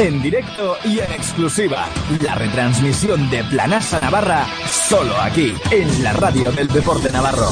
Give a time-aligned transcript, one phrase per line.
[0.00, 1.86] en directo y en exclusiva.
[2.22, 7.48] La retransmisión de Planasa Navarra, solo aquí, en la radio del deporte navarro.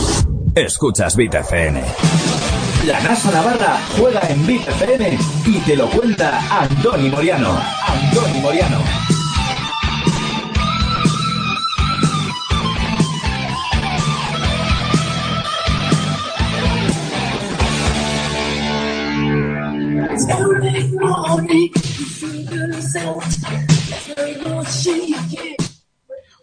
[0.54, 1.82] Escuchas Beat FM.
[2.83, 7.61] Planasa Navarra juega en FM y te lo cuenta Andoni Moriano.
[7.87, 9.28] Andoni Moriano.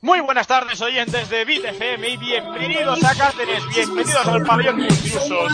[0.02, 4.88] Muy buenas tardes oyentes de Bit FM y bienvenidos a Cáceres, bienvenidos al pabellón de
[4.88, 5.54] intrusos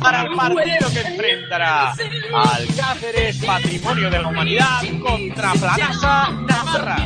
[0.00, 6.96] para el partido que enfrentará al Cáceres Patrimonio de la Humanidad contra Planasa Navarra.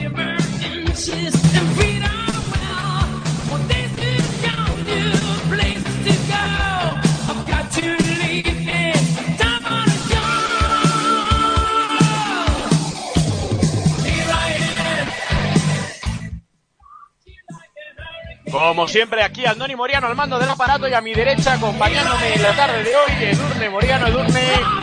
[18.57, 22.43] Como siempre, aquí Andoni Moriano al mando del aparato y a mi derecha, acompañándome en
[22.43, 24.07] la tarde de hoy, Edurne Moriano.
[24.07, 24.41] Edurne,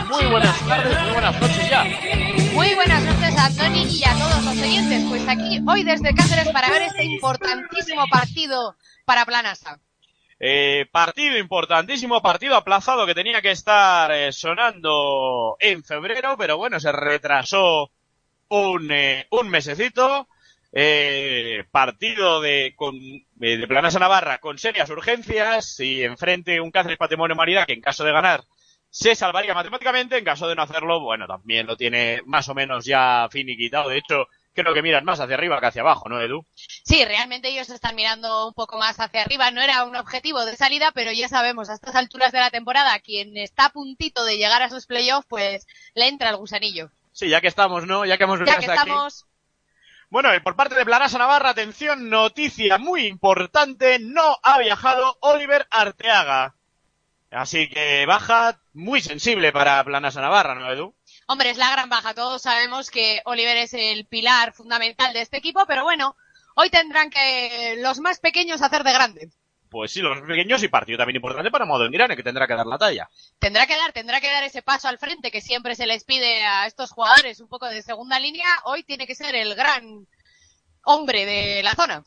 [0.08, 1.84] muy buenas tardes, muy buenas noches ya.
[2.52, 5.02] Muy buenas noches a Andoni y a todos los oyentes.
[5.08, 9.80] Pues aquí, hoy desde Cáceres, para ver este importantísimo partido para Planasa.
[10.38, 16.78] Eh, partido importantísimo, partido aplazado que tenía que estar eh, sonando en febrero, pero bueno,
[16.78, 17.90] se retrasó
[18.50, 20.28] un, eh, un mesecito.
[20.76, 23.24] Eh, partido de, con, eh,
[23.56, 28.02] de Planasa Navarra con serias urgencias y enfrente un Cáceres Patrimonio Humanidad que en caso
[28.02, 28.42] de ganar
[28.90, 32.84] se salvaría matemáticamente, en caso de no hacerlo, bueno, también lo tiene más o menos
[32.84, 33.88] ya finiquitado.
[33.88, 36.46] De hecho, creo que miran más hacia arriba que hacia abajo, ¿no, Edu?
[36.54, 39.50] Sí, realmente ellos están mirando un poco más hacia arriba.
[39.50, 42.96] No era un objetivo de salida, pero ya sabemos, a estas alturas de la temporada,
[43.00, 46.90] quien está a puntito de llegar a sus playoffs, pues le entra el gusanillo.
[47.12, 48.04] Sí, ya que estamos, ¿no?
[48.04, 49.26] Ya que hemos Ya que estamos...
[50.10, 56.54] Bueno, por parte de Planasa Navarra, atención, noticia muy importante, no ha viajado Oliver Arteaga.
[57.30, 60.94] Así que baja muy sensible para Planasa Navarra, ¿no, Edu?
[61.26, 62.14] Hombre, es la gran baja.
[62.14, 66.16] Todos sabemos que Oliver es el pilar fundamental de este equipo, pero bueno,
[66.54, 69.30] hoy tendrán que los más pequeños hacer de grande.
[69.74, 72.64] Pues sí, los pequeños y partido también importante para Modo Mirane, que tendrá que dar
[72.64, 73.10] la talla.
[73.40, 76.44] Tendrá que dar, tendrá que dar ese paso al frente que siempre se les pide
[76.44, 78.46] a estos jugadores un poco de segunda línea.
[78.66, 80.06] Hoy tiene que ser el gran
[80.84, 82.04] hombre de la zona.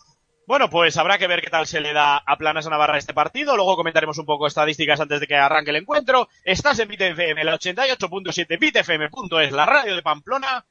[0.47, 3.57] Bueno, pues habrá que ver qué tal se le da a Planas Navarra este partido.
[3.57, 6.29] Luego comentaremos un poco estadísticas antes de que arranque el encuentro.
[6.45, 10.65] Estás en BitFM, la 88.7, bitfm.es, la radio de Pamplona.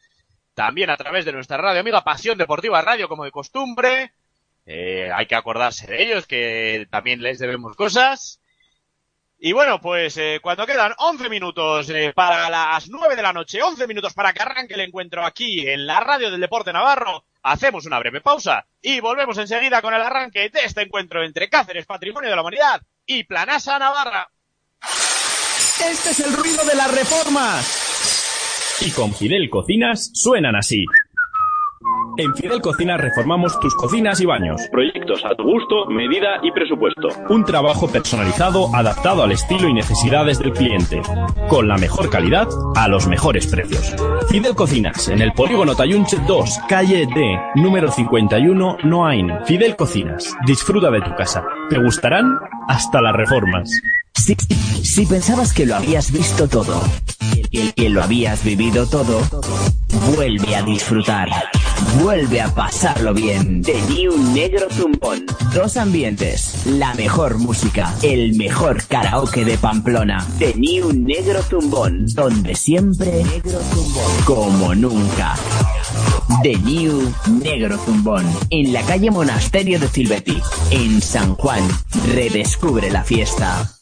[0.54, 4.12] También a través de nuestra radio amiga Pasión Deportiva Radio, como de costumbre.
[4.66, 8.40] Eh, hay que acordarse de ellos, que también les debemos cosas.
[9.38, 13.62] Y bueno, pues eh, cuando quedan 11 minutos eh, para las 9 de la noche,
[13.62, 17.86] 11 minutos para que arranque el encuentro aquí en la radio del Deporte Navarro, hacemos
[17.86, 22.30] una breve pausa y volvemos enseguida con el arranque de este encuentro entre Cáceres, Patrimonio
[22.30, 24.28] de la Humanidad, y Planasa Navarra.
[24.82, 27.86] Este es el ruido de las reformas.
[28.80, 30.84] Y con Fidel Cocinas suenan así.
[32.18, 34.62] En Fidel Cocinas reformamos tus cocinas y baños.
[34.72, 37.08] Proyectos a tu gusto, medida y presupuesto.
[37.28, 41.02] Un trabajo personalizado adaptado al estilo y necesidades del cliente.
[41.48, 43.94] Con la mejor calidad a los mejores precios.
[44.30, 49.32] Fidel Cocinas, en el polígono Tayunche 2, calle D, número 51, Noain.
[49.44, 51.44] Fidel Cocinas, disfruta de tu casa.
[51.68, 52.38] ¿Te gustarán?
[52.66, 53.70] Hasta las reformas.
[54.14, 56.80] Si, si pensabas que lo habías visto todo,
[57.52, 59.20] que, que lo habías vivido todo,
[60.16, 61.28] vuelve a disfrutar.
[62.00, 63.62] Vuelve a pasarlo bien.
[63.62, 65.26] The New Negro Zumbón.
[65.54, 66.66] Dos ambientes.
[66.66, 67.94] La mejor música.
[68.02, 70.26] El mejor karaoke de Pamplona.
[70.38, 72.06] The New Negro Zumbón.
[72.14, 73.24] Donde siempre.
[73.24, 74.24] Negro Zumbón.
[74.24, 75.34] Como nunca.
[76.42, 78.24] The New Negro Zumbón.
[78.50, 80.40] En la calle Monasterio de Silveti.
[80.70, 81.62] En San Juan.
[82.14, 83.75] Redescubre la fiesta.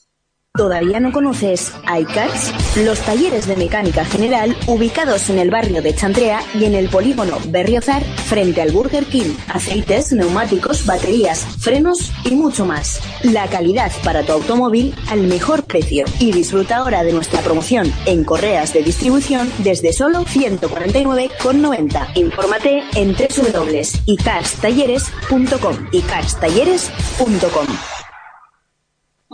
[0.56, 2.76] ¿Todavía no conoces iCars?
[2.84, 7.38] Los talleres de mecánica general ubicados en el barrio de Chantrea y en el polígono
[7.48, 9.34] Berriozar frente al Burger King.
[9.48, 13.00] Aceites, neumáticos, baterías, frenos y mucho más.
[13.24, 16.04] La calidad para tu automóvil al mejor precio.
[16.20, 22.10] Y disfruta ahora de nuestra promoción en correas de distribución desde solo 149,90.
[22.14, 27.66] Infórmate en www.icarstalleres.com icarstalleres.com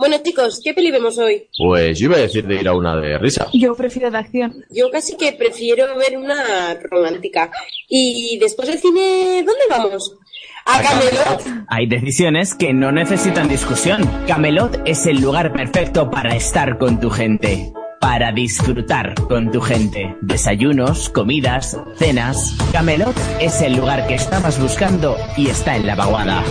[0.01, 1.47] Bueno, chicos, ¿qué peli vemos hoy?
[1.55, 3.47] Pues yo iba a decir de ir a una de risa.
[3.53, 4.65] Yo prefiero de acción.
[4.71, 7.51] Yo casi que prefiero ver una romántica.
[7.87, 10.17] Y después del cine, ¿dónde vamos?
[10.65, 11.65] A Camelot.
[11.67, 14.01] Hay decisiones que no necesitan discusión.
[14.27, 17.71] Camelot es el lugar perfecto para estar con tu gente.
[17.99, 20.15] para disfrutar con tu gente.
[20.21, 22.57] Desayunos, comidas, cenas.
[22.71, 26.43] Camelot es el lugar que estabas buscando y está en la vaguada.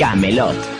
[0.00, 0.77] Camelot.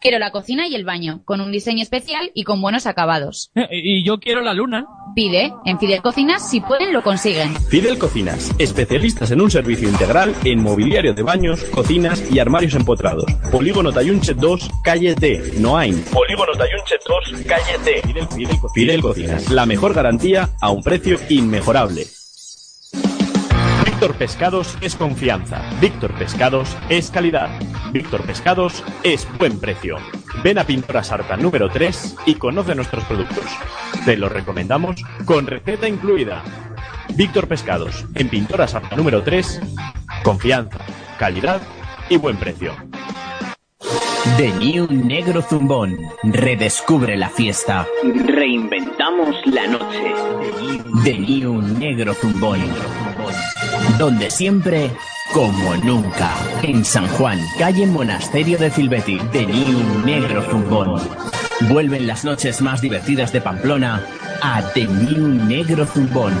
[0.00, 3.50] Quiero la cocina y el baño, con un diseño especial y con buenos acabados.
[3.68, 4.86] Y yo quiero la luna.
[5.16, 7.52] Pide, en Fidel Cocinas, si pueden, lo consiguen.
[7.68, 13.24] Fidel Cocinas, especialistas en un servicio integral en mobiliario de baños, cocinas y armarios empotrados.
[13.50, 16.00] Polígono Tayunche 2, calle D, Noain.
[16.12, 18.02] Polígono Tayunche 2, calle D.
[18.02, 22.04] Fidel, Fidel, Fidel Cocinas, la mejor garantía a un precio inmejorable.
[23.98, 25.60] Víctor Pescados es confianza.
[25.80, 27.50] Víctor Pescados es calidad.
[27.90, 29.96] Víctor Pescados es buen precio.
[30.44, 33.44] Ven a Pintora Sarta número 3 y conoce nuestros productos.
[34.04, 36.44] Te los recomendamos con receta incluida.
[37.16, 39.62] Víctor Pescados, en Pintora Sarta número 3,
[40.22, 40.78] confianza,
[41.18, 41.60] calidad
[42.08, 42.76] y buen precio.
[44.36, 45.98] The New Negro Zumbón.
[46.22, 47.84] Redescubre la fiesta.
[48.04, 50.14] Reinventamos la noche.
[51.02, 52.60] The New Negro Zumbón.
[53.98, 54.92] Donde siempre,
[55.34, 56.32] como nunca.
[56.62, 59.18] En San Juan, calle Monasterio de Filbeti.
[59.32, 61.00] The New Negro Zumbón.
[61.68, 64.06] Vuelven las noches más divertidas de Pamplona
[64.40, 66.32] a The New Negro Zumbón.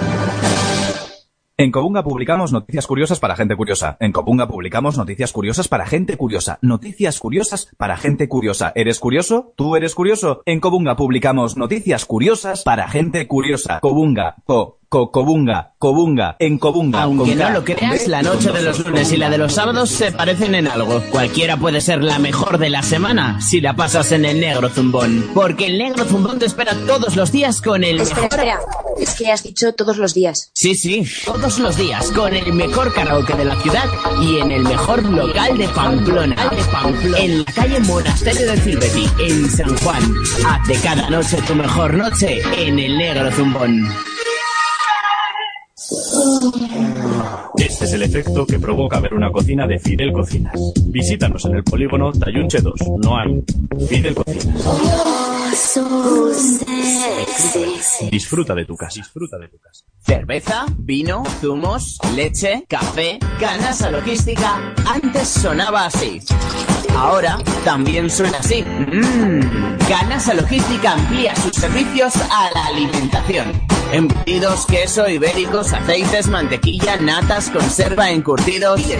[1.56, 3.96] En Cobunga publicamos noticias curiosas para gente curiosa.
[3.98, 6.60] En Cobunga publicamos noticias curiosas para gente curiosa.
[6.62, 8.70] Noticias curiosas para gente curiosa.
[8.76, 9.54] ¿Eres curioso?
[9.56, 10.42] ¿Tú eres curioso?
[10.46, 13.80] En Cobunga publicamos noticias curiosas para gente curiosa.
[13.80, 14.36] Cobunga.
[14.44, 14.77] Co.
[14.90, 17.02] Co Cobunga, Cobunga, en Cobunga.
[17.02, 20.12] Aunque no lo creas, la noche de los lunes y la de los sábados se
[20.12, 21.02] parecen en algo.
[21.10, 25.26] Cualquiera puede ser la mejor de la semana si la pasas en el negro zumbón.
[25.34, 28.38] Porque el negro zumbón te espera todos los días con el Espera, mejor...
[28.38, 28.60] espera.
[28.98, 30.50] Es que has dicho todos los días.
[30.54, 33.84] Sí, sí, todos los días con el mejor karaoke de la ciudad
[34.22, 36.50] y en el mejor local de Pamplona.
[37.18, 40.02] En la calle Monasterio de Filbeti, en San Juan.
[40.46, 43.86] Haz de cada noche tu mejor noche en el negro zumbón.
[45.90, 47.07] うん。
[47.56, 50.58] Este es el efecto que provoca ver una cocina de Fidel Cocinas.
[50.86, 53.42] Visítanos en el polígono Tayunche 2, no hay.
[53.88, 54.98] Fidel Cocinas.
[58.10, 58.94] Disfruta de tu casa.
[58.96, 59.84] Disfruta de tu casa.
[60.00, 64.74] Cerveza, vino, zumos, leche, café, Canasa Logística.
[64.86, 66.20] Antes sonaba así.
[66.96, 68.62] Ahora también suena así.
[68.62, 69.78] Mmm.
[69.88, 73.52] Canasa Logística amplía sus servicios a la alimentación.
[73.92, 78.80] Embutidos, queso, ibéricos, aceites, mantequilla, natas, conserva, encurtidos.
[78.80, 78.96] Y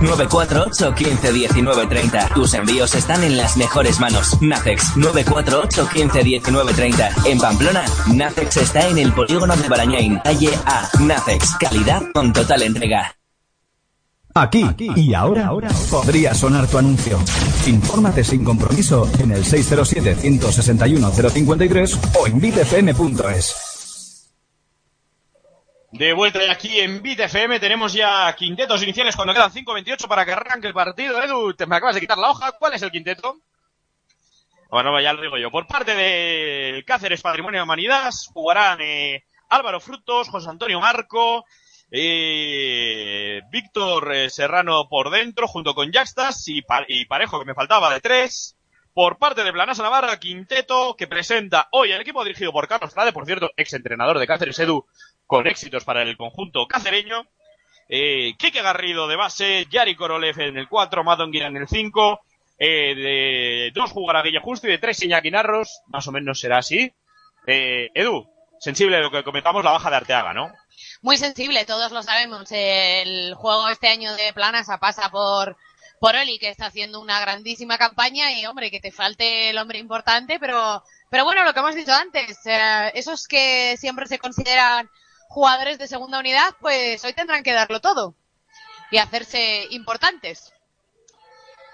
[0.00, 2.28] 948 15 19 30.
[2.34, 4.36] Tus envíos están en las mejores manos.
[4.42, 7.10] Nafex 948 15 19 30.
[7.26, 10.88] En Pamplona, Nafex está en el polígono de Barañain, calle A.
[10.98, 13.16] Nafex, calidad con total entrega.
[14.38, 15.50] Aquí y ahora
[15.90, 17.18] podría sonar tu anuncio.
[17.66, 24.28] Infórmate sin compromiso en el 607-161-053 o en bitfm.es.
[25.92, 30.32] De vuelta aquí en Beat FM tenemos ya quintetos iniciales cuando quedan 5.28 para que
[30.32, 31.22] arranque el partido.
[31.22, 32.52] Edu, te me acabas de quitar la hoja.
[32.52, 33.38] ¿Cuál es el quinteto?
[34.68, 35.50] Bueno, ya lo digo yo.
[35.50, 41.46] Por parte del Cáceres Patrimonio de Humanidad jugarán eh, Álvaro Frutos, José Antonio Marco,
[43.50, 47.92] Víctor eh, Serrano por dentro junto con Yaxtas y, Pa- y Parejo que me faltaba
[47.92, 48.56] de tres.
[48.94, 53.12] Por parte de Planasa Navarra, quinteto que presenta hoy el equipo dirigido por Carlos Frade,
[53.12, 54.86] por cierto, ex entrenador de Cáceres Edu,
[55.26, 57.26] con éxitos para el conjunto cacereño.
[57.90, 62.20] Eh, Garrido de base, Yari Korolev en el 4, Madonguina en el 5,
[62.58, 66.56] eh, de dos jugará Guille Justo y de tres Iñaki Narros, más o menos será
[66.58, 66.90] así.
[67.46, 68.26] Eh, Edu,
[68.58, 70.50] sensible a lo que comentamos, la baja de Arteaga, ¿no?
[71.06, 72.48] Muy sensible, todos lo sabemos.
[72.50, 75.56] El juego este año de Planasa pasa por,
[76.00, 79.78] por Oli, que está haciendo una grandísima campaña y, hombre, que te falte el hombre
[79.78, 84.90] importante, pero, pero bueno, lo que hemos dicho antes, eh, esos que siempre se consideran
[85.28, 88.16] jugadores de segunda unidad, pues hoy tendrán que darlo todo
[88.90, 90.52] y hacerse importantes.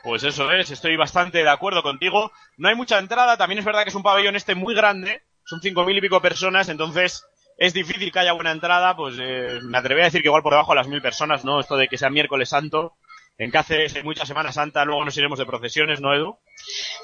[0.04, 2.32] Pues eso es, estoy bastante de acuerdo contigo.
[2.58, 5.62] No hay mucha entrada, también es verdad que es un pabellón este muy grande, son
[5.62, 7.24] cinco mil y pico personas, entonces
[7.62, 10.52] es difícil que haya buena entrada, pues eh, me atrevería a decir que igual por
[10.52, 11.60] debajo de las mil personas, ¿no?
[11.60, 12.96] Esto de que sea miércoles santo.
[13.38, 16.36] En Cáceres hay mucha Semana Santa, luego nos iremos de procesiones, ¿no, Edu?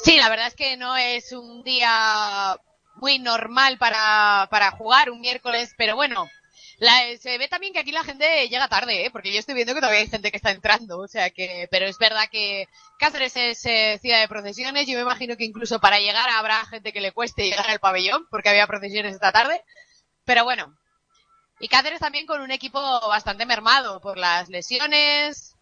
[0.03, 2.57] Sí, la verdad es que no es un día
[2.97, 6.29] muy normal para, para jugar un miércoles, pero bueno,
[6.79, 9.11] la, se ve también que aquí la gente llega tarde, ¿eh?
[9.13, 11.87] porque yo estoy viendo que todavía hay gente que está entrando, o sea que, pero
[11.87, 12.67] es verdad que
[12.99, 16.93] Cáceres es eh, ciudad de procesiones, yo me imagino que incluso para llegar habrá gente
[16.93, 19.63] que le cueste llegar al pabellón, porque había procesiones esta tarde,
[20.29, 20.77] pero bueno.
[21.59, 25.57] Y Cáceres también con un equipo bastante mermado por las lesiones.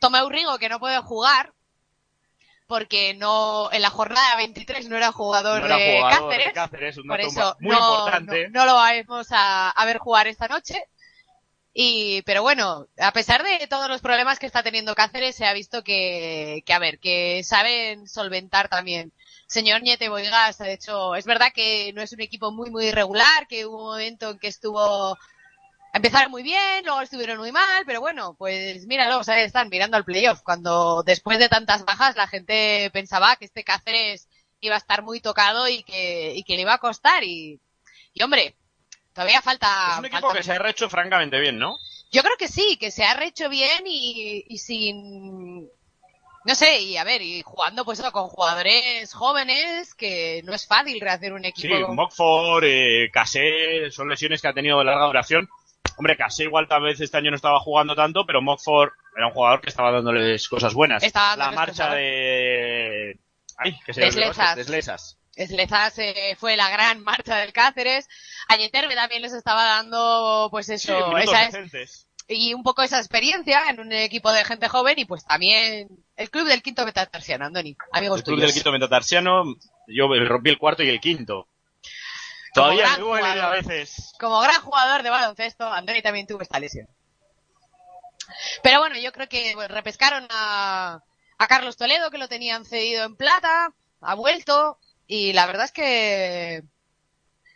[0.00, 1.52] Tomeu Rigo, que no puede jugar,
[2.68, 6.52] porque no en la jornada 23 no era jugador, No era de, jugador Cáceres, de
[6.52, 8.48] Cáceres, un por eso muy no, importante.
[8.50, 10.84] no, no lo vamos a, a ver jugar esta noche.
[11.74, 15.52] Y, pero bueno, a pesar de todos los problemas que está teniendo Cáceres, se ha
[15.52, 19.12] visto que, que a ver, que saben solventar también.
[19.50, 23.48] Señor Niete Boigas, de hecho, es verdad que no es un equipo muy, muy regular,
[23.48, 25.18] que hubo un momento en que estuvo,
[25.92, 30.04] empezaron muy bien, luego estuvieron muy mal, pero bueno, pues míralos, ahí están mirando al
[30.04, 34.28] playoff, cuando después de tantas bajas la gente pensaba que este Cáceres
[34.60, 37.58] iba a estar muy tocado y que, y que le iba a costar y,
[38.14, 38.54] y hombre,
[39.12, 39.94] todavía falta...
[39.94, 41.76] Es un equipo falta- que se ha rehecho francamente bien, ¿no?
[42.12, 45.68] Yo creo que sí, que se ha rehecho bien y, y sin...
[46.44, 50.66] No sé, y a ver, y jugando pues eso, con jugadores jóvenes, que no es
[50.66, 51.92] fácil rehacer un Sí, equipo.
[51.94, 55.48] Mockford, eh, Cassé, son lesiones que ha tenido de larga duración.
[55.96, 59.32] Hombre, Cassé igual tal vez este año no estaba jugando tanto, pero Mockford era un
[59.34, 61.02] jugador que estaba dándoles cosas buenas.
[61.02, 63.18] Estaba La marcha cosas de...
[63.58, 64.56] Ay, que se De me olvidó, Slezas.
[64.56, 65.18] de Slezas.
[65.36, 68.08] Slezas eh, fue la gran marcha del Cáceres.
[68.48, 72.08] A Yeterbe también les estaba dando, pues Sí, eso, esa es-.
[72.32, 76.30] Y un poco esa experiencia en un equipo de gente joven y pues también el
[76.30, 78.48] club del quinto metatarsiano, Andoni, amigos El club tuyos.
[78.48, 79.44] del quinto metatarsiano,
[79.88, 81.48] yo rompí el cuarto y el quinto.
[82.54, 84.12] Todavía me duele a veces.
[84.18, 86.86] Como gran jugador de baloncesto, Andoni también tuvo esta lesión.
[88.62, 91.02] Pero bueno, yo creo que bueno, repescaron a,
[91.36, 95.72] a Carlos Toledo, que lo tenían cedido en plata, ha vuelto, y la verdad es
[95.72, 96.62] que,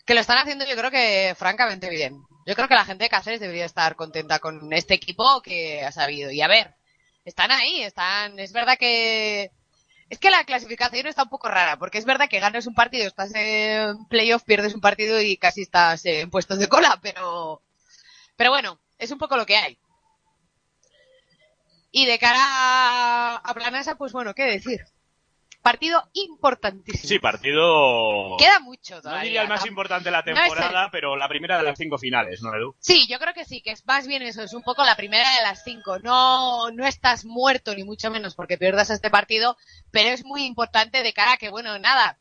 [0.05, 2.25] que lo están haciendo yo creo que francamente bien.
[2.47, 5.93] Yo creo que la gente de Cáceres debería estar contenta con este equipo que ha
[5.93, 6.31] sabido.
[6.31, 6.75] Y a ver,
[7.25, 9.51] están ahí, están, es verdad que,
[10.11, 13.07] es que la clasificación está un poco rara, porque es verdad que ganas un partido,
[13.07, 17.63] estás en playoff, pierdes un partido y casi estás en puestos de cola, pero,
[18.37, 19.79] pero bueno, es un poco lo que hay.
[21.93, 24.85] Y de cara a, a Planasa, pues bueno, ¿qué decir?
[25.65, 27.09] Partido importantísimo.
[27.09, 28.37] Sí, partido...
[28.37, 29.23] Queda mucho No todavía.
[29.23, 31.97] diría el más importante de la No el- temporada, pero la primera de las cinco
[31.97, 32.77] finales, ¿no, Edu?
[32.81, 35.27] Sí, yo creo que sí, que es más bien eso, es un poco la primera
[35.37, 35.99] de las cinco.
[36.01, 39.57] No, no estás muerto ni mucho menos porque pierdas este partido,
[39.91, 42.19] pero es muy importante de cara a que, bueno, nada,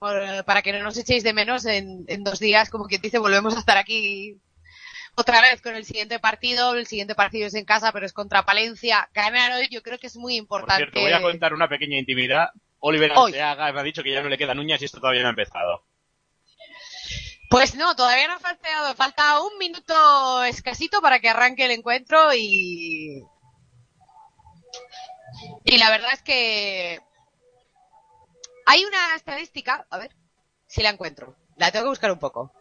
[0.00, 3.18] por- para que no nos echéis de menos en, en dos días, como quien dice,
[3.18, 4.36] volvemos a estar aquí
[5.14, 6.74] otra vez con el siguiente partido.
[6.74, 9.08] El siguiente partido es en casa, pero es contra Palencia.
[9.14, 10.82] Ganar hoy yo creo que es muy Por importante.
[10.82, 12.48] cierto, voy a contar una pequeña intimidad.
[12.80, 13.12] Oliver.
[13.12, 15.30] Arteaga me ha dicho que ya no le quedan uñas y esto todavía no ha
[15.30, 15.84] empezado.
[17.50, 22.32] Pues no, todavía no ha faltado, falta un minuto escasito para que arranque el encuentro
[22.32, 23.24] y...
[25.64, 27.00] Y la verdad es que
[28.66, 30.14] hay una estadística, a ver
[30.68, 32.52] si la encuentro, la tengo que buscar un poco.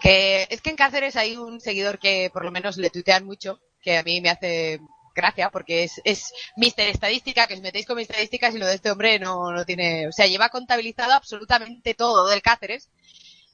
[0.00, 3.60] Que es que en Cáceres hay un seguidor que por lo menos le tuitean mucho,
[3.82, 4.80] que a mí me hace
[5.18, 8.76] gracia porque es, es Mister Estadística, que os metéis con mis estadísticas y lo de
[8.76, 12.88] este hombre no, no tiene, o sea, lleva contabilizado absolutamente todo del Cáceres.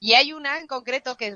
[0.00, 1.34] Y hay una en concreto que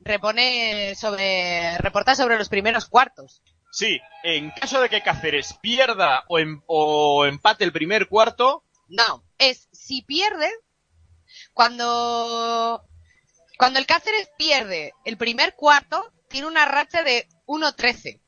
[0.00, 3.42] repone sobre, reporta sobre los primeros cuartos.
[3.70, 9.24] Sí, en caso de que Cáceres pierda o, em- o empate el primer cuarto, No,
[9.38, 10.50] es si pierde,
[11.52, 12.82] cuando,
[13.58, 18.20] cuando el Cáceres pierde el primer cuarto, tiene una racha de 1-13.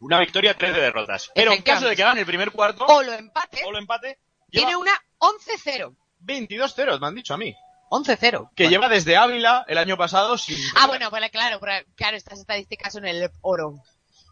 [0.00, 1.30] Una victoria, 13 derrotas.
[1.34, 4.18] Pero en caso de que gane el primer cuarto O lo empate, o lo empate,
[4.50, 5.96] tiene una 11-0.
[6.18, 7.54] 22 ceros, me han dicho a mí.
[7.90, 8.50] 11-0.
[8.54, 10.56] Que lleva desde Ávila el año pasado sin...
[10.76, 13.74] Ah, bueno, pues claro, claro, estas estadísticas son el oro.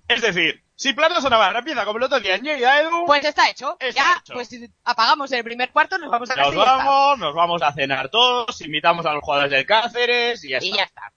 [0.07, 3.25] Es decir, si Planas o Navarra empieza como el otro día en Lleida, Edu, Pues
[3.25, 3.77] está hecho.
[3.79, 4.33] Está ya, hecho.
[4.35, 4.49] pues
[4.85, 8.59] apagamos el primer cuarto, nos vamos a nos y vamos, nos vamos a cenar todos,
[8.63, 10.77] invitamos a los jugadores del Cáceres y ya Y está.
[10.77, 11.13] ya está.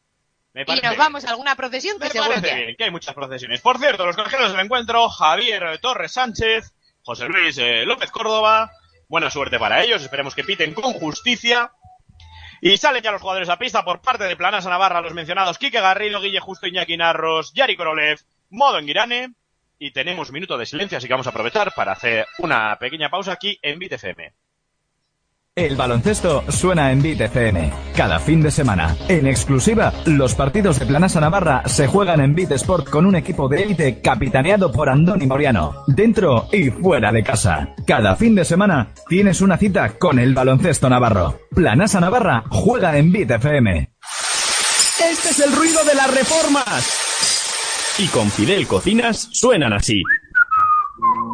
[0.54, 2.92] Me Y nos vamos a alguna procesión que Me seguro parece que bien, que hay
[2.92, 3.62] muchas procesiones.
[3.62, 8.72] Por cierto, los colegiados del encuentro, Javier Torres Sánchez, José Luis eh, López Córdoba,
[9.08, 11.72] buena suerte para ellos, esperemos que piten con justicia.
[12.62, 15.82] Y salen ya los jugadores a pista por parte de Planasa Navarra, los mencionados Quique
[15.82, 18.20] Garrido, Guille Justo, Iñaki Narros, Yari Korolev,
[18.52, 19.34] Modo Enguirane.
[19.80, 23.10] Y tenemos un minuto de silencio, así que vamos a aprovechar para hacer una pequeña
[23.10, 24.32] pausa aquí en BitFM.
[25.62, 27.72] El baloncesto suena en Beat FM.
[27.96, 32.54] Cada fin de semana, en exclusiva, los partidos de Planasa Navarra se juegan en Beat
[32.54, 37.76] Sport con un equipo de élite capitaneado por Andoni Moriano, dentro y fuera de casa.
[37.86, 41.42] Cada fin de semana tienes una cita con el baloncesto navarro.
[41.54, 43.92] Planasa Navarra juega en Beat FM.
[45.12, 47.12] Este es el ruido de las reformas.
[48.00, 50.02] Y con Fidel Cocinas suenan así.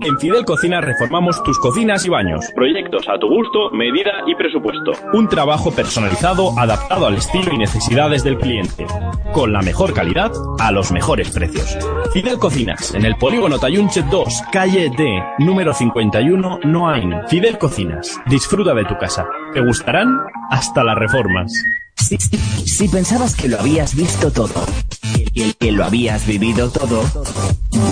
[0.01, 2.45] En Fidel Cocinas reformamos tus cocinas y baños.
[2.55, 4.91] Proyectos a tu gusto, medida y presupuesto.
[5.13, 8.85] Un trabajo personalizado adaptado al estilo y necesidades del cliente.
[9.33, 11.77] Con la mejor calidad a los mejores precios.
[12.13, 17.13] Fidel Cocinas, en el polígono Tayunche 2, calle D, número 51, Noain.
[17.27, 19.27] Fidel Cocinas, disfruta de tu casa.
[19.53, 20.15] Te gustarán
[20.49, 21.51] hasta las reformas.
[21.95, 24.53] Si, si- si pensabas que lo habías visto todo,
[25.33, 27.01] que, que lo habías vivido todo,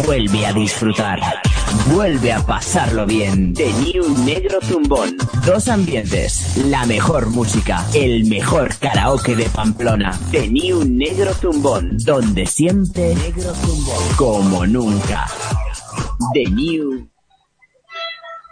[0.05, 1.19] vuelve a disfrutar.
[1.88, 3.53] Vuelve a pasarlo bien.
[3.53, 5.17] The New Negro Zumbón.
[5.46, 10.17] Dos ambientes, la mejor música, el mejor karaoke de Pamplona.
[10.32, 15.27] The New Negro Zumbón, donde siempre Negro Zumbón, como nunca.
[16.34, 17.10] The New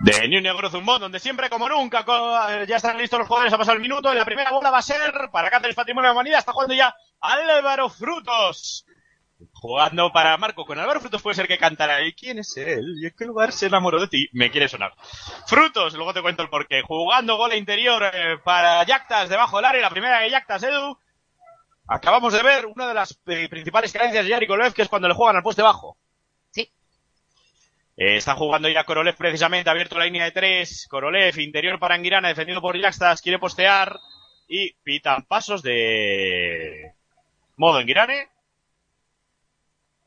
[0.02, 2.06] De New Negro Zumbón, donde siempre, como nunca,
[2.50, 4.80] eh, ya están listos los jugadores, ha pasado el minuto y la primera bola va
[4.80, 6.40] a ser para Cáceres Patrimonio de la Humanidad.
[6.40, 8.86] Está jugando ya Álvaro Frutos.
[9.64, 12.06] Jugando para Marco con Álvaro Frutos puede ser que cantara.
[12.06, 12.98] ¿Y quién es él?
[13.02, 14.28] ¿Y en qué lugar se enamoró de ti?
[14.34, 14.92] Me quiere sonar.
[15.48, 16.82] Frutos, luego te cuento el porqué.
[16.82, 19.82] Jugando gol interior eh, para Yactas debajo del área.
[19.82, 20.98] La primera de Yactas, Edu.
[21.88, 25.08] Acabamos de ver una de las eh, principales carencias de Yari Kolev, que es cuando
[25.08, 25.96] le juegan al poste bajo.
[26.52, 26.70] Sí.
[27.96, 30.88] Eh, está jugando ya Korolev precisamente, abierto la línea de tres.
[30.90, 33.98] Korolev, interior para Anguirana, defendido por Yaxtas, quiere postear.
[34.46, 36.96] Y pitan pasos de
[37.56, 38.33] modo Anguirane.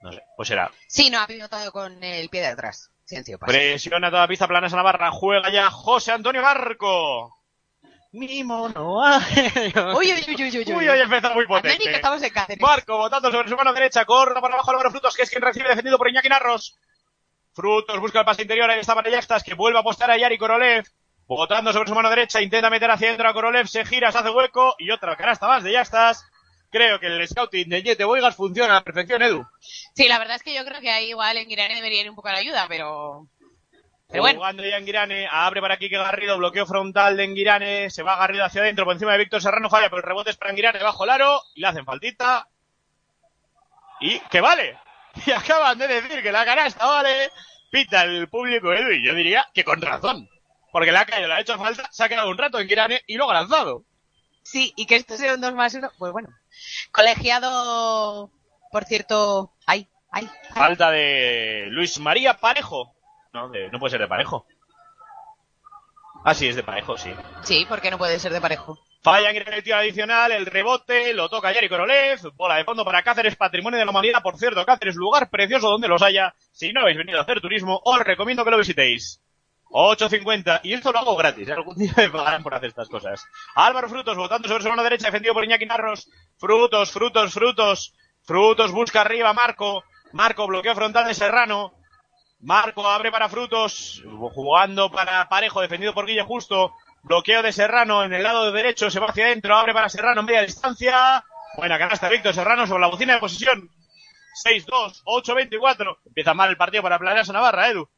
[0.01, 0.71] No sé, pues será.
[0.89, 2.91] Sí, no, ha pivotado con el pie de atrás.
[3.05, 3.53] Silencio, paso.
[3.53, 5.11] Presiona toda pista Planas a Navarra.
[5.11, 7.33] Juega ya José Antonio Marco.
[8.13, 9.09] Mi mono.
[9.97, 11.79] Uy, uy, uy, uy, uy, Uy, hoy empezó muy potente.
[11.85, 12.61] que estamos en Cáceres.
[12.63, 15.69] Marco botando sobre su mano derecha, corta para abajo Álvaro Frutos, que es quien recibe
[15.69, 16.79] defendido por Iñaki Narros.
[17.55, 20.39] Frutos busca el pase interior, ahí está para Yaxtas, que vuelve a apostar a Yari
[20.39, 20.85] Korolev.
[21.27, 24.31] Botando sobre su mano derecha, intenta meter hacia adentro a Korolev, se gira, se hace
[24.31, 26.25] hueco y otra canasta más de Yaxtas.
[26.77, 29.47] Creo que el scouting de Yete Boigas funciona a la perfección, Edu.
[29.95, 32.17] Sí, la verdad es que yo creo que ahí igual en Guirane debería ir un
[32.17, 33.27] poco a la ayuda, pero...
[34.09, 38.19] Pero bueno, Jugando ya Enguirane, abre para Quique Garrido, bloqueo frontal de Enguirane, se va
[38.19, 40.83] Garrido hacia adentro, por encima de Víctor Serrano, falla, pero el rebote es para Enguirane
[40.83, 42.47] bajo el aro, y le hacen faltita.
[44.01, 44.79] Y que vale.
[45.27, 47.31] Y acaban de decir que la canasta vale.
[47.71, 50.29] Pita el público Edu, y yo diría que con razón.
[50.71, 53.17] Porque le ha caído, le ha hecho falta, se ha quedado un rato Enguirane y
[53.17, 53.87] luego ha lanzado.
[54.51, 56.29] Sí, y que esto sea un 2 más 1, pues bueno.
[56.93, 58.31] Colegiado,
[58.73, 59.53] por cierto...
[59.67, 60.55] Ay, ay, ay.
[60.55, 62.95] Falta de Luis María Parejo.
[63.33, 64.47] No, de- no puede ser de Parejo.
[66.25, 67.11] Ah, sí, es de Parejo, sí.
[67.45, 68.77] Sí, porque no puede ser de parejo.
[69.03, 73.05] Falla en el tiro adicional, el rebote, lo toca Yari Korolev, bola de fondo para
[73.05, 76.35] Cáceres, patrimonio de la humanidad, por cierto, Cáceres, lugar precioso donde los haya.
[76.51, 79.21] Si no habéis venido a hacer turismo, os recomiendo que lo visitéis.
[79.71, 83.25] 8.50, y esto lo hago gratis, algún día me pagarán por hacer estas cosas.
[83.55, 86.09] Álvaro Frutos, votando sobre su mano derecha, defendido por Iñaki Narros.
[86.39, 87.95] Frutos, frutos, frutos.
[88.23, 89.85] Frutos busca arriba Marco.
[90.13, 91.75] Marco, bloqueo frontal de Serrano.
[92.41, 94.03] Marco abre para Frutos,
[94.35, 96.75] jugando para Parejo, defendido por Guille Justo.
[97.03, 100.43] Bloqueo de Serrano en el lado derecho, se va hacia adentro, abre para Serrano, media
[100.43, 101.25] distancia.
[101.57, 103.71] Buena canasta, Víctor Serrano sobre la bocina de posición.
[104.45, 105.99] 6-2, 8-24.
[106.05, 107.89] Empieza mal el partido para Planeas Navarra, Edu.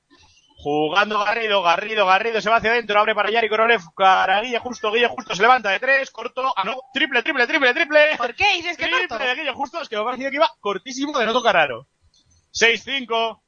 [0.68, 4.92] Jugando Garrido, Garrido, Garrido se va hacia adentro, abre para Yari Korolev, para Guille Justo,
[4.92, 8.16] Guille Justo se levanta de tres, corto, ah no, triple, triple, triple, triple.
[8.18, 9.24] ¿Por qué dices que Triple corto?
[9.24, 11.86] de Guille Justo, es que me ha parecido que iba cortísimo de no tocar raro.
[12.52, 13.40] 6-5.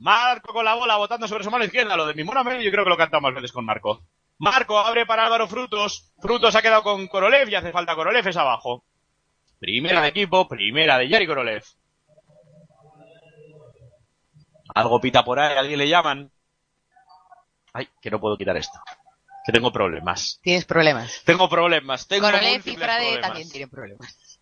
[0.00, 1.96] Marco con la bola, botando sobre su mano izquierda.
[1.96, 4.02] Lo de mi medio yo creo que lo cantado más veces con Marco.
[4.36, 6.12] Marco abre para Álvaro Frutos.
[6.20, 8.84] Frutos ha quedado con Korolev y hace falta Korolev, es abajo.
[9.58, 11.62] Primera de equipo, primera de Yari Korolev.
[14.74, 16.30] Algo pita por ahí, alguien le llaman.
[17.76, 18.78] Ay, que no puedo quitar esto.
[19.44, 20.40] Que tengo problemas.
[20.42, 21.22] Tienes problemas.
[21.26, 22.08] Tengo problemas.
[22.08, 23.20] Tengo Korolev y Frade problemas.
[23.20, 24.40] también tienen problemas.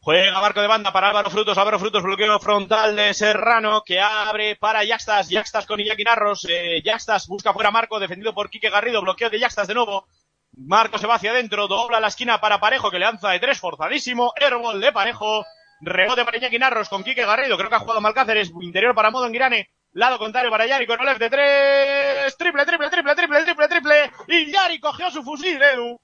[0.00, 4.54] Juega Marco de banda para Álvaro Frutos, Álvaro Frutos, bloqueo frontal de Serrano, que abre
[4.54, 9.02] para Yaxtas, Yaxtas con Iñaki Narros, eh, Yaxtas busca fuera Marco, defendido por Quique Garrido,
[9.02, 10.06] bloqueo de Yaxtas de nuevo,
[10.52, 13.58] Marco se va hacia adentro, dobla la esquina para Parejo, que le lanza de tres,
[13.58, 15.44] forzadísimo, airball de Parejo,
[15.80, 19.26] rebote para Iñaki Narros con Quique Garrido, creo que ha jugado Malcáceres, interior para Modo
[19.26, 24.12] Enguirane, lado contrario para Yari, con Olev de tres, triple, triple, triple, triple, triple, triple,
[24.28, 26.00] y Yari cogió su fusil, Edu.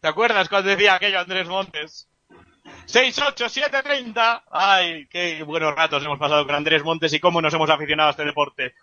[0.00, 2.08] ¿Te acuerdas cuando decía aquello Andrés Montes?
[2.86, 4.44] 6-8-7-30.
[4.50, 8.10] Ay, qué buenos ratos hemos pasado con Andrés Montes y cómo nos hemos aficionado a
[8.12, 8.74] este deporte.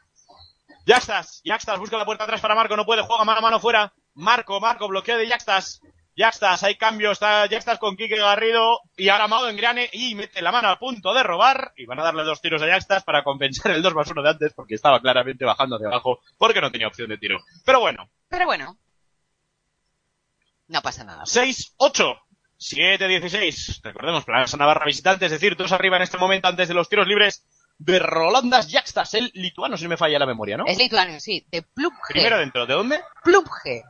[0.85, 3.41] Ya estás, ya estás, busca la puerta atrás para Marco, no puede, juega mano a
[3.41, 3.91] mano fuera.
[4.13, 5.81] Marco, Marco, bloqueo de Yaxtas.
[6.17, 10.41] Yaxtas, hay cambios, está Yaxtas con Quique Garrido y ahora Mago en Grane y mete
[10.41, 13.23] la mano a punto de robar y van a darle dos tiros a Yaxtas para
[13.23, 16.71] compensar el 2 más 1 de antes porque estaba claramente bajando hacia abajo porque no
[16.71, 17.37] tenía opción de tiro.
[17.63, 18.77] Pero bueno, Pero bueno.
[20.69, 21.23] No pasa nada.
[21.23, 22.19] 6-8.
[22.59, 23.81] 7-16.
[23.83, 27.07] Recordemos, Plaza Navarra visitante, es decir, dos arriba en este momento antes de los tiros
[27.07, 27.45] libres
[27.77, 30.65] de Rolandas Yaxtas, el lituano, si me falla la memoria, ¿no?
[30.65, 31.45] Es lituano, sí.
[31.51, 31.99] De Plumge.
[32.09, 32.99] Primero dentro, ¿de dónde?
[33.23, 33.83] Plumge.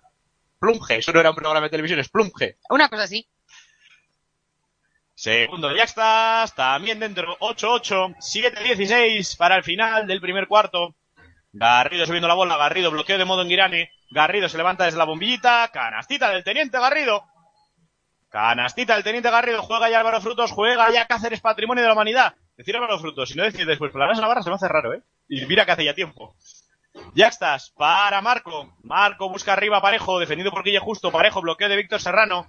[0.59, 2.57] Plumge, eso no era un programa de televisión, es Plumge.
[2.69, 3.27] Una cosa así.
[5.13, 10.95] Segundo Yaxtas, también dentro, 8-8, 7-16 para el final del primer cuarto.
[11.51, 13.91] Garrido subiendo la bola, Garrido bloqueo de modo en Girane.
[14.11, 17.23] Garrido se levanta desde la bombillita, canastita del teniente Garrido.
[18.29, 22.35] Canastita del teniente Garrido, juega ya Álvaro Frutos, juega ya Cáceres Patrimonio de la Humanidad.
[22.55, 25.01] Decir Álvaro Frutos, si no decir después por la Navarra se me hace raro, ¿eh?
[25.27, 26.35] Y mira que hace ya tiempo.
[27.13, 28.73] Yaxtas para Marco.
[28.83, 31.11] Marco busca arriba Parejo, defendido por Guille Justo.
[31.11, 32.47] Parejo, bloqueo de Víctor Serrano.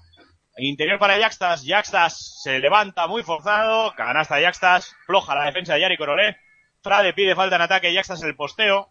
[0.58, 1.64] Interior para Yaxtas.
[1.64, 3.94] Yaxtas se levanta muy forzado.
[3.94, 4.94] Canasta Yaxtas.
[5.06, 6.36] Floja la defensa de Yari Corolé.
[6.82, 7.92] Frade pide falta en ataque.
[7.92, 8.88] Yaxtas el posteo.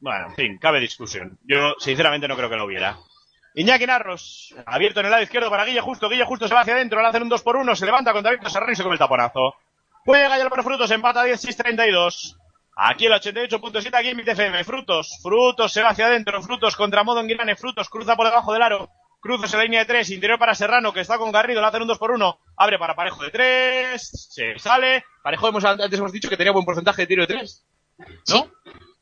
[0.00, 1.38] Bueno, en fin, cabe discusión.
[1.44, 2.98] Yo, sinceramente, no creo que lo hubiera.
[3.54, 6.08] Iñaki Narros, abierto en el lado izquierdo para Guille Justo.
[6.08, 8.32] Guille Justo se va hacia adentro, le hacen un 2 por 1 se levanta contra
[8.32, 9.54] Víctor Serrano y se come el taponazo.
[10.04, 12.36] Juega ya para Frutos, empata 16-32.
[12.76, 14.64] Aquí el 88.7, aquí en mi TFM.
[14.64, 16.42] Frutos, Frutos se va hacia adentro.
[16.42, 17.56] Frutos contra Modo en Guirane.
[17.56, 18.90] Frutos cruza por debajo del aro.
[19.20, 20.10] Cruzos en la línea de 3.
[20.10, 21.60] Interior para Serrano, que está con Garrido.
[21.60, 24.28] Le hacen un 2 por 1 Abre para Parejo de 3.
[24.30, 25.04] Se sale.
[25.22, 27.66] Parejo, hemos, antes hemos dicho que tenía buen porcentaje de tiro de 3.
[28.28, 28.50] ¿No?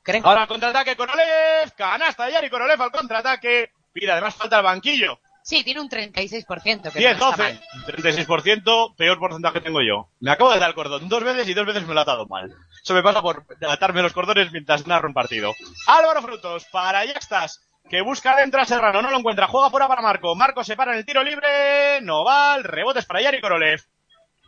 [0.02, 0.20] Creo.
[0.24, 1.72] Ahora contraataque con Olev.
[1.76, 3.72] Canasta de Yari con Olev al contraataque.
[3.92, 5.18] Pide además falta al banquillo.
[5.42, 6.92] Sí, tiene un 36%.
[6.92, 7.62] Que 10, no está 12, mal.
[7.86, 10.08] 36%, peor porcentaje tengo yo.
[10.20, 12.26] Me acabo de dar el cordón dos veces y dos veces me lo ha atado
[12.26, 12.54] mal.
[12.82, 15.52] Eso me pasa por atarme los cordones mientras narro un partido.
[15.86, 20.02] Álvaro Frutos, para Yaxtas, que busca adentro a Serrano, no lo encuentra, juega fuera para
[20.02, 20.34] Marco.
[20.36, 23.80] Marco se para en el tiro libre, no va, el rebote es para Yari Korolev.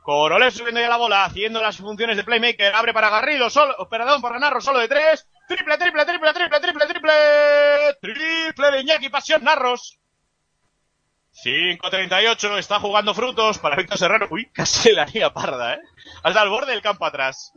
[0.02, 4.20] Korolev subiendo ya la bola, haciendo las funciones de playmaker, abre para Garrido, solo, perdón,
[4.20, 5.26] para Narro, solo de tres.
[5.48, 7.12] Triple, triple, triple, triple, triple, triple.
[8.00, 9.98] Triple de Iñaki Pasión Narros.
[11.42, 14.26] 5.38, está jugando frutos para Víctor Serrano.
[14.30, 15.80] Uy, casi la haría parda, ¿eh?
[16.22, 17.52] Hasta el borde del campo atrás.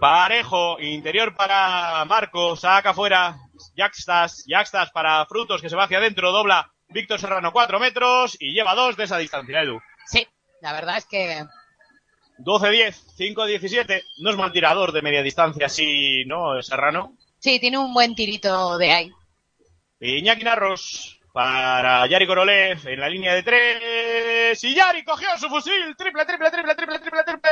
[0.00, 3.36] Parejo, interior para Marco, saca fuera.
[3.74, 8.52] Yaxtas, Yaxtas para Frutos que se va hacia adentro, dobla Víctor Serrano 4 metros y
[8.52, 9.80] lleva 2 de esa distancia, Edu.
[10.06, 10.26] Sí,
[10.60, 11.44] la verdad es que
[12.38, 17.16] 12-10, 5-17, no es mal tirador de media distancia, sí, ¿no, Serrano?
[17.38, 19.12] sí, tiene un buen tirito de ahí.
[20.00, 24.64] Iñaki Narros para Yari Korolev en la línea de tres.
[24.64, 25.94] Y Yari cogió su fusil.
[25.94, 27.50] Triple, triple, triple, triple, triple, triple.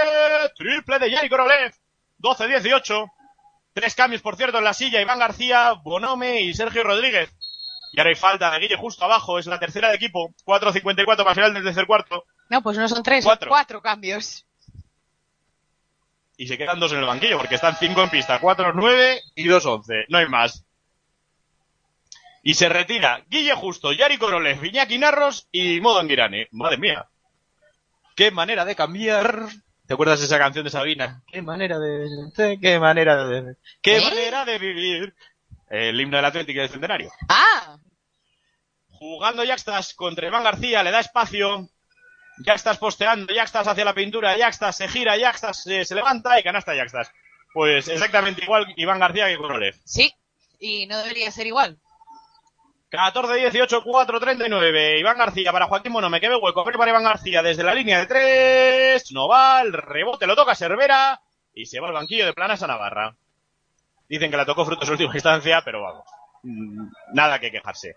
[0.57, 1.71] Triple de Yari Korolev.
[2.19, 3.11] 12-18.
[3.75, 5.03] Tres cambios, por cierto, en la silla.
[5.03, 7.31] Iván García, Bonome y Sergio Rodríguez.
[7.93, 9.39] Y ahora hay falta de Guille justo abajo.
[9.39, 10.33] Es la tercera de equipo.
[10.47, 12.25] 4-54 para final del tercer cuarto.
[12.49, 13.49] No, pues no son tres, Cuatro.
[13.49, 14.47] son cuatro cambios.
[16.39, 18.41] Y se quedan dos en el banquillo porque están cinco en pista.
[18.41, 20.07] 4-9 y 2-11.
[20.09, 20.65] No hay más.
[22.47, 26.49] Y se retira Guille Justo, Yari Korolev, Iñaki Narros y Modo Anguirane.
[26.53, 27.09] Madre mía.
[28.15, 29.47] Qué manera de cambiar.
[29.87, 31.23] ¿Te acuerdas de esa canción de Sabina?
[31.27, 32.07] Qué manera de...
[32.61, 33.57] Qué manera de...
[33.83, 34.01] Qué ¿Eh?
[34.03, 35.15] manera de vivir.
[35.71, 37.11] El himno del Atlético del Centenario.
[37.29, 37.79] Ah,
[38.89, 41.69] Jugando Yaxtas contra Iván García, le da espacio.
[42.45, 46.75] Yaxtas posteando, Yaxtas hacia la pintura, Yaxtas se gira, Yaxtas se, se levanta y canasta
[46.75, 47.11] Yaxtas.
[47.53, 49.75] Pues exactamente igual Iván García que Korolev.
[49.85, 50.13] sí.
[50.61, 51.79] Y no debería ser igual.
[52.95, 54.99] 14-18, 4-39.
[55.01, 56.09] Iván García para Joaquín Mono.
[56.11, 56.61] Me queda hueco.
[56.61, 59.13] Abre para Iván García desde la línea de tres.
[59.13, 59.61] No va.
[59.63, 61.21] El rebote lo toca Cervera.
[61.55, 63.17] Y se va al banquillo de Planas a Navarra.
[64.09, 66.05] Dicen que la tocó frutos en última instancia, pero vamos.
[66.43, 67.95] mm, Nada que quejarse.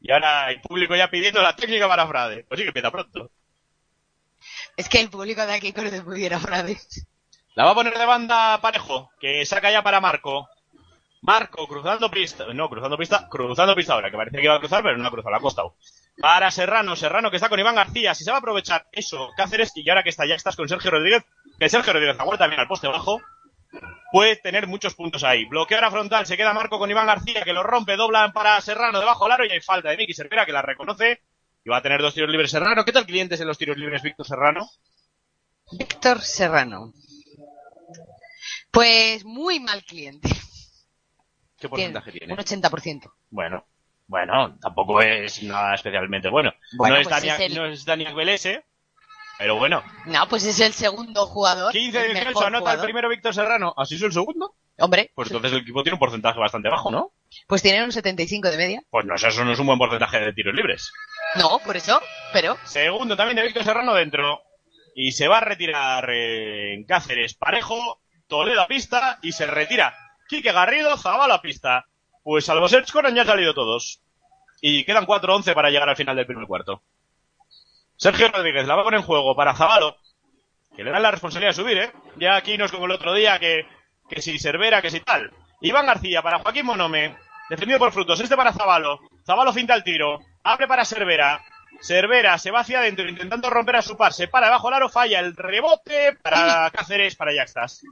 [0.00, 2.44] Y ahora el público ya pidiendo la técnica para Frade.
[2.48, 3.30] Pues sí que empieza pronto.
[4.76, 6.78] Es que el público de aquí conoce muy bien a Frade.
[7.54, 10.48] La va a poner de banda Parejo, que saca ya para Marco.
[11.26, 14.84] Marco cruzando pista, no, cruzando pista, cruzando pista ahora, que parece que iba a cruzar,
[14.84, 15.74] pero no ha cruzado, la ha costado.
[16.20, 19.72] Para Serrano, Serrano que está con Iván García, si se va a aprovechar eso, Cáceres,
[19.74, 21.24] y ahora que está, ya estás con Sergio Rodríguez,
[21.58, 23.20] que Sergio Rodríguez aguanta bien al poste bajo,
[24.12, 25.46] puede tener muchos puntos ahí.
[25.46, 29.00] Bloqueo ahora frontal, se queda Marco con Iván García, que lo rompe, doblan para Serrano
[29.00, 31.22] debajo del aro y hay falta de Miki Cervera, que la reconoce,
[31.64, 32.84] y va a tener dos tiros libres Serrano.
[32.84, 34.70] ¿Qué tal clientes en los tiros libres, Víctor Serrano?
[35.72, 36.92] Víctor Serrano.
[38.70, 40.28] Pues muy mal cliente.
[41.66, 42.32] ¿Qué porcentaje tiene?
[42.32, 43.12] Un 80%.
[43.30, 43.64] Bueno,
[44.06, 46.52] bueno, tampoco es nada especialmente bueno.
[46.76, 48.64] Bueno, no, es pues Dani, es el- no es Dani Agbelese,
[49.38, 51.70] Pero bueno, No, pues es el segundo jugador.
[51.72, 52.84] 15 de el descenso, mejor anota el jugador.
[52.84, 53.74] primero Víctor Serrano.
[53.76, 54.54] ¿Así es el segundo?
[54.78, 57.12] Hombre, Pues entonces el equipo tiene un porcentaje bastante bajo, ¿no?
[57.46, 58.82] pues tienen un 75 de media.
[58.90, 60.90] Pues no, eso no es un buen porcentaje de tiros libres.
[61.34, 62.00] No, por eso,
[62.32, 64.40] pero Segundo también de Víctor Serrano dentro.
[64.94, 69.94] Y se va a retirar eh, en Cáceres Parejo, Toledo a pista y se retira.
[70.28, 71.86] Quique Garrido, Zabala a pista.
[72.22, 74.00] Pues salvo Serge Conan ya han salido todos.
[74.60, 76.82] Y quedan 4-11 para llegar al final del primer cuarto.
[77.96, 79.96] Sergio Rodríguez la va a poner en juego para Zabalo,
[80.76, 81.92] que le dan la responsabilidad de subir, ¿eh?
[82.16, 83.66] Ya aquí no es como el otro día que,
[84.08, 85.30] que si Cervera, que si tal.
[85.62, 87.16] Iván García para Joaquín Monome,
[87.48, 88.20] defendido por Frutos.
[88.20, 89.00] Este para Zabalo.
[89.24, 90.20] Zabalo finta el tiro.
[90.42, 91.42] Abre para Cervera.
[91.80, 94.12] Cervera se va hacia adentro intentando romper a su par.
[94.12, 97.82] Se para debajo del aro, falla el rebote para Cáceres, para Yaxtas.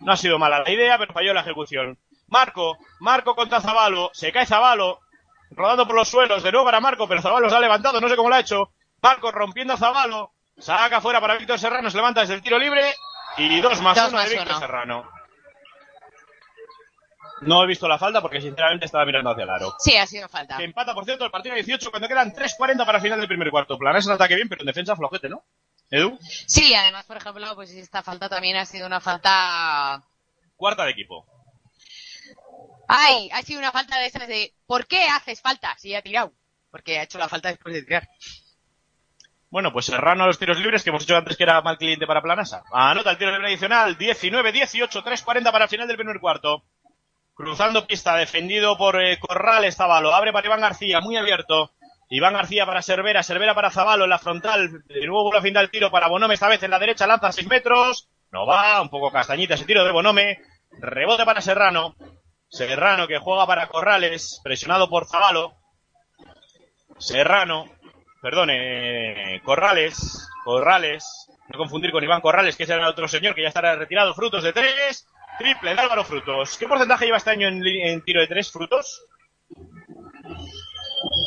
[0.00, 1.98] No ha sido mala la idea, pero falló la ejecución.
[2.28, 4.10] Marco, Marco contra Zabalo.
[4.12, 5.00] Se cae Zabalo,
[5.50, 6.42] rodando por los suelos.
[6.42, 8.72] De nuevo para Marco, pero Zabalo se ha levantado, no sé cómo lo ha hecho.
[9.02, 10.32] Marco rompiendo a Zabalo.
[10.58, 12.94] Saca fuera para Víctor Serrano, se levanta desde el tiro libre.
[13.36, 14.60] Y dos más Dos uno más de Víctor uno.
[14.60, 15.10] Serrano.
[17.40, 19.74] No he visto la falta porque sinceramente estaba mirando hacia el aro.
[19.78, 20.56] sí, ha sido falta.
[20.56, 23.50] Que empata, por cierto, el partido 18 cuando quedan 3.40 para el final del primer
[23.50, 23.76] cuarto.
[23.76, 25.44] Planes en ataque bien, pero en defensa flojete, ¿no?
[25.90, 30.02] Edu, Sí, además, por ejemplo, pues esta falta también ha sido una falta...
[30.56, 31.26] cuarta de equipo.
[32.88, 36.32] Ay, ha sido una falta de esas de ¿por qué haces falta si ha tirado?
[36.70, 38.08] Porque ha hecho la falta después de tirar.
[39.50, 42.08] Bueno, pues Serrano a los tiros libres, que hemos dicho antes que era mal cliente
[42.08, 42.64] para Planasa.
[42.72, 46.64] Anota el tiro libre adicional, 19-18, 3.40 para el final del primer cuarto.
[47.34, 50.12] Cruzando pista, defendido por eh, Corrales, Zabalo.
[50.12, 51.72] Abre para Iván García, muy abierto.
[52.10, 54.82] Iván García para Cervera, Cervera para Zabalo en la frontal.
[54.86, 57.28] De nuevo vuelve a fin del tiro para Bonome, esta vez en la derecha, lanza
[57.28, 58.08] a 6 metros.
[58.30, 60.38] No va, un poco castañita ese tiro de Bonome.
[60.80, 61.96] Rebote para Serrano.
[62.48, 65.54] Serrano que juega para Corrales, presionado por Zabalo.
[66.98, 67.66] Serrano,
[68.22, 73.42] perdón, eh, Corrales, Corrales, no confundir con Iván Corrales, que es el otro señor que
[73.42, 74.14] ya estará retirado.
[74.14, 75.06] Frutos de tres,
[75.38, 76.56] triple de Álvaro Frutos.
[76.56, 79.04] ¿Qué porcentaje lleva este año en, en tiro de tres, Frutos?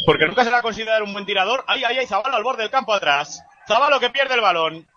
[0.05, 1.63] Porque nunca se le ha considerado un buen tirador.
[1.67, 3.43] Ahí, ahí, ahí, Zabalo al borde del campo atrás.
[3.67, 4.87] Zabalo que pierde el balón.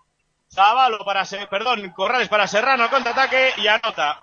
[0.52, 4.20] Zabalo para, Se- perdón, Corrales para Serrano, contraataque y anota.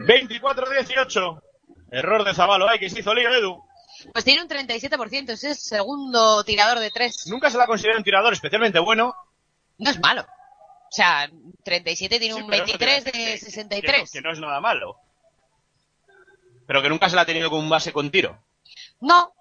[0.00, 1.42] 24-18.
[1.90, 3.62] Error de Zabalo, ay, que se hizo lío, Edu.
[4.12, 7.26] Pues tiene un 37%, es el segundo tirador de tres.
[7.28, 9.14] Nunca se la considera un tirador especialmente bueno.
[9.78, 10.22] No es malo.
[10.22, 11.28] O sea,
[11.64, 14.10] 37 tiene Sí, un pero eso 23 que- que- de que- 63.
[14.10, 14.96] Que no, que no es nada malo.
[16.66, 18.38] Pero que nunca se la ha tenido como un base con tiro.
[19.00, 19.32] No.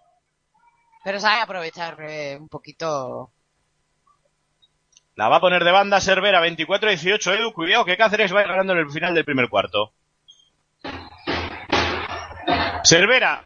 [1.04, 3.32] Pero sabe aprovechar eh, un poquito.
[5.16, 7.40] La va a poner de banda Cervera 24-18.
[7.40, 9.94] Edu, cuidado que Cáceres va ganando en el final del primer cuarto.
[12.84, 13.46] Cervera.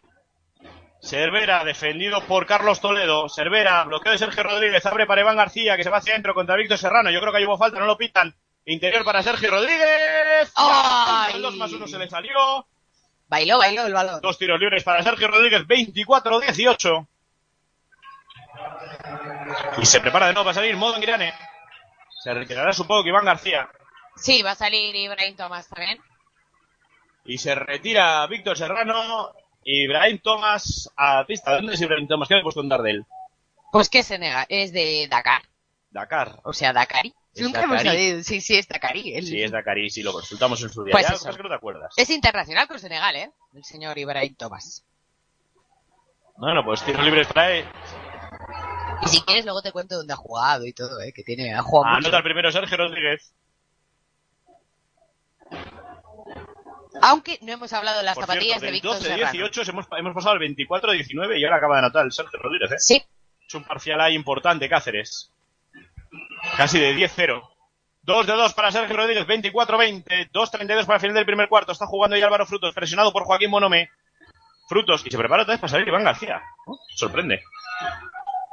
[1.00, 3.28] Cervera, defendido por Carlos Toledo.
[3.28, 4.84] Cervera, bloqueo de Sergio Rodríguez.
[4.86, 7.10] Abre para Iván García, que se va hacia adentro contra Víctor Serrano.
[7.10, 8.34] Yo creo que ahí hubo falta, no lo pitan.
[8.64, 10.52] Interior para Sergio Rodríguez.
[10.56, 11.34] ¡Ay!
[11.34, 12.66] El 2 más 1 se le salió.
[13.28, 14.20] Bailó, bailó el balón.
[14.20, 17.06] Dos tiros libres para Sergio Rodríguez, 24-18.
[19.78, 21.34] Y se prepara de nuevo para salir modo Engrane.
[22.22, 23.68] Se retirará supongo que Iván García.
[24.16, 25.98] Sí, va a salir Ibrahim Thomas también.
[27.24, 29.32] Y se retira Víctor Serrano.
[29.64, 31.50] Ibrahim Thomas a pista.
[31.50, 32.28] ¿De dónde es Ibrahim Thomas?
[32.28, 33.06] ¿Qué me he puesto en dar de él?
[33.72, 35.42] Pues que se nega, es de Dakar.
[35.90, 36.38] Dakar.
[36.44, 37.14] O sea, Dakari.
[37.36, 37.98] Es Nunca hemos Dakari.
[37.98, 38.22] sabido.
[38.22, 39.14] Sí, sí, es Dakari.
[39.14, 40.92] El- Sí, es Dakar sí, lo consultamos en su día.
[40.92, 41.18] Pues Ya, eso.
[41.18, 41.92] cosas que no te acuerdas.
[41.96, 43.30] Es internacional con Senegal, ¿eh?
[43.54, 44.84] El señor Ibrahim Thomas.
[46.38, 47.64] Bueno, pues tiros libres trae.
[49.02, 51.12] Y si quieres, luego te cuento dónde ha jugado y todo, ¿eh?
[51.12, 52.08] Que tiene, ha jugado mucho.
[52.08, 53.32] Anota el primero Sergio Rodríguez.
[57.02, 59.50] Aunque no hemos hablado de las Por zapatillas cierto, de del Víctor Serrano.
[59.50, 62.78] 12-18 hemos, hemos pasado al 24-19 y ahora acaba de anotar el Sergio Rodríguez, ¿eh?
[62.78, 63.02] Sí.
[63.46, 65.30] Es un parcial ahí importante, Cáceres.
[66.56, 67.42] Casi de 10-0.
[68.02, 70.30] 2 de 2 para Sergio Rodríguez, 24-20.
[70.30, 71.72] 2-32 para el final del primer cuarto.
[71.72, 73.90] Está jugando ya Álvaro Frutos, presionado por Joaquín Monome.
[74.68, 76.40] Frutos, y se prepara otra vez para salir Iván García.
[76.94, 77.42] Sorprende.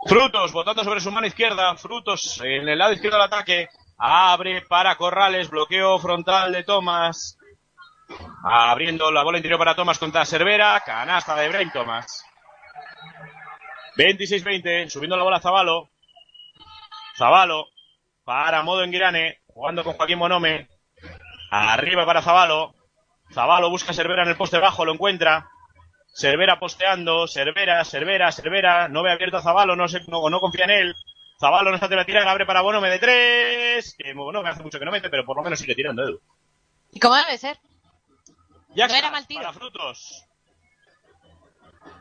[0.05, 1.75] Frutos, botando sobre su mano izquierda.
[1.75, 3.69] Frutos en el lado izquierdo del ataque.
[3.97, 7.37] Abre para Corrales, bloqueo frontal de Tomás.
[8.43, 10.81] Abriendo la bola interior para Tomás contra Cervera.
[10.85, 12.25] Canasta de Brain Tomás.
[13.95, 15.92] 26-20, subiendo la bola a Zabalo.
[17.17, 17.67] Zabalo
[18.23, 20.69] para modo Enguirane, jugando con Joaquín Monome.
[21.51, 22.73] Arriba para Zabalo.
[23.33, 25.47] Zabalo busca a Cervera en el poste bajo, lo encuentra.
[26.15, 28.87] Cervera posteando, Cervera, Cervera, Cervera.
[28.87, 30.95] No ve abierto a Zabalo, no, sé, no, no confía en él.
[31.39, 33.95] Zabalo no está de la tirada, abre para Bonome de tres.
[33.97, 36.21] Que Bonome hace mucho que no mete, pero por lo menos sigue tirando, Edu.
[36.91, 37.57] ¿Y cómo debe ser?
[38.75, 39.41] Ya No era mal tiro.
[39.41, 40.23] Para frutos.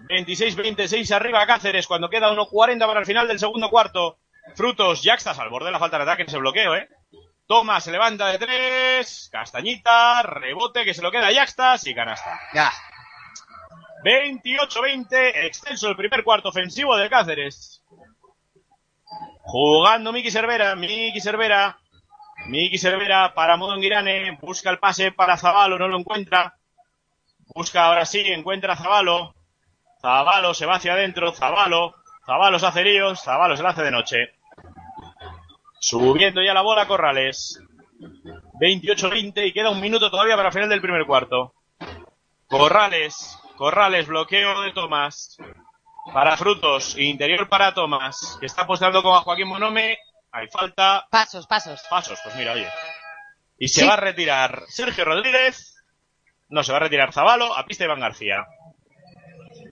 [0.09, 4.19] 26-26 arriba Cáceres cuando queda 1.40 para el final del segundo cuarto.
[4.55, 6.89] Frutos, ya estás al borde de la falta de ataque en ese bloqueo, ¿eh?
[7.47, 9.29] Toma, se levanta de tres.
[9.31, 12.41] Castañita, rebote que se lo queda a Yaxtas y canasta.
[12.55, 12.73] Ya.
[14.05, 17.83] 28-20, extenso el primer cuarto ofensivo de Cáceres.
[19.43, 21.79] Jugando Miki Cervera, Miki Cervera,
[22.47, 26.57] Miki Cervera para Modonguirane, busca el pase para Zabalo, no lo encuentra.
[27.55, 29.35] Busca ahora sí, encuentra a Zabalo.
[30.01, 33.91] Zabalo se va hacia adentro, Zabalo, Zabalo se hace líos, Zabalo se la hace de
[33.91, 34.35] noche.
[35.81, 37.61] Subiendo ya la bola Corrales.
[38.61, 41.55] 28-20 y queda un minuto todavía para el final del primer cuarto.
[42.47, 45.37] Corrales, Corrales, bloqueo de Tomás.
[46.13, 49.99] Para Frutos, interior para Tomás, que está apostando con Joaquín Monome.
[50.33, 51.07] Hay falta.
[51.11, 51.83] Pasos, pasos.
[51.89, 52.69] Pasos, pues mira, oye.
[53.59, 53.87] Y se Sí.
[53.87, 55.77] va a retirar Sergio Rodríguez.
[56.49, 58.45] No, se va a retirar Zabalo a pista Iván García.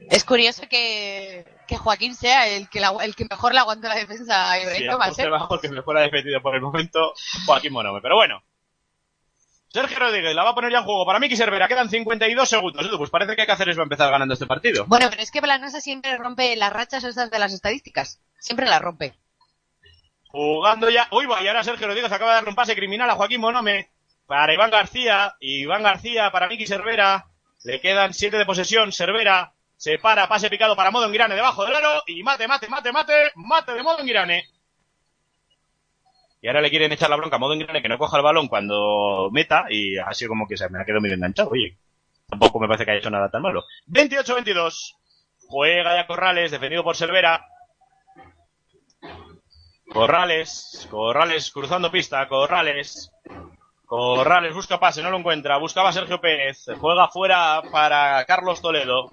[0.08, 3.94] Es curioso que, que Joaquín sea el que, la- el que mejor le aguanta la
[3.94, 5.26] defensa a Ibrahim Sí, apunte ¿eh?
[5.50, 7.14] el que mejor ha defendido por el momento
[7.46, 8.00] Joaquín Monome.
[8.02, 8.42] Pero bueno.
[9.72, 11.68] Sergio Rodríguez la va a poner ya en juego para Miki Cervera.
[11.68, 12.88] Quedan 52 segundos.
[12.98, 14.84] Pues parece que Cáceres va a empezar ganando este partido.
[14.86, 18.20] Bueno, pero es que Planosa siempre rompe las rachas esas de las estadísticas.
[18.40, 19.14] Siempre las rompe.
[20.26, 21.06] Jugando ya.
[21.12, 23.90] Uy, va, y ahora Sergio Rodríguez acaba de darle un pase criminal a Joaquín Monome.
[24.26, 25.36] Para Iván García.
[25.40, 27.26] Iván García para Miki Cervera.
[27.62, 28.92] Le quedan 7 de posesión.
[28.92, 30.28] Cervera se para.
[30.28, 32.02] Pase picado para Modo Girane debajo del aro.
[32.06, 33.32] Y mate, mate, mate, mate.
[33.34, 34.44] Mate de Modo Girane.
[36.42, 38.48] Y ahora le quieren echar la bronca a Modo Girane que no coja el balón
[38.48, 39.64] cuando meta.
[39.70, 41.48] Y así como que se me ha quedado medio enganchado.
[41.50, 41.78] Oye,
[42.28, 43.64] tampoco me parece que haya hecho nada tan malo.
[43.88, 44.96] 28-22.
[45.48, 47.46] Juega ya Corrales, defendido por Cervera.
[49.90, 53.10] Corrales, Corrales cruzando pista, Corrales.
[53.86, 59.10] Corrales busca pase, no lo encuentra, buscaba Sergio Pérez, juega fuera para Carlos Toledo.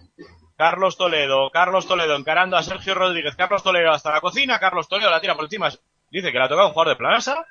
[0.57, 5.11] Carlos Toledo, Carlos Toledo encarando a Sergio Rodríguez, Carlos Toledo hasta la cocina, Carlos Toledo
[5.11, 5.69] la tira por encima,
[6.09, 7.45] dice que la ha tocado un jugador de Planasa.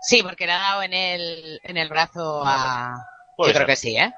[0.00, 2.94] Sí, porque le ha dado en el, en el brazo a...
[3.38, 4.12] Yo creo que sí, ¿eh?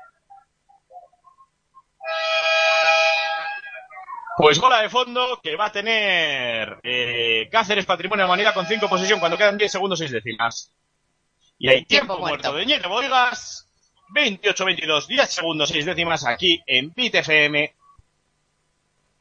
[4.36, 8.88] Pues bola de fondo que va a tener eh, Cáceres Patrimonio de Humanidad con 5
[8.88, 10.72] posesión cuando quedan 10 segundos 6 décimas.
[11.58, 12.54] Y hay tiempo, muerto.
[12.54, 13.68] de Ñete Boigas,
[14.14, 17.74] 28-22, 10 segundos 6 décimas aquí en BitFM.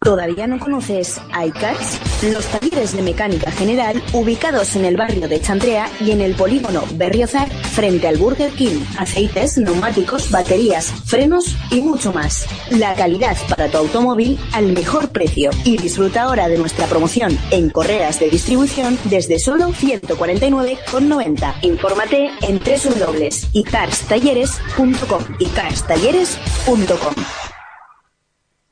[0.01, 2.23] ¿Todavía no conoces iCards?
[2.23, 6.85] Los talleres de mecánica general ubicados en el barrio de Chantrea y en el polígono
[6.93, 8.79] Berriozar frente al Burger King.
[8.97, 12.45] Aceites, neumáticos, baterías, frenos y mucho más.
[12.71, 15.49] La calidad para tu automóvil al mejor precio.
[15.65, 21.55] Y disfruta ahora de nuestra promoción en correas de distribución desde solo 149,90.
[21.63, 27.15] Infórmate en www.icarstalleres.com icarstalleres.com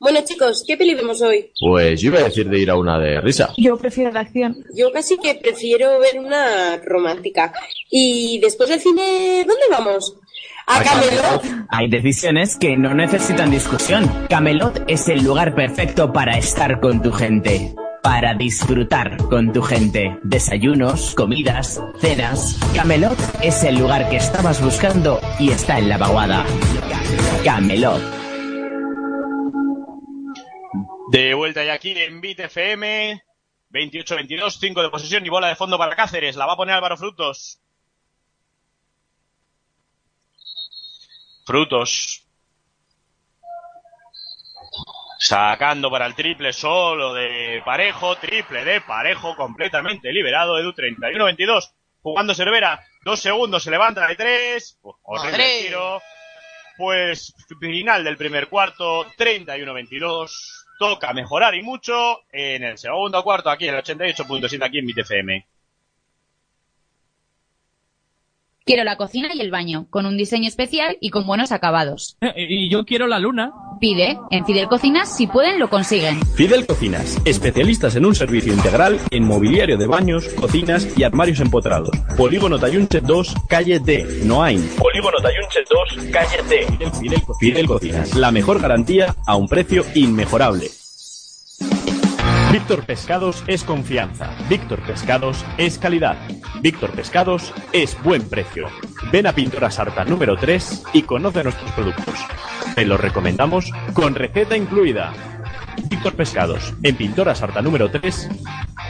[0.00, 1.50] Bueno, chicos, ¿qué peli vemos hoy?
[1.58, 3.52] Pues yo iba a decir de ir a una de risa.
[3.56, 4.64] Yo prefiero la acción.
[4.76, 7.52] Yo casi que prefiero ver una romántica.
[7.90, 10.14] Y después del cine, ¿dónde vamos?
[10.68, 11.66] A Camelot.
[11.70, 14.08] Hay decisiones que no necesitan discusión.
[14.28, 17.74] Camelot es el lugar perfecto para estar con tu gente.
[18.00, 20.16] Para disfrutar con tu gente.
[20.22, 22.56] Desayunos, comidas, cenas.
[22.72, 26.46] Camelot es el lugar que estabas buscando y está en la vaguada.
[27.42, 28.17] Camelot.
[31.10, 33.22] De vuelta ya aquí en BitFM.
[33.70, 36.36] 28-22, 5 de posesión y bola de fondo para Cáceres.
[36.36, 37.60] La va a poner Álvaro Frutos.
[41.46, 42.26] Frutos.
[45.18, 48.16] Sacando para el triple solo de Parejo.
[48.16, 50.58] Triple de Parejo completamente liberado.
[50.58, 51.72] Edu 31-22.
[52.02, 52.84] Jugando Cervera.
[53.02, 53.62] Dos segundos.
[53.62, 54.78] Se levanta de tres.
[54.80, 56.02] Pues, horrible tiro.
[56.76, 59.06] Pues final del primer cuarto.
[59.16, 60.67] 31-22.
[60.78, 65.46] Toca mejorar y mucho en el segundo cuarto aquí en el 88.7 aquí en BitFM.
[68.68, 72.18] Quiero la cocina y el baño, con un diseño especial y con buenos acabados.
[72.36, 73.50] Y yo quiero la luna.
[73.80, 76.20] Pide, en Fidel Cocinas, si pueden, lo consiguen.
[76.36, 81.88] Fidel Cocinas, especialistas en un servicio integral en mobiliario de baños, cocinas y armarios empotrados.
[82.14, 84.60] Polígono Tayunche 2, calle D, Noain.
[84.76, 85.60] Polígono Tayunche
[85.96, 86.90] 2, calle D.
[87.00, 90.68] Fidel, Fidel Cocinas, la mejor garantía a un precio inmejorable.
[92.50, 94.30] Víctor Pescados es confianza.
[94.48, 96.16] Víctor Pescados es calidad.
[96.62, 98.68] Víctor Pescados es buen precio.
[99.12, 102.14] Ven a Pintora Sarta número 3 y conoce nuestros productos.
[102.74, 105.12] Te los recomendamos con receta incluida.
[105.90, 108.30] Víctor Pescados, en Pintora Sarta número 3,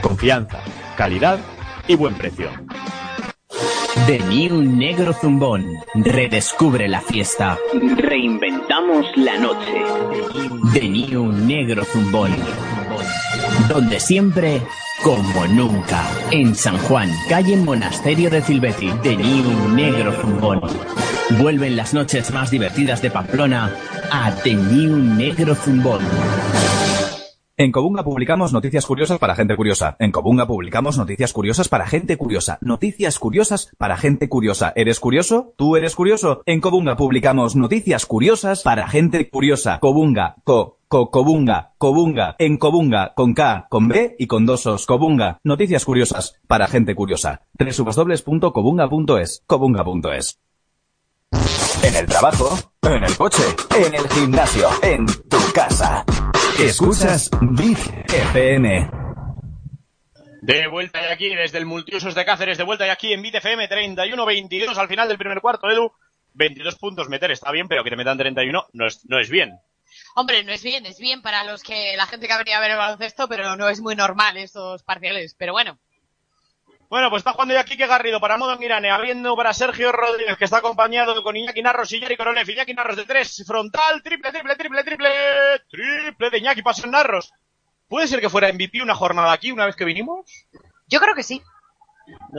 [0.03, 0.61] confianza,
[0.97, 1.41] calidad
[1.89, 2.51] y buen precio.
[4.07, 5.67] The New Negro Zumbón.
[5.95, 7.59] Redescubre la fiesta.
[7.97, 9.83] Reinventamos la noche.
[10.73, 12.31] The New Negro Zumbón.
[13.69, 14.63] Donde siempre,
[15.03, 16.05] como nunca.
[16.31, 18.91] En San Juan, calle Monasterio de Filbeti.
[19.03, 20.61] The New Negro Zumbón.
[21.41, 23.73] Vuelven las noches más divertidas de Pamplona
[24.11, 26.01] a The New Negro Zumbón.
[27.61, 29.97] En Cobunga publicamos noticias curiosas para gente curiosa.
[29.99, 32.59] En Cobunga publicamos noticias curiosas para gente curiosa.
[32.61, 34.73] Noticias curiosas para gente curiosa.
[34.77, 35.55] ¿Eres curioso?
[35.57, 36.43] ¿Tú eres curioso?
[36.47, 39.81] En Cobunga publicamos noticias curiosas para gente curiosa.
[39.81, 44.87] Cobunga, co, co, Cobunga, Cobunga, en Cobunga, con K, con B y con dos os.
[44.87, 47.43] Cobunga, noticias curiosas para gente curiosa.
[47.59, 50.41] www.cobunga.es, cobunga.es.
[51.83, 53.43] En el trabajo, en el coche,
[53.77, 56.07] en el gimnasio, en tu casa.
[56.59, 57.77] Escuchas Big
[58.09, 58.91] FM.
[60.41, 63.35] De vuelta y aquí desde el Multiusos de Cáceres, de vuelta y aquí en Bit
[63.35, 65.93] FM 31-22 al final del primer cuarto, Edu.
[66.33, 69.59] 22 puntos meter está bien, pero que te metan 31 no es, no es bien.
[70.21, 72.61] Hombre, no es bien, es bien para los que la gente que ha venido a
[72.61, 75.37] ver el baloncesto, pero no es muy normal estos parciales.
[75.39, 75.79] Pero bueno,
[76.89, 80.47] Bueno, pues está jugando ya Quique Garrido para Modo Irane, abriendo para Sergio Rodríguez, que
[80.47, 82.51] está acompañado con Iñaki Narros y Yari Korolev.
[82.51, 85.11] Iñaki Narros de tres, frontal, triple, triple, triple, triple,
[85.71, 87.33] triple de Iñaki, paso en Narros.
[87.87, 90.29] ¿Puede ser que fuera MVP una jornada aquí una vez que vinimos?
[90.89, 91.41] yo creo que sí.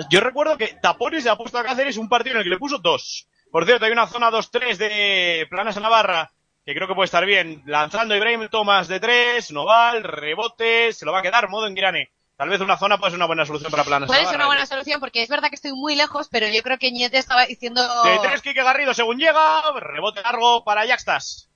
[0.09, 2.57] Yo recuerdo que Tapones le ha puesto a Cáceres un partido en el que le
[2.57, 3.29] puso dos.
[3.49, 6.33] Por cierto, hay una zona 2-3 de Planas a Navarra,
[6.69, 7.63] que creo que puede estar bien.
[7.65, 12.11] Lanzando Ibrahim Thomas de tres, Noval, rebote, se lo va a quedar Modo Girane.
[12.37, 14.67] Tal vez una zona puede ser una buena solución para Planas Puede ser una buena
[14.67, 17.81] solución porque es verdad que estoy muy lejos, pero yo creo que Ñete estaba diciendo...
[18.03, 21.49] De tres, Quique Garrido según llega, rebote largo para Yaxtas.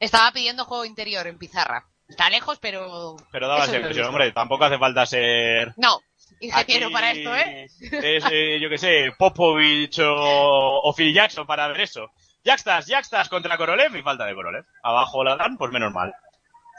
[0.00, 1.86] Estaba pidiendo juego interior en pizarra.
[2.06, 3.16] Está lejos, pero...
[3.32, 5.72] Pero daba esa impresión, hombre, tampoco hace falta ser...
[5.78, 6.02] No,
[6.40, 7.68] ingeniero Aquí para esto, ¿eh?
[7.80, 12.10] Es, eh, yo que sé, Popovich o, o Phil Jackson para ver eso.
[12.46, 14.64] Yaxtas, Yaxtas contra Korolev y falta de Korolev.
[14.82, 16.14] Abajo la dan, pues menos mal.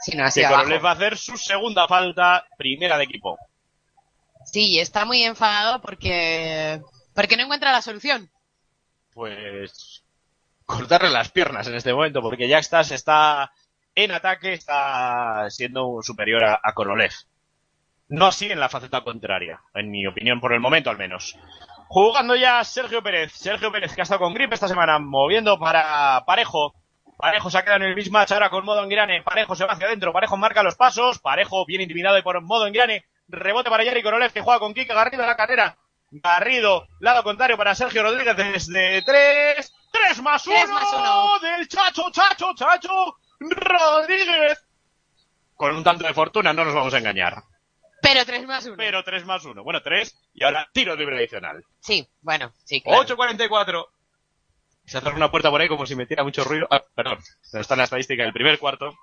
[0.00, 0.62] Sí, no, Que abajo.
[0.62, 3.38] Korolev va a hacer su segunda falta, primera de equipo.
[4.46, 6.80] Sí, está muy enfadado porque...
[7.14, 8.30] Porque no encuentra la solución.
[9.12, 10.04] Pues
[10.64, 13.52] cortarle las piernas en este momento, porque Yaxtas está
[13.94, 17.12] en ataque, está siendo superior a, a Korolev.
[18.08, 21.36] No así en la faceta contraria, en mi opinión, por el momento al menos.
[21.88, 23.32] Jugando ya Sergio Pérez.
[23.32, 26.74] Sergio Pérez que ha estado con gripe esta semana, moviendo para Parejo.
[27.16, 29.22] Parejo se ha quedado en el mismatch ahora con Modo Engrane.
[29.22, 30.12] Parejo se va hacia adentro.
[30.12, 31.18] Parejo marca los pasos.
[31.18, 33.04] Parejo bien intimidado por Modo Engrane.
[33.26, 35.76] Rebote para Yari Korolev que juega con Kike Garrido en la carrera.
[36.10, 39.72] Garrido, lado contrario para Sergio Rodríguez desde tres.
[39.90, 41.38] Tres más uno, Tres más uno.
[41.40, 44.64] del Chacho, Chacho, Chacho Rodríguez.
[45.56, 47.42] Con un tanto de fortuna, no nos vamos a engañar.
[48.00, 48.76] Pero 3 más 1.
[48.76, 49.62] Pero 3 más 1.
[49.62, 51.64] Bueno, 3 y ahora tiro libre adicional.
[51.80, 53.02] Sí, bueno, sí, claro.
[53.02, 53.88] 8.44.
[54.84, 56.66] Se cerró una puerta por ahí como si metiera mucho ruido.
[56.70, 57.18] Ah, perdón.
[57.52, 58.96] Está en la estadística del primer cuarto.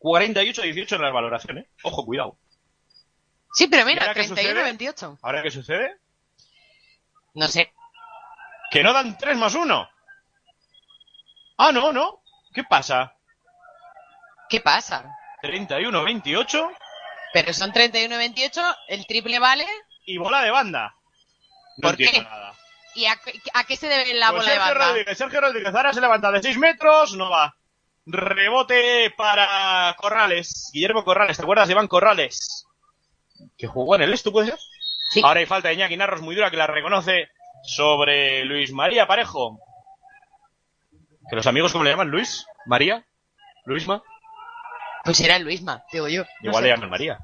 [0.00, 1.66] 48-18 en las valoraciones.
[1.82, 2.36] Ojo, cuidado.
[3.52, 4.76] Sí, pero ¿Y mira, ahora qué sucede?
[4.76, 5.18] 31-28.
[5.22, 5.96] ¿Ahora qué sucede?
[7.34, 7.72] No sé.
[8.70, 9.88] Que no dan 3 más 1.
[11.58, 12.22] Ah, no, no.
[12.52, 13.16] ¿Qué pasa?
[14.48, 15.08] ¿Qué pasa?
[15.42, 16.76] 31-28
[17.34, 19.66] Pero son 31-28, el triple vale.
[20.06, 20.94] y bola de banda.
[21.76, 22.22] No ¿Por qué?
[22.22, 22.54] nada.
[22.94, 23.18] ¿Y a,
[23.54, 24.88] a qué se debe la Pues bola de Sergio banda?
[24.88, 27.56] Rodríguez, Sergio Rodríguez ahora se levanta de 6 metros, no va.
[28.06, 30.70] Rebote para Corrales.
[30.72, 32.66] Guillermo Corrales, ¿te acuerdas de Iván Corrales?
[33.58, 34.58] Que jugó en el Esto, ¿puede ser?
[35.10, 35.20] Sí.
[35.24, 37.28] Ahora hay falta de Iñaki Narros muy dura que la reconoce
[37.64, 39.58] sobre Luis María Parejo.
[41.28, 42.08] ¿Que los amigos cómo le llaman?
[42.08, 42.46] ¿Luis?
[42.66, 43.04] ¿María?
[43.64, 44.02] ¿Luisma?
[45.04, 46.22] Pues era el Luisma, digo yo.
[46.40, 46.68] No Igual sé.
[46.68, 47.18] le llaman María.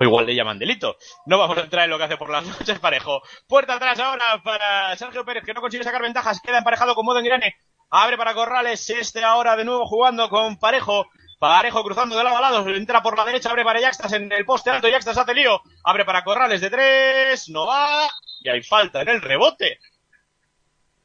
[0.00, 0.96] O igual le llaman delito.
[1.26, 3.20] No vamos a entrar en lo que hace por las noches parejo.
[3.46, 6.40] Puerta atrás ahora para Sergio Pérez, que no consigue sacar ventajas.
[6.40, 7.56] Queda emparejado con Modo Engrane.
[7.90, 8.88] Abre para Corrales.
[8.90, 11.06] Este ahora de nuevo jugando con Parejo.
[11.40, 12.68] Parejo cruzando de lado a lado.
[12.68, 13.50] Entra por la derecha.
[13.50, 14.88] Abre para Yaxtas en el poste alto.
[14.88, 15.60] Yaxtas hace lío.
[15.84, 17.48] Abre para Corrales de tres.
[17.48, 18.08] No va.
[18.42, 19.78] Y hay falta en el rebote.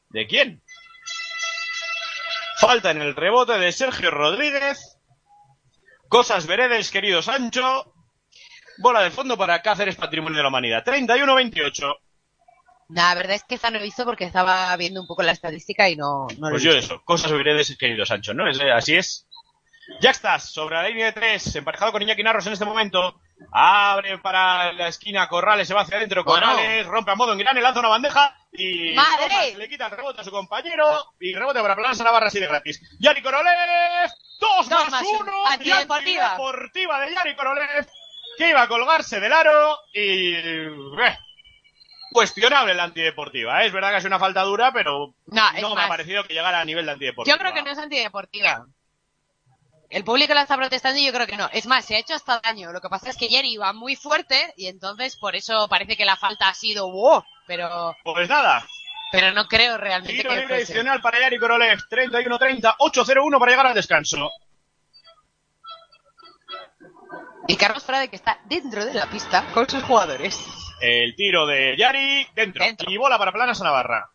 [0.10, 0.62] ¿De quién?
[2.60, 4.93] Falta en el rebote de Sergio Rodríguez.
[6.14, 7.92] Cosas veredes, querido Sancho.
[8.78, 10.84] Bola de fondo para Cáceres, Patrimonio de la Humanidad.
[10.86, 11.92] 31-28.
[12.90, 15.90] La verdad es que esta no lo hizo porque estaba viendo un poco la estadística
[15.90, 17.02] y no, no Pues yo eso.
[17.04, 18.48] Cosas veredes, querido Sancho, ¿no?
[18.48, 19.28] Es- eh, así es.
[20.02, 23.20] Ya estás, sobre la línea de tres, emparejado con Iñaki Narros en este momento.
[23.52, 26.24] Abre para la esquina Corrales, se va hacia adentro.
[26.24, 26.48] Bueno.
[26.48, 28.96] Corrales rompe a modo en gran, lanza una bandeja y
[29.58, 30.86] le quita el rebote a su compañero
[31.20, 32.82] y rebote para Plaza Navarra así de gratis.
[33.00, 35.20] Yari Korolev, dos, Dos más, más uno.
[35.22, 35.48] uno.
[35.48, 36.32] Antideportiva.
[36.32, 37.88] Antideportiva de Yari Korolev,
[38.38, 40.34] que iba a colgarse del aro y...
[40.36, 40.70] eh,
[42.12, 43.64] cuestionable la antideportiva.
[43.64, 43.68] ¿eh?
[43.68, 45.86] Es verdad que es una falta dura, pero No, me más.
[45.86, 47.36] ha parecido que llegara a nivel de antideportiva.
[47.36, 48.66] Yo creo que no es antideportiva.
[49.94, 51.48] El público la está protestando y yo creo que no.
[51.54, 52.72] Es más, se ha hecho hasta daño.
[52.72, 56.04] Lo que pasa es que Jerry iba muy fuerte y entonces por eso parece que
[56.04, 57.24] la falta ha sido wow.
[57.46, 58.66] Pero, Pues nada,
[59.12, 60.74] pero no creo realmente tiro que libre fuese.
[60.74, 61.78] adicional para Yari Korolev.
[61.92, 64.32] 31-30, 8-0-1 para llegar al descanso.
[67.48, 70.44] Y Carlos Frade que está dentro de la pista con sus jugadores.
[70.82, 72.66] El tiro de Yari dentro.
[72.90, 74.10] Y bola para Planas a Navarra.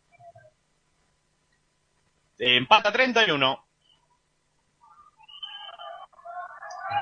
[2.36, 3.67] Empata 31.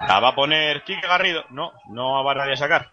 [0.01, 1.45] La va a poner Quique Garrido.
[1.51, 2.91] No, no va nadie a sacar.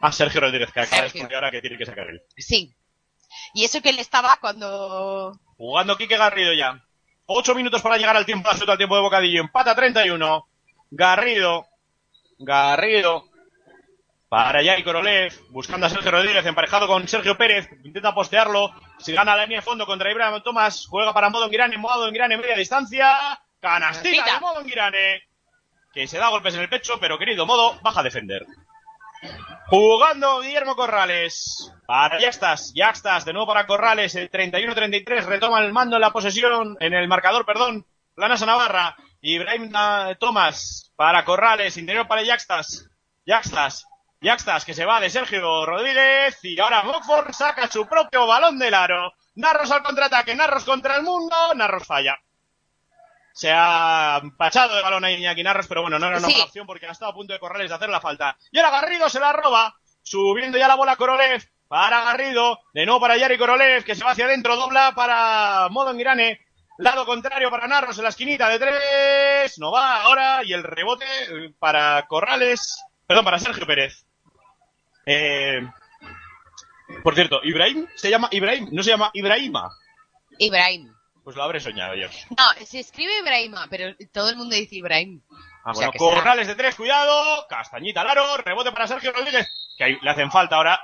[0.00, 2.22] Ah, Sergio Rodríguez, que acaba de ahora que tiene que sacar él.
[2.36, 2.74] Sí.
[3.54, 5.38] Y eso que él estaba cuando...
[5.56, 6.82] Jugando Quique Garrido ya.
[7.26, 9.40] Ocho minutos para llegar al tiempo al tiempo de bocadillo.
[9.40, 10.46] Empata 31.
[10.90, 11.66] Garrido.
[12.38, 13.24] Garrido.
[14.28, 15.32] Para Yari Korolev.
[15.50, 17.68] Buscando a Sergio Rodríguez, emparejado con Sergio Pérez.
[17.82, 18.74] Intenta postearlo.
[18.98, 20.86] Si gana la línea de fondo contra Ibrahim Tomás.
[20.86, 21.78] Juega para Modo Girane.
[21.78, 23.40] Modo Girane media distancia.
[23.60, 24.34] Canastita Canastita.
[24.34, 25.22] de Modo Girane.
[25.94, 28.44] Que se da golpes en el pecho, pero querido Modo, baja a defender.
[29.66, 31.72] Jugando Guillermo Corrales.
[31.86, 33.24] Para ya estás.
[33.24, 34.14] De nuevo para Corrales.
[34.14, 37.86] El 31-33 retoma el mando en la posesión, en el marcador, perdón.
[38.14, 38.96] Planasa Navarra.
[39.20, 41.76] Ibrahim ah, Tomás para Corrales.
[41.76, 42.90] Interior para Yaxtas.
[43.24, 43.86] Yaxtas.
[44.20, 46.38] Yaxtas que se va de Sergio Rodríguez.
[46.42, 49.14] Y ahora Mockford saca su propio balón del aro.
[49.36, 50.34] Narros al contraataque.
[50.34, 51.36] Narros contra el mundo.
[51.54, 52.18] Narros falla.
[53.36, 56.32] Se ha empachado de balón a Iñaki Narros, pero bueno, no era una Sí.
[56.34, 58.38] mala opción porque ha estado a punto de Corrales de hacer la falta.
[58.52, 63.00] Y ahora Garrido se la roba, subiendo ya la bola Korolev para Garrido, de nuevo
[63.00, 66.46] para Yari Korolev, que se va hacia adentro, dobla para Modo Girane,
[66.78, 71.04] lado contrario para Narros en la esquinita de tres, no va ahora, y el rebote
[71.04, 74.06] eh, para Corrales, perdón, para Sergio Pérez.
[75.06, 75.60] Eh,
[77.02, 79.70] por cierto, Ibrahim se llama Ibrahim, no se llama Ibrahima.
[80.38, 80.93] Ibrahim.
[81.24, 82.06] Pues lo habré soñado yo.
[82.36, 85.22] No, se escribe Ibrahima, pero todo el mundo dice Ibrahim.
[85.64, 86.14] Ah, O sea bueno, será.
[86.20, 87.46] Corrales de tres, cuidado.
[87.48, 89.48] Castañita al aro, rebote para Sergio Rodríguez,
[89.78, 90.78] que ahí le hacen falta ahora.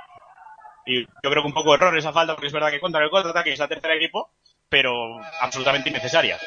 [0.87, 3.11] Y yo creo que un poco error esa falta, porque es verdad que contra el
[3.11, 4.33] contraataque es la tercera equipo,
[4.69, 6.41] pero absolutamente innecesaria.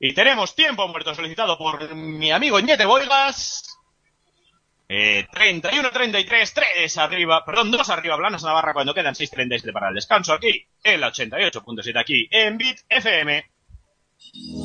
[0.00, 3.71] Y tenemos tiempo muerto solicitado por mi amigo Ñete Boigas.
[4.94, 10.34] Eh, 31-33, 3 arriba, perdón, 2 arriba, Blanas Navarra cuando quedan 6.37 para el descanso
[10.34, 13.51] aquí, en la 88.7 aquí, en Bit FM.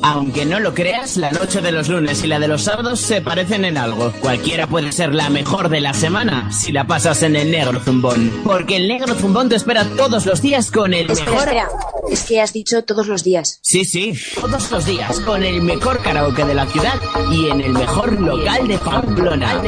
[0.02, 3.20] Aunque no lo creas, la noche de los lunes y la de los sábados se
[3.20, 4.12] parecen en algo.
[4.20, 8.32] Cualquiera puede ser la mejor de la semana si la pasas en el Negro Zumbón.
[8.44, 11.48] Porque el Negro Zumbón te espera todos los días con el Espera, mejor...
[11.48, 11.68] espera.
[12.10, 13.58] Es que has dicho todos los días.
[13.62, 16.94] Sí, sí, todos los días con el mejor karaoke de la ciudad
[17.30, 19.62] y en el mejor local de Pamplona.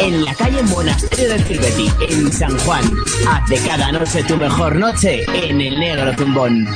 [0.00, 2.84] En la calle Monasterio del Filbeti, en San Juan.
[3.28, 6.68] Haz de cada noche tu mejor noche en el Negro Zumbón.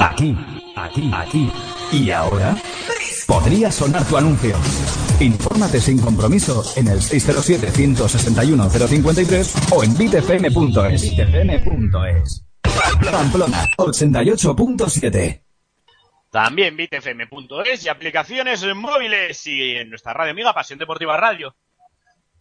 [0.00, 0.36] Aquí,
[0.76, 1.50] aquí, aquí.
[1.92, 2.56] ¿Y ahora?
[3.26, 4.56] Podría sonar tu anuncio.
[5.20, 11.02] Infórmate sin compromiso en el 607-161-053 o en bitfm.es.
[11.02, 12.44] bitfm.es.
[13.10, 15.42] Pamplona 88.7.
[16.30, 21.54] También bitfm.es y aplicaciones móviles y en nuestra radio amiga Pasión Deportiva Radio.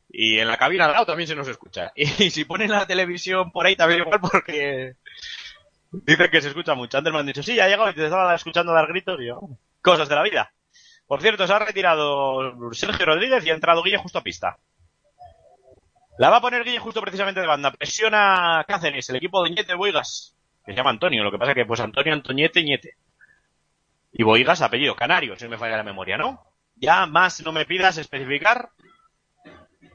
[0.09, 1.91] Y en la cabina de lado también se nos escucha.
[1.95, 4.95] Y si ponen la televisión por ahí también igual porque
[5.91, 6.97] dicen que se escucha mucho.
[6.97, 9.27] Antes me han dicho, sí, ya ha llegado y te estaba escuchando dar gritos y
[9.27, 9.39] yo,
[9.81, 10.51] cosas de la vida.
[11.05, 14.57] Por cierto, se ha retirado Sergio Rodríguez y ha entrado Guille justo a pista.
[16.17, 17.71] La va a poner Guille justo precisamente de banda.
[17.71, 20.35] Presiona Cáceres, el equipo de Ñete Boigas,
[20.65, 21.23] que se llama Antonio.
[21.23, 22.95] Lo que pasa que pues Antonio Antoñete Ñete.
[24.13, 26.41] Y Boigas, apellido canario, si no me falla la memoria, ¿no?
[26.75, 28.69] Ya más no me pidas especificar.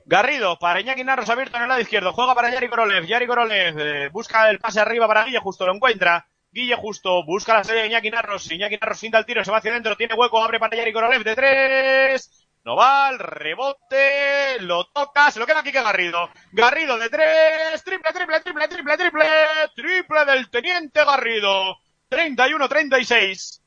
[0.08, 2.12] Garrido, para Iñaki Narros abierto en el lado izquierdo.
[2.12, 3.06] Juega para Yari Korolev.
[3.06, 6.28] Yari Korolev eh, busca el pase arriba para Guille Justo, lo encuentra.
[6.52, 8.48] Guille Justo busca la serie de Iñaki Narros.
[8.52, 11.24] Iñaki Narros finta el tiro, se va hacia adentro, tiene hueco, abre para Yari Korolev
[11.24, 12.46] de tres.
[12.64, 16.30] No va, rebote, lo toca, se lo queda Kike Garrido.
[16.52, 19.28] Garrido de tres, triple, triple, triple, triple, triple,
[19.74, 21.78] triple del Teniente Garrido.
[22.10, 23.60] 31-36.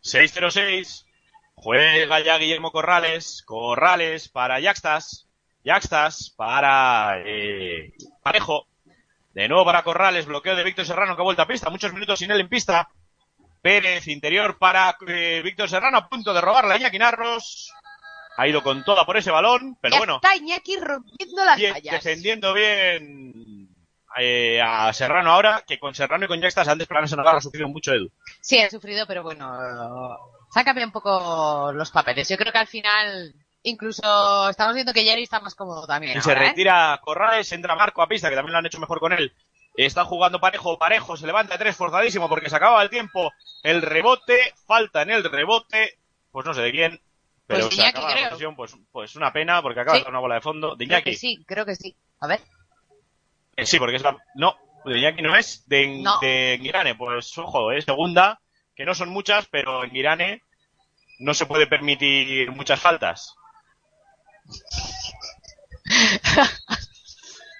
[0.00, 1.06] 6-0-6.
[1.56, 3.42] Juega ya Guillermo Corrales.
[3.44, 5.26] Corrales para Yaxtas.
[5.64, 7.92] Yaxtas para eh,
[8.22, 8.66] Parejo.
[9.34, 10.26] De nuevo para Corrales.
[10.26, 11.70] Bloqueo de Víctor Serrano que ha vuelto a pista.
[11.70, 12.88] Muchos minutos sin él en pista.
[13.62, 17.72] Pérez, interior para eh, Víctor Serrano a punto de robarle a Iñaki Narros.
[18.36, 21.74] Ha ido con toda por ese balón, pero ya bueno, está Iñaki rompiendo las bien,
[21.74, 21.92] vallas.
[21.92, 23.68] defendiendo bien
[24.18, 27.68] eh, a Serrano ahora, que con Serrano y con Yaxtas antes Planas Navarra ha sufrido
[27.68, 28.10] mucho Edu.
[28.40, 29.46] Sí, ha sufrido, pero bueno,
[30.54, 32.28] sácame un poco los papeles.
[32.28, 36.16] Yo creo que al final incluso estamos viendo que Jerry está más cómodo también.
[36.16, 36.34] Y se ¿eh?
[36.34, 39.32] retira Corrales, entra Marco a pista, que también lo han hecho mejor con él.
[39.76, 43.32] Está jugando parejo, parejo, se levanta a tres forzadísimo porque se acaba el tiempo.
[43.62, 45.98] El rebote, falta en el rebote,
[46.32, 47.00] pues no sé de quién,
[47.46, 48.28] pero Pues se Iñaki, acaba la creo.
[48.30, 50.74] posesión, pues, pues una pena porque acaba de dar una bola de fondo.
[50.76, 51.10] De Creo Iñaki.
[51.12, 51.96] que sí, creo que sí.
[52.20, 52.40] A ver.
[53.56, 54.16] Eh, sí, porque es la...
[54.34, 56.18] No, de Iñaki no es, de, No.
[56.20, 58.40] de Girane, pues ojo, es segunda,
[58.74, 60.42] que no son muchas, pero en Girane
[61.20, 63.34] no se puede permitir muchas faltas.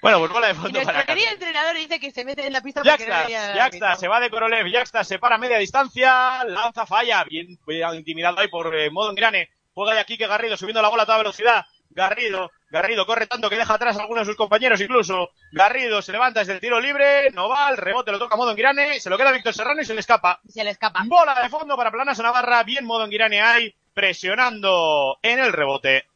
[0.01, 1.33] Bueno, pues bola de fondo para querido Cáceres.
[1.33, 5.07] entrenador dice que se mete en la pista porque no se va de Korolev, Yaxtas
[5.07, 9.51] se para a media distancia, lanza falla, bien, bien intimidado ahí por eh, modo Engrane,
[9.73, 13.47] juega de aquí que Garrido subiendo la bola a toda velocidad, Garrido, Garrido corre tanto
[13.47, 16.79] que deja atrás a algunos de sus compañeros incluso, Garrido se levanta desde el tiro
[16.79, 19.85] libre, no va, el rebote lo toca modo Engrane, se lo queda Víctor Serrano y
[19.85, 20.41] se le escapa.
[20.49, 21.03] Se le escapa.
[21.05, 26.07] Bola de fondo para Planasa Navarra, bien modo Engrane ahí, presionando en el rebote.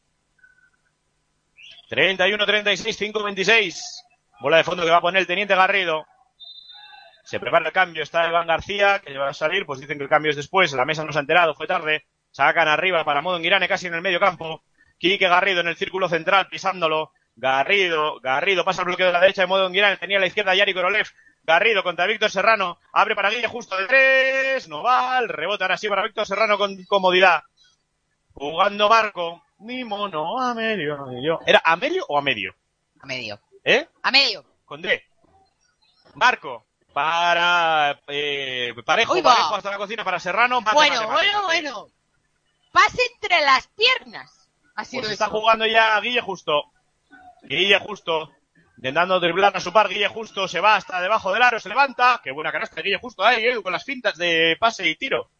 [1.90, 3.80] 31-36, 5-26.
[4.40, 6.04] Bola de fondo que va a poner el teniente Garrido.
[7.24, 10.10] Se prepara el cambio, está Iván García, que va a salir, pues dicen que el
[10.10, 12.06] cambio es después, la mesa no se ha enterado, fue tarde.
[12.30, 14.62] Sacan arriba para Modo Girane casi en el medio campo.
[14.98, 17.12] Quique Garrido en el círculo central, pisándolo.
[17.34, 20.54] Garrido, Garrido pasa el bloqueo de la derecha de Modo Girane, tenía a la izquierda
[20.54, 21.06] Yari Korolev.
[21.42, 25.76] Garrido contra Víctor Serrano, abre para Guille justo de tres, no va, el rebote ahora
[25.76, 27.42] sí para Víctor Serrano con comodidad.
[28.32, 31.40] Jugando Marco, mi mono, Amelio, Amelio.
[31.46, 32.54] ¿Era Amelio o Amelio?
[33.00, 33.40] A medio.
[33.64, 33.86] ¿Eh?
[34.02, 34.44] A medio.
[34.64, 35.02] Con D.
[36.14, 36.64] Marco.
[36.92, 40.62] Para eh, parejo, parejo hasta la cocina para Serrano.
[40.62, 41.44] mate, Bueno, mate, bueno, mate.
[41.44, 41.86] bueno.
[42.72, 44.48] Pase entre las piernas.
[44.84, 46.72] Sido Pues está jugando ya Guille Justo.
[47.42, 48.30] Guille Justo.
[48.78, 52.20] Intentando driblar a su par, Guille Justo se va hasta debajo del aro, se levanta.
[52.22, 55.30] Qué buena canasta Guille Justo ahí, eh, con las fintas de pase y tiro.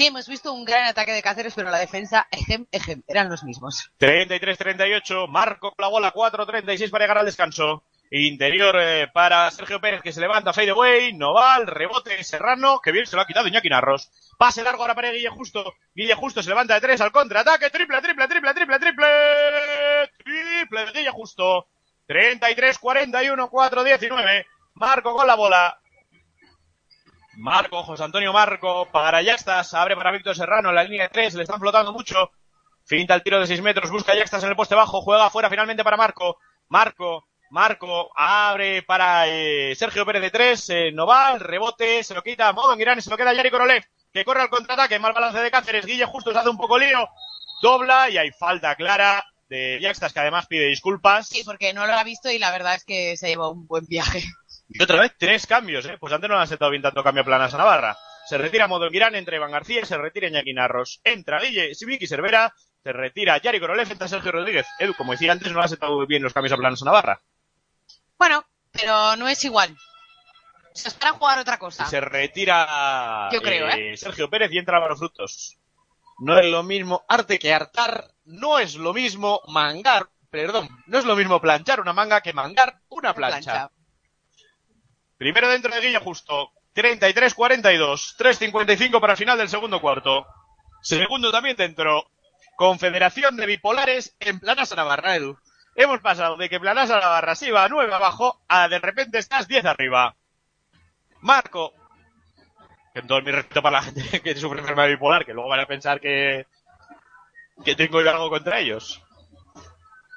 [0.00, 3.44] Sí, hemos visto un gran ataque de Cáceres, pero la defensa, ejem, ejem, eran los
[3.44, 3.92] mismos.
[3.98, 7.84] 33-38, Marco con la bola, 4-36 para llegar al descanso.
[8.10, 13.04] Interior eh, para Sergio Pérez que se levanta, fade away, Noval, rebote, Serrano, que bien
[13.04, 14.10] se lo ha quitado Iñaki Narros.
[14.38, 15.74] Pase largo ahora para Guille Justo.
[15.94, 19.06] Guille Justo se levanta de tres al contraataque, triple, triple, triple, triple, triple,
[20.16, 21.68] triple de Guille Justo.
[22.08, 24.46] 33-41, 4-19.
[24.76, 25.78] Marco con la bola.
[27.40, 31.44] Marco, José Antonio Marco, para Yaxtas, abre para Víctor Serrano la línea de tres, le
[31.44, 32.30] están flotando mucho.
[32.84, 35.82] Finta el tiro de 6 metros, busca Yaxtas en el poste bajo, juega afuera finalmente
[35.82, 36.36] para Marco.
[36.68, 42.14] Marco, Marco, abre para eh, Sergio Pérez de 3, eh, no va, el rebote, se
[42.14, 45.40] lo quita Modo Girán, se lo queda Yari Korolev, que corre al contraataque, mal balance
[45.40, 47.08] de Cáceres, Guille justo se hace un poco lío,
[47.62, 51.28] dobla y hay falta clara de Yaxtas, que además pide disculpas.
[51.28, 53.86] Sí, porque no lo ha visto y la verdad es que se llevó un buen
[53.86, 54.22] viaje.
[54.72, 55.96] Y otra vez, tres cambios, ¿eh?
[55.98, 57.98] Pues antes no han sentado bien tanto cambio a Planas a Navarra.
[58.26, 61.00] Se retira Modo Girán, entra Iván García, se retira Iñaki Narros.
[61.02, 64.66] Entra Guille, Sibiki Cervera, se retira Yari Korolev, entra Sergio Rodríguez.
[64.78, 67.20] Edu, como decía antes, no le han sentado bien los cambios a Planas a Navarra.
[68.16, 69.76] Bueno, pero no es igual.
[70.72, 71.84] Se espera jugar otra cosa.
[71.84, 73.96] Y se retira Yo creo, ¿eh?
[73.96, 75.56] Sergio Pérez y entra Álvaro Frutos.
[76.20, 81.06] No es lo mismo arte que hartar, no es lo mismo mangar, perdón, no es
[81.06, 83.70] lo mismo planchar una manga que mangar una plancha.
[85.20, 86.50] Primero dentro de Guille Justo.
[86.74, 88.16] 33-42.
[88.16, 90.26] 3-55 para el final del segundo cuarto.
[90.80, 92.10] Segundo también dentro.
[92.56, 95.36] Confederación de Bipolares en Planasa Navarra, Edu.
[95.76, 99.46] Hemos pasado de que Planasa Navarra se iba a 9 abajo a de repente estás
[99.46, 100.16] 10 arriba.
[101.20, 101.74] Marco.
[102.94, 105.66] Con todo mi respeto para la gente que sufre enfermedad bipolar, que luego van a
[105.66, 106.46] pensar que,
[107.62, 109.02] que tengo algo contra ellos.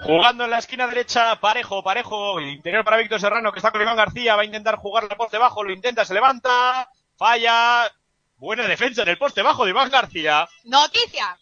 [0.04, 3.82] Jugando en la esquina derecha, parejo, parejo, el interior para Víctor Serrano que está con
[3.82, 7.90] Iván García, va a intentar jugar la poste bajo, lo intenta, se levanta, falla,
[8.36, 10.48] buena defensa en el poste bajo de Iván García.
[10.66, 11.38] ¡Noticia!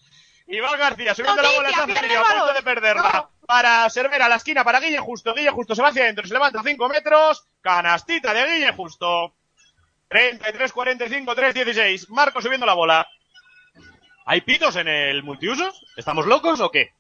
[0.45, 3.29] Iván García subiendo la bola, está el a punto de perderla.
[3.47, 6.33] Para Cervera, a la esquina, para Guille Justo, Guille Justo se va hacia adentro, se
[6.33, 9.33] levanta 5 metros, canastita de Guille Justo.
[10.09, 13.07] 33-45, 3-16, Marco subiendo la bola.
[14.25, 15.83] ¿Hay pitos en el multiusos?
[15.97, 16.93] ¿Estamos locos o qué?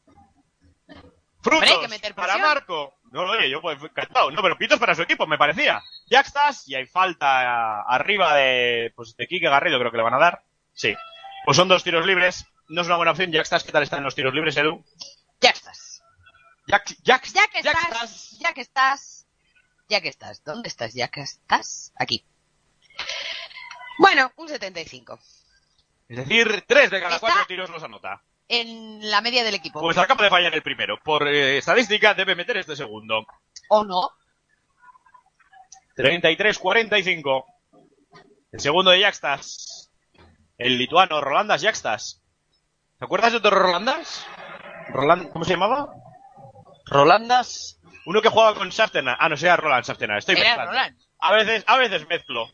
[1.41, 2.37] Frutos Hombre, hay que meter para.
[2.37, 2.95] Marco.
[3.11, 4.29] No, oye, yo pues encantado.
[4.31, 5.81] No, pero pitos para su equipo, me parecía.
[6.09, 10.13] Ya estás y hay falta arriba de, pues, de Quique Garrido, creo que le van
[10.13, 10.43] a dar.
[10.73, 10.95] Sí.
[11.45, 12.45] Pues son dos tiros libres.
[12.69, 13.31] No es una buena opción.
[13.31, 14.85] Ya estás, ¿qué tal están los tiros libres, Edu?
[15.41, 16.03] Ya estás.
[16.67, 19.27] Ya, ya, Ya que estás, ya que estás,
[19.89, 20.43] ya que estás.
[20.43, 20.93] ¿Dónde estás?
[20.93, 21.91] Ya que estás.
[21.97, 22.23] Aquí.
[23.97, 25.19] Bueno, un 75.
[26.07, 28.21] Es decir, tres de cada Está- cuatro tiros los anota.
[28.53, 29.79] En la media del equipo.
[29.79, 30.99] Pues acaba de fallar el primero.
[31.01, 33.25] Por eh, estadística debe meter este segundo.
[33.69, 34.09] ¿O no?
[35.95, 37.45] 33-45.
[38.51, 39.89] El segundo de Yaxtas.
[40.57, 42.21] El lituano Rolandas Yaxtas.
[42.99, 44.25] ¿Te acuerdas de otro Rolandas?
[44.89, 45.87] Roland, ¿Cómo se llamaba?
[46.87, 47.79] Rolandas.
[48.05, 49.15] Uno que jugaba con Saftenar.
[49.17, 50.17] Ah, no, sea Roland Saftenar.
[50.17, 50.71] Estoy Era mezclando.
[50.73, 50.97] Roland.
[51.19, 52.49] A veces, a veces mezclo.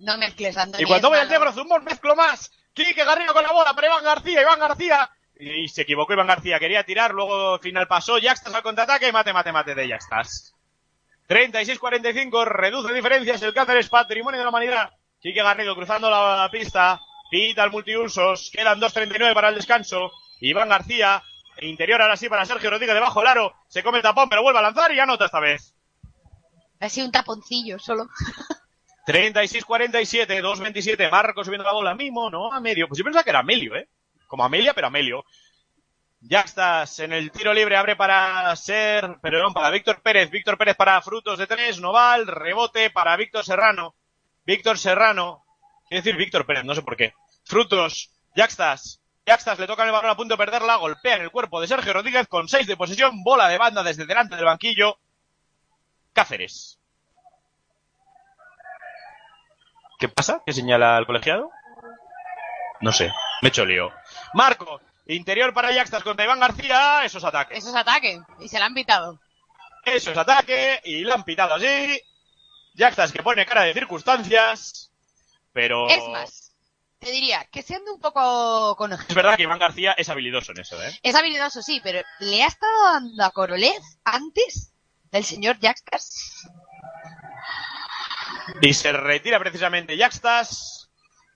[0.00, 0.86] No mezcles, Antonio.
[0.86, 2.52] Y cuando voy al negro zumbón, mezclo más.
[2.74, 5.10] Quique Garrido con la bola, pero Iván García, Iván García.
[5.38, 9.32] Y se equivocó Iván García, quería tirar, luego al final pasó, Jackstas al contraataque, mate,
[9.32, 10.54] mate, mate de Jackstas.
[11.28, 14.90] 36-45, reduce diferencias, el Cáceres patrimonio de la humanidad.
[15.20, 20.10] Quique Garrido cruzando la pista, pita el multiusos, quedan 2.39 para el descanso.
[20.40, 21.22] Iván García,
[21.60, 24.58] interior ahora sí para Sergio Rodríguez debajo del aro, se come el tapón, pero vuelve
[24.58, 25.74] a lanzar y anota esta vez.
[26.80, 28.08] Ha sido un taponcillo solo.
[29.06, 32.88] 36-47, 2-27, Marcos subiendo la bola, Mimo, no, a medio.
[32.88, 33.88] Pues yo pensaba que era Amelio, ¿eh?
[34.28, 35.24] Como Amelia, pero Amelio.
[36.20, 40.76] Ya estás en el tiro libre, abre para ser, perdón, para Víctor Pérez, Víctor Pérez
[40.76, 43.94] para Frutos de tres, Noval, rebote para Víctor Serrano,
[44.44, 45.44] Víctor Serrano,
[45.88, 47.14] quiere decir Víctor Pérez, no sé por qué.
[47.44, 51.60] Frutos, Jackstas, Jackstas le toca el balón a punto de perderla, golpea en el cuerpo
[51.60, 54.98] de Sergio Rodríguez con 6 de posesión, bola de banda desde delante del banquillo.
[56.12, 56.80] Cáceres.
[60.00, 60.42] ¿Qué pasa?
[60.44, 61.50] ¿Qué señala el colegiado?
[62.80, 63.12] No sé,
[63.42, 63.92] me he hecho lío.
[64.34, 67.56] Marco, interior para Jackstas contra Iván García, eso es ataque.
[67.56, 68.20] Eso es ataque.
[68.40, 69.20] Y se la han pitado.
[69.84, 72.00] Eso es ataque, y lo han pitado así.
[72.74, 74.90] Jackstas que pone cara de circunstancias,
[75.52, 75.88] pero...
[75.88, 76.48] Es más,
[76.98, 80.60] te diría que siendo un poco con Es verdad que Iván García es habilidoso en
[80.60, 80.98] eso, ¿eh?
[81.02, 84.72] Es habilidoso, sí, pero ¿le ha estado dando a Korolev antes
[85.10, 86.48] del señor Jackstas?
[88.60, 90.87] Y se retira precisamente Jackstas.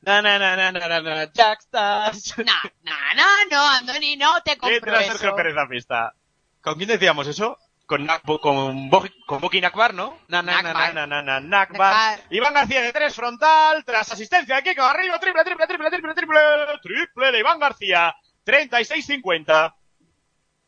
[0.03, 2.34] Na, na, na, na, na, na, na, Jackstas.
[2.38, 2.44] No,
[2.82, 5.36] no, no, no, Andoni, no te compro Entra Sergio eso.
[5.36, 6.14] Pérez a pista.
[6.61, 7.57] ¿Con quién decíamos eso?
[7.86, 10.18] Con, Nak- con, Bo- con Boki Nakbar, ¿no?
[10.28, 12.20] Na, na, na, na, na, na, na, Nakbar.
[12.30, 16.78] Iván García de tres frontal, tras asistencia de Kiko Garrido, triple, triple, triple, triple, triple,
[16.82, 18.14] triple de Iván García.
[18.44, 19.74] 36-50.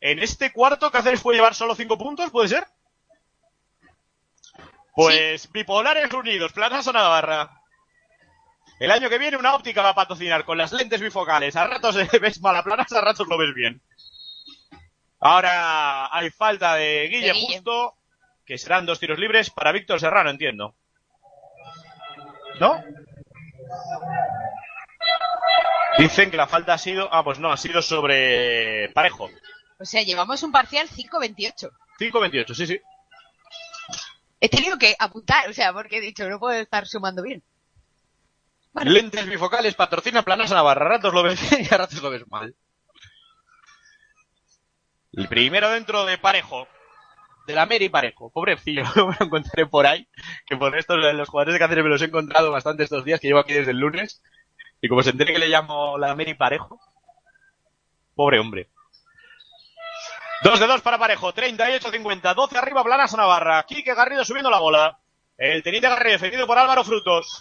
[0.00, 2.66] En este cuarto, Cáceres puede llevar solo cinco puntos, ¿puede ser?
[4.94, 7.50] Pues bipolares unidos, Plaza Navarra.
[8.78, 11.56] El año que viene una óptica va a patrocinar con las lentes bifocales.
[11.56, 13.80] A ratos ves malaplanas, a ratos lo ves bien.
[15.20, 17.54] Ahora hay falta de Guille, De Guille.
[17.54, 17.96] justo,
[18.44, 20.74] que serán dos tiros libres para Víctor Serrano, entiendo.
[22.60, 22.82] ¿No?
[25.98, 27.08] Dicen que la falta ha sido...
[27.12, 29.30] Ah, pues no, ha sido sobre Parejo.
[29.78, 31.70] O sea, llevamos un parcial 5-28.
[31.98, 32.80] 5-28, sí, sí.
[34.40, 37.42] He tenido que apuntar, o sea, porque he dicho, no puedo estar sumando bien.
[38.82, 40.86] Lentes bifocales patrocina Planas Navarra.
[40.86, 42.54] A ratos lo ves bien y a ratos lo ves mal.
[45.12, 46.66] El primero dentro de Parejo.
[47.46, 48.30] De la Mary Parejo.
[48.30, 50.08] Pobrecillo, me lo encontraré por ahí.
[50.46, 53.28] Que por estos, los jugadores de Cáceres me los he encontrado bastante estos días, que
[53.28, 54.22] llevo aquí desde el lunes.
[54.80, 56.80] Y como se entere que le llamo la Mary Parejo.
[58.14, 58.70] Pobre hombre.
[60.42, 63.62] Dos de dos para Parejo, 38-50, 12 arriba Planas Navarra.
[63.62, 64.98] Quique Garrido subiendo la bola.
[65.38, 67.40] El teniente Garrido defendido por Álvaro Frutos.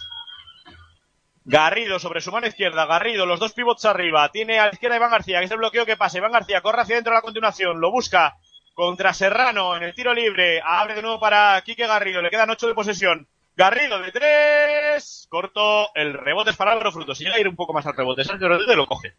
[1.46, 5.10] Garrido sobre su mano izquierda, Garrido, los dos pivots arriba, tiene a la izquierda Iván
[5.10, 7.80] García, que es el bloqueo que pasa, Iván García corre hacia dentro a la continuación,
[7.80, 8.36] lo busca
[8.72, 12.66] contra Serrano en el tiro libre, abre de nuevo para Quique Garrido, le quedan ocho
[12.66, 17.46] de posesión, Garrido de tres, corto, el rebote es para Álvaro Frutos, si llega ir
[17.46, 19.14] un poco más al rebote, Sergio Rodríguez lo coge.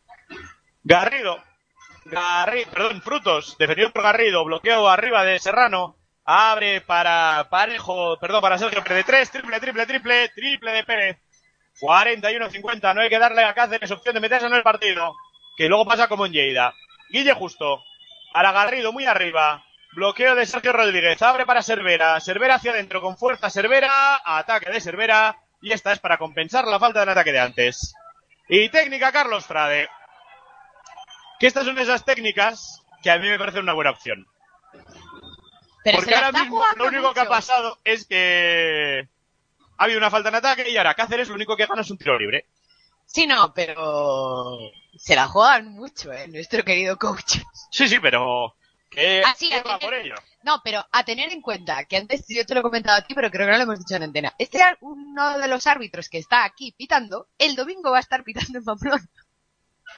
[0.83, 1.37] Garrido,
[2.05, 8.57] Garrido, perdón, Frutos, defendido por Garrido, bloqueo arriba de Serrano, abre para Parejo, perdón, para
[8.57, 11.24] Sergio de tres, triple, triple, triple, triple de Pérez.
[11.79, 15.15] 41-50, no hay que darle a Cáceres opción de meterse en el partido,
[15.57, 16.73] que luego pasa como en Lleida.
[17.09, 17.83] Guille Justo,
[18.33, 19.63] a la Garrido muy arriba,
[19.93, 24.81] bloqueo de Sergio Rodríguez, abre para Cervera, Cervera hacia adentro con fuerza, Cervera, ataque de
[24.81, 27.95] Cervera, y esta es para compensar la falta del ataque de antes.
[28.47, 29.89] Y técnica Carlos Frade.
[31.39, 34.27] Que estas son esas técnicas que a mí me parecen una buena opción.
[35.83, 39.07] Pero Porque ahora mismo lo único que ha pasado es que
[39.77, 41.97] ha habido una falta en ataque y ahora Cáceres lo único que gana es un
[41.97, 42.45] tiro libre.
[43.05, 44.57] Sí, no, pero
[44.97, 46.27] se la juegan mucho, ¿eh?
[46.27, 47.37] Nuestro querido coach.
[47.71, 48.55] Sí, sí, pero
[48.89, 50.15] que Ah, sí, va por ello.
[50.43, 53.13] No, pero a tener en cuenta que antes yo te lo he comentado a ti,
[53.13, 54.33] pero creo que no lo hemos dicho en antena.
[54.37, 57.27] Este era uno de los árbitros que está aquí pitando.
[57.37, 59.07] El domingo va a estar pitando en Pamplona.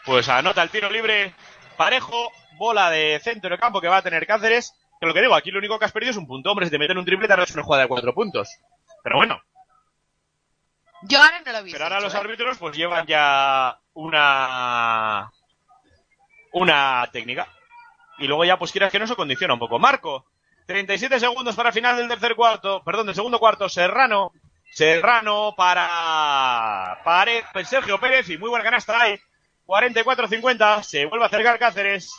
[0.05, 1.33] Pues anota el tiro libre
[1.75, 4.73] parejo, bola de centro de campo que va a tener Cáceres.
[4.99, 6.49] Que lo que digo, aquí lo único que has perdido es un punto.
[6.49, 8.49] Hombre, si te meten un triple, te una jugada de cuatro puntos.
[9.03, 9.41] Pero bueno,
[11.03, 11.75] Yo ahora no lo he visto.
[11.75, 12.17] pero ahora los ¿eh?
[12.17, 15.31] árbitros pues llevan ya una
[16.51, 17.47] una técnica.
[18.17, 19.77] Y luego ya pues quieras que no se condiciona un poco.
[19.77, 20.25] Marco,
[20.65, 24.33] 37 segundos para el final del tercer cuarto, perdón, del segundo cuarto, Serrano,
[24.71, 26.99] Serrano para,
[27.53, 29.19] pues Sergio Pérez y muy buena canasta ahí.
[29.65, 32.11] 44-50, se vuelve a acercar Cáceres.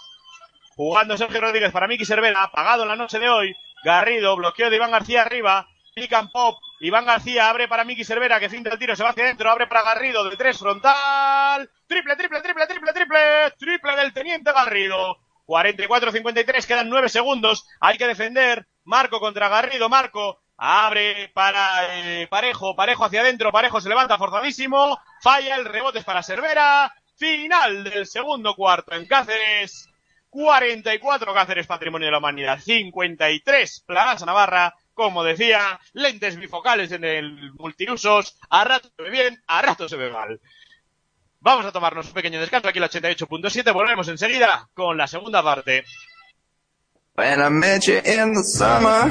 [0.76, 3.56] Jugando Sergio Rodríguez para Miki Cervera, apagado en la noche de hoy.
[3.84, 5.66] Garrido, bloqueo de Iván García arriba.
[5.98, 6.60] Pick and pop.
[6.80, 9.66] Iván García abre para Miki Cervera, que finta el tiro, se va hacia adentro, abre
[9.66, 11.68] para Garrido de tres frontal.
[11.88, 13.50] Triple, triple, triple, triple, triple.
[13.58, 15.18] Triple del Teniente Garrido.
[15.48, 17.66] 44-53, quedan 9 segundos.
[17.80, 18.68] Hay que defender.
[18.84, 19.88] Marco contra Garrido.
[19.88, 22.76] Marco abre para eh, Parejo.
[22.76, 23.50] Parejo hacia adentro.
[23.50, 25.00] Parejo se levanta forzadísimo.
[25.20, 25.56] Falla.
[25.56, 26.92] El rebote es para Cervera.
[27.16, 29.88] Final del segundo cuarto en Cáceres.
[30.30, 32.60] 44 Cáceres Patrimonio de la Humanidad.
[32.60, 34.74] 53 Plaza Navarra.
[34.98, 38.36] Como decía, lentes bifocales en el multiusos.
[38.50, 40.40] A rato se ve bien, a rato se ve mal.
[41.38, 43.72] Vamos a tomarnos un pequeño descanso aquí en la 88.7.
[43.72, 45.84] Volvemos enseguida con la segunda parte.
[47.14, 49.08] When I met you in the summer,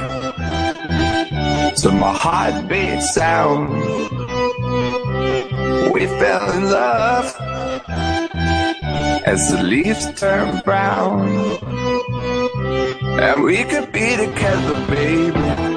[1.78, 3.70] to my heartbeat sound,
[5.94, 7.34] we fell in love
[9.26, 11.30] as the leaves turn brown,
[13.22, 15.77] and we could be together, baby,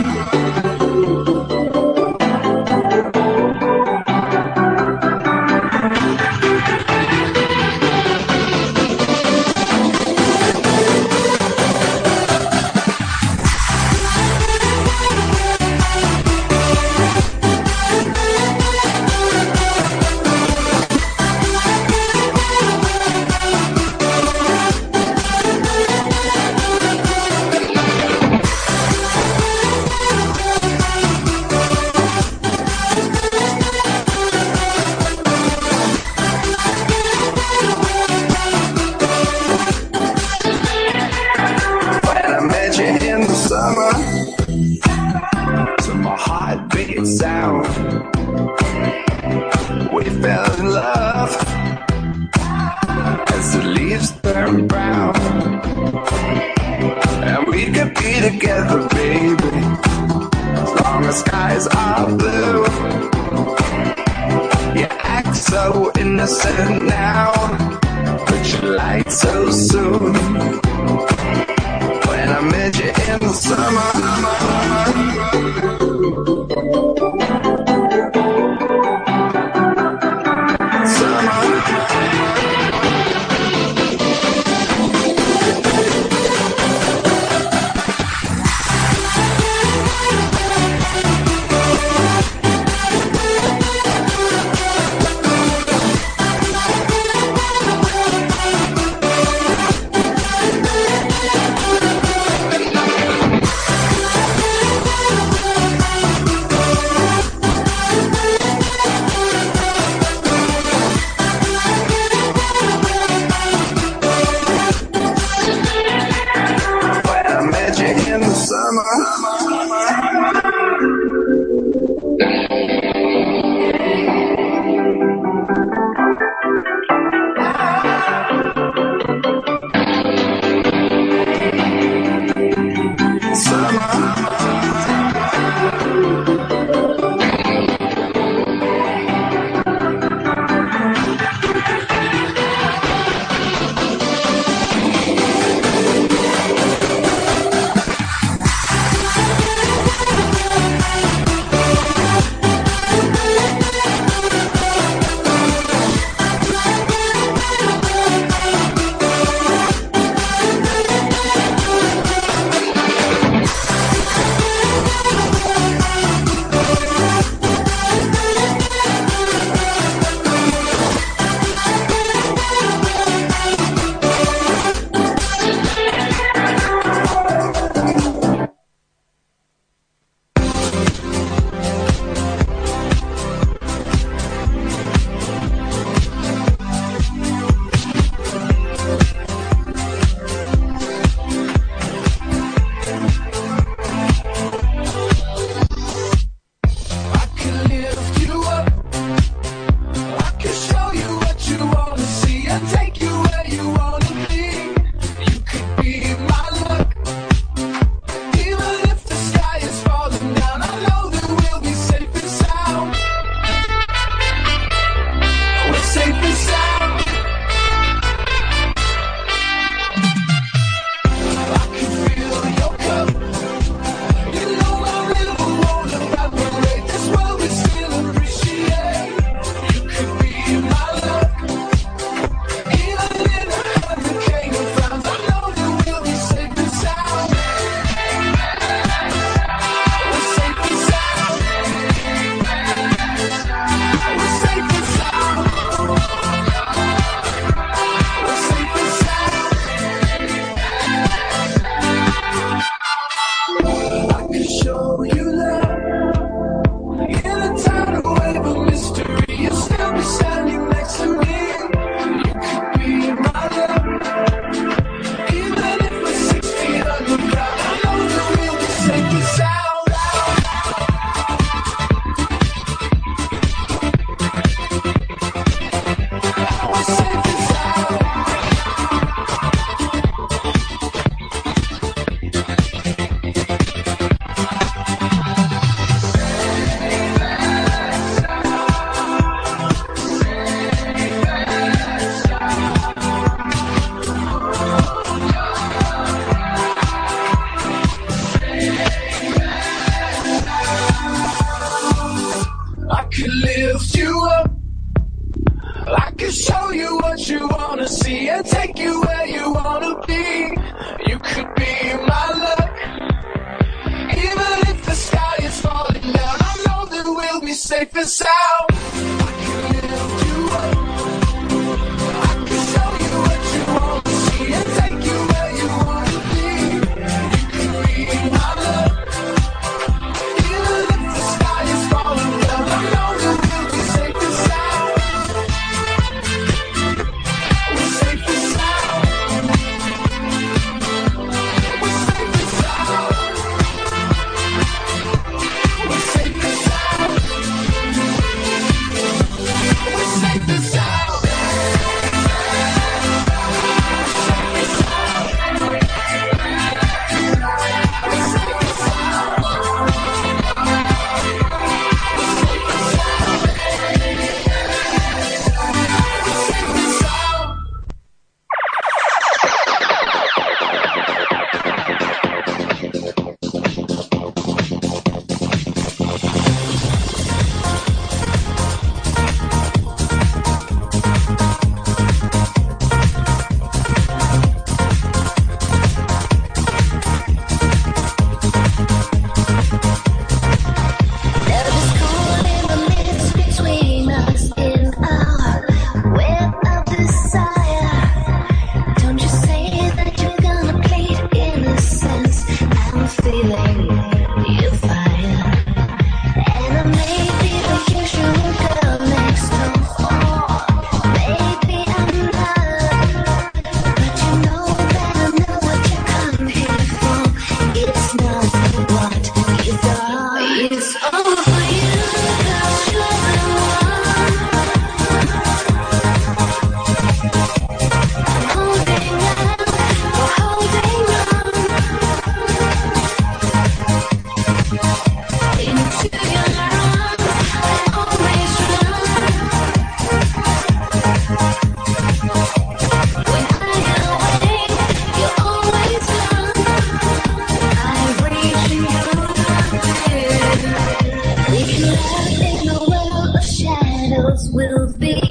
[454.51, 455.21] will be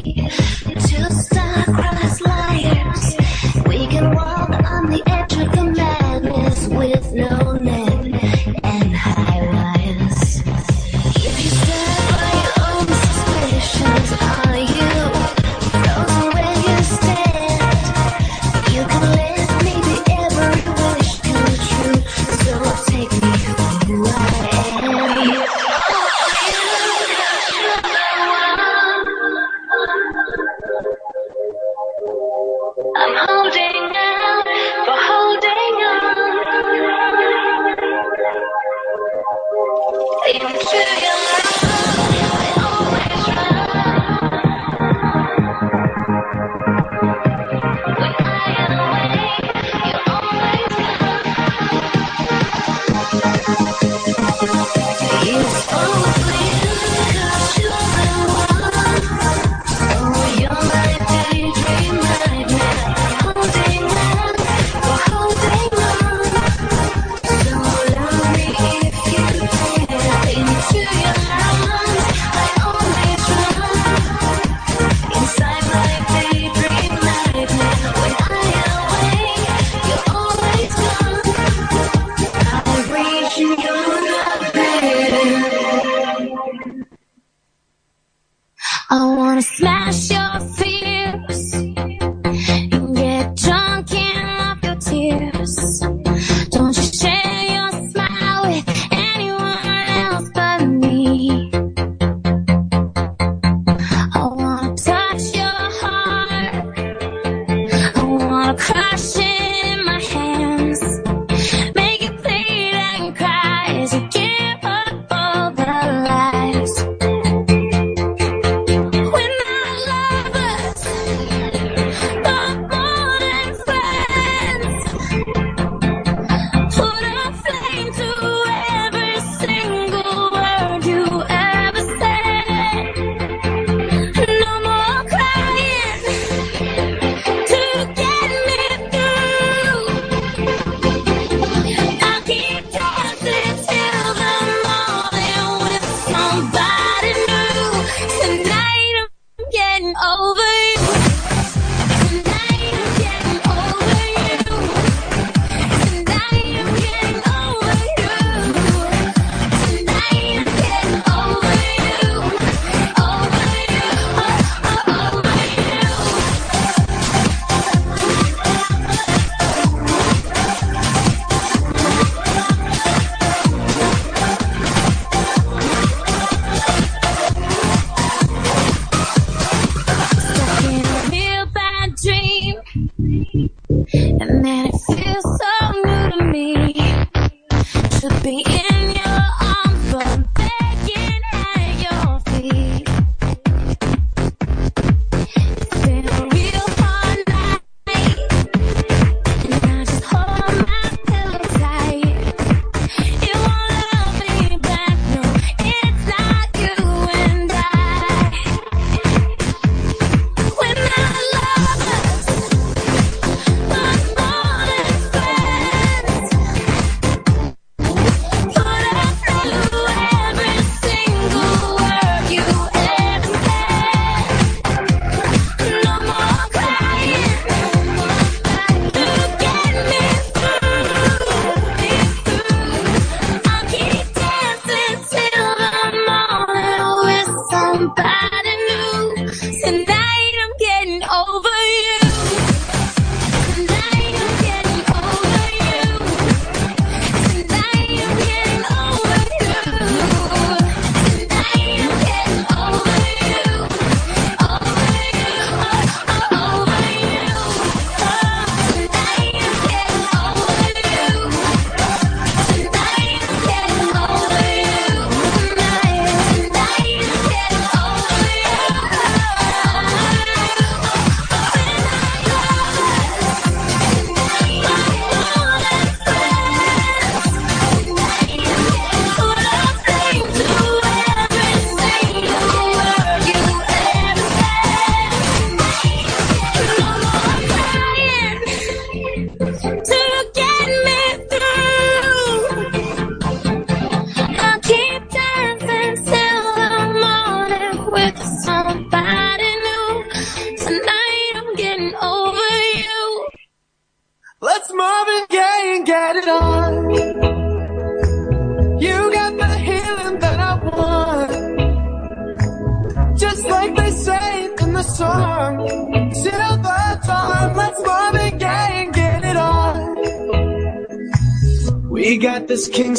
[0.89, 2.80] just star-crossed liar.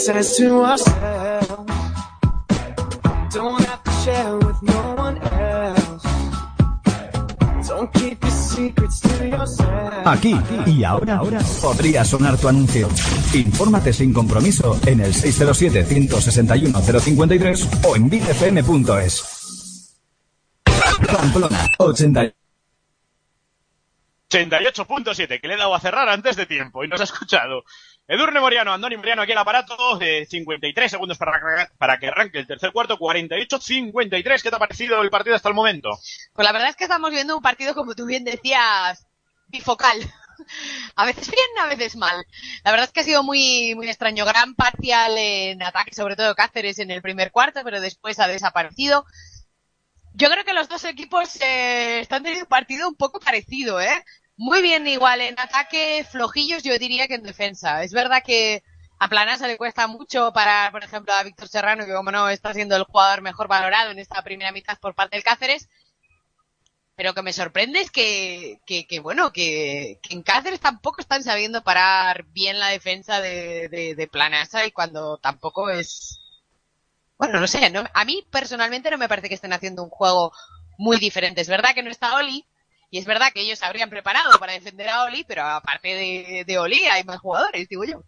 [0.05, 1.73] This king size to ourselves.
[3.33, 6.03] Don't have to share with no one else.
[7.67, 10.05] Don't keep your secrets to yourself.
[10.05, 12.89] Aquí y ahora, ahora podría sonar tu anuncio.
[13.33, 19.37] Infórmate sin compromiso en el 607-161-053 o en bitfm.es.
[21.11, 22.33] Pamplona 80.
[24.31, 27.63] 88.7, que le he dado a cerrar antes de tiempo y nos ha escuchado.
[28.07, 32.47] Edurne Moriano, Andoni Moriano aquí al aparato, de 53 segundos para, para que arranque el
[32.47, 34.41] tercer cuarto, 48-53.
[34.41, 35.89] ¿Qué te ha parecido el partido hasta el momento?
[36.33, 39.07] Pues la verdad es que estamos viendo un partido, como tú bien decías,
[39.47, 39.99] bifocal.
[40.95, 42.25] A veces bien, a veces mal.
[42.63, 44.25] La verdad es que ha sido muy, muy extraño.
[44.25, 49.05] Gran parcial en ataque, sobre todo Cáceres en el primer cuarto, pero después ha desaparecido.
[50.13, 54.03] Yo creo que los dos equipos eh, están teniendo un partido un poco parecido, ¿eh?
[54.37, 57.83] Muy bien igual en ataque, flojillos yo diría que en defensa.
[57.83, 58.63] Es verdad que
[58.99, 62.53] a Planasa le cuesta mucho parar, por ejemplo, a Víctor Serrano, que como no está
[62.53, 65.69] siendo el jugador mejor valorado en esta primera mitad por parte del Cáceres.
[66.95, 71.63] Pero que me sorprende es que, que, que bueno, que, en Cáceres tampoco están sabiendo
[71.63, 76.19] parar bien la defensa de, de, de Planasa y cuando tampoco es,
[77.17, 80.31] bueno, no sé, no, a mí personalmente no me parece que estén haciendo un juego
[80.77, 81.41] muy diferente.
[81.41, 82.45] Es verdad que no está Oli,
[82.91, 86.59] y es verdad que ellos se habrían preparado para defender a Oli, pero aparte de,
[86.59, 88.03] Oli hay más jugadores, digo yo.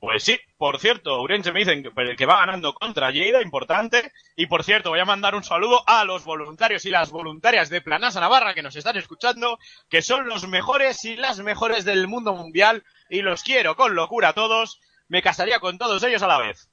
[0.00, 4.10] Pues sí, por cierto, Urense me dicen que, que va ganando contra Lleida, importante.
[4.34, 7.82] Y por cierto, voy a mandar un saludo a los voluntarios y las voluntarias de
[7.82, 9.58] Planasa Navarra que nos están escuchando,
[9.90, 14.30] que son los mejores y las mejores del mundo mundial, y los quiero con locura
[14.30, 14.80] a todos.
[15.08, 16.69] Me casaría con todos ellos a la vez.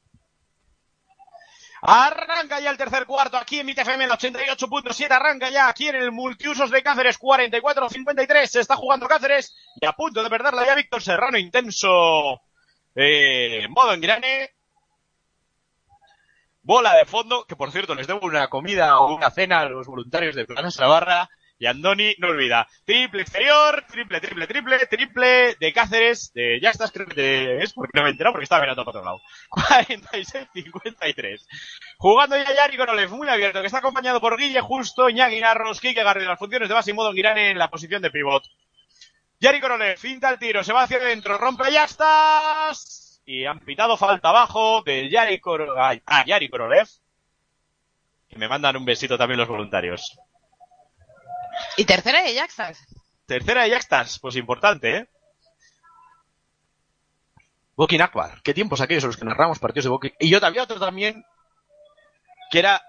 [1.82, 5.12] Arranca ya el tercer cuarto aquí en MITFM el 88.7.
[5.12, 8.46] Arranca ya aquí en el multiusos de Cáceres 44-53.
[8.46, 11.38] Se está jugando Cáceres y a punto de perderla ya Víctor Serrano.
[11.38, 12.42] Intenso
[12.96, 14.50] eh, modo en grane.
[16.64, 19.88] Bola de fondo, que por cierto les debo una comida o una cena a los
[19.88, 21.30] voluntarios de Planas Navarra.
[21.60, 22.68] Y Andoni no olvida.
[22.86, 27.92] Triple exterior, triple, triple, triple, triple de Cáceres, de ya estás, creo que es porque
[27.96, 29.22] no me he porque estaba mirando para otro lado.
[29.50, 31.46] 46-53.
[31.98, 36.04] Jugando ya Yari Korolev, muy abierto, que está acompañado por Guille Justo, Iñaki Narros, Kike
[36.04, 38.44] Garrido, las funciones de base y modo Girane en la posición de pivot.
[39.40, 43.22] Yari Korolev, finta el tiro, se va hacia adentro, rompe ya estás.
[43.26, 46.02] Y han pitado falta abajo de Yari Korolev.
[46.06, 46.88] Ah, Yari Korolev.
[48.30, 50.18] Y me mandan un besito también los voluntarios.
[51.78, 52.86] Y tercera de Jacksas.
[53.26, 55.10] Tercera de Jackstas, pues importante, ¿eh?
[57.76, 58.42] Bokin Akbar.
[58.42, 60.14] Qué tiempos aquellos en los que narramos partidos de Bokin.
[60.20, 61.24] Y yo había otro también,
[62.50, 62.82] que era,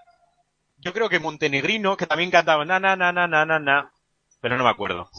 [0.77, 3.91] yo creo que montenegrino, que también cantaba na na na na na na na,
[4.41, 5.09] pero no me acuerdo.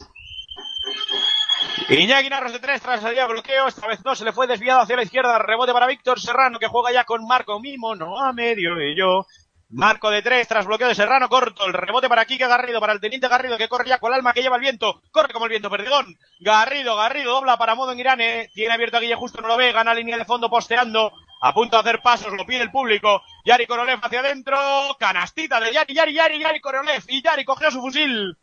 [1.89, 4.97] Iñaki Narros de tres tras salida bloqueo, esta vez no, se le fue desviado hacia
[4.97, 8.81] la izquierda, rebote para Víctor Serrano, que juega ya con Marco Mimo, no a medio
[8.81, 9.27] y yo.
[9.71, 13.01] Marco de tres tras bloqueo de Serrano, corto, el rebote para Kike Garrido, para el
[13.01, 15.51] teniente Garrido que corre ya con el alma que lleva el viento, corre como el
[15.51, 19.47] viento, perdón, Garrido, Garrido, dobla para modo en Irane, tiene abierto a Guille justo, no
[19.47, 22.73] lo ve, gana línea de fondo posteando, a punto de hacer pasos, lo pide el
[22.73, 24.59] público, Yari Korolev hacia adentro,
[24.99, 28.37] canastita de Yari, Yari, Yari, Yari Korolev, y Yari cogió su fusil.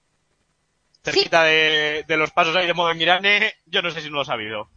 [1.04, 4.16] Cerquita de, de los pasos ahí de modo en Irane, yo no sé si no
[4.16, 4.70] lo ha sabido.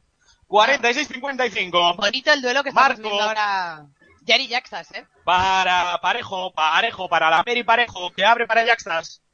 [0.49, 1.97] 46-55.
[1.97, 3.01] Bonito el duelo que Marco.
[3.01, 3.87] viendo ahora.
[4.31, 5.05] Yari Jacksas, ¿eh?
[5.25, 9.25] para Parejo, Parejo, para la Peri Parejo, que abre para Jackstas.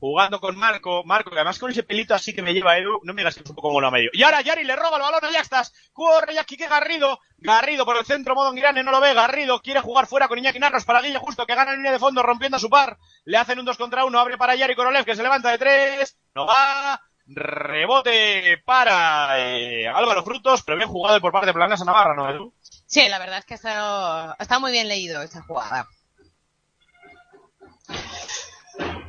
[0.00, 3.12] Jugando con Marco, Marco, que además con ese pelito así que me lleva Edu, no
[3.12, 4.08] me digas que es un poco como a medio.
[4.14, 7.98] Y ahora Yari le roba el balón a Jackstas, corre ya Quique Garrido, Garrido por
[7.98, 11.02] el centro, modo Girane, no lo ve, Garrido quiere jugar fuera con Iñaki Narros para
[11.02, 12.96] Guille Justo, que gana en línea de fondo rompiendo a su par,
[13.26, 16.18] le hacen un 2 contra 1, abre para Yari Korolev, que se levanta de 3,
[16.34, 22.14] no va, rebote para eh, Álvaro Frutos, pero bien jugado por parte de Planas Navarra,
[22.14, 22.54] ¿no, Edu?
[22.86, 25.88] Sí, la verdad es que ha estado, ha estado muy bien leído esa jugada.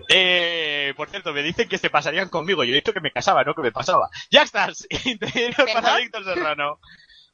[0.09, 2.63] Eh, por cierto, me dicen que se pasarían conmigo.
[2.63, 4.09] Yo he dicho que me casaba, no que me pasaba.
[4.31, 4.87] Ya estás.
[5.05, 6.79] Interior para Víctor Serrano.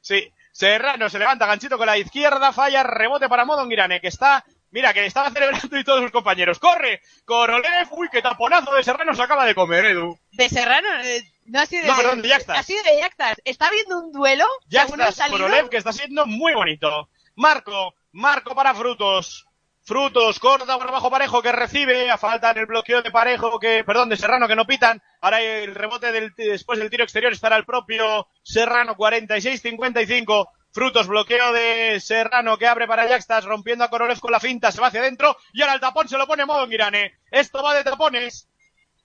[0.01, 0.31] Sí.
[0.51, 4.93] Serrano se levanta ganchito con la izquierda, falla, rebote para Modo Girane, que está, mira,
[4.93, 6.59] que estaba celebrando y todos sus compañeros.
[6.59, 7.01] ¡Corre!
[7.25, 10.19] Korolev, uy, qué taponazo de Serrano se acaba de comer, Edu.
[10.31, 12.57] De Serrano, eh, no ha sido de, No, perdón, de Jackstas.
[12.57, 13.41] Ha sido de Jackstas.
[13.43, 14.45] Está viendo un duelo.
[14.67, 15.39] Ya según ha estás, salido.
[15.39, 17.09] Korolev, que está siendo muy bonito.
[17.35, 19.47] Marco, Marco para Frutos.
[19.85, 23.83] Frutos, corta por abajo Parejo que recibe, a falta en el bloqueo de Parejo que,
[23.83, 25.01] perdón, de Serrano que no pitan.
[25.19, 30.47] Ahora el rebote del, después del tiro exterior estará el propio Serrano 46-55.
[30.71, 34.79] Frutos, bloqueo de Serrano que abre para Yaxtas, rompiendo a Korolev con la finta, se
[34.79, 37.19] va hacia adentro y ahora el tapón se lo pone modo Girane.
[37.29, 38.47] Esto va de tapones.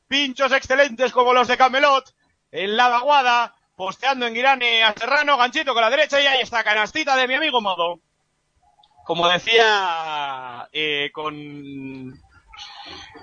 [0.06, 2.14] Pinchos excelentes como los de Camelot.
[2.50, 6.64] En la vaguada, posteando en Girane a Serrano, ganchito con la derecha y ahí está,
[6.64, 8.00] canastita de mi amigo Modo.
[9.04, 12.18] Como decía eh, con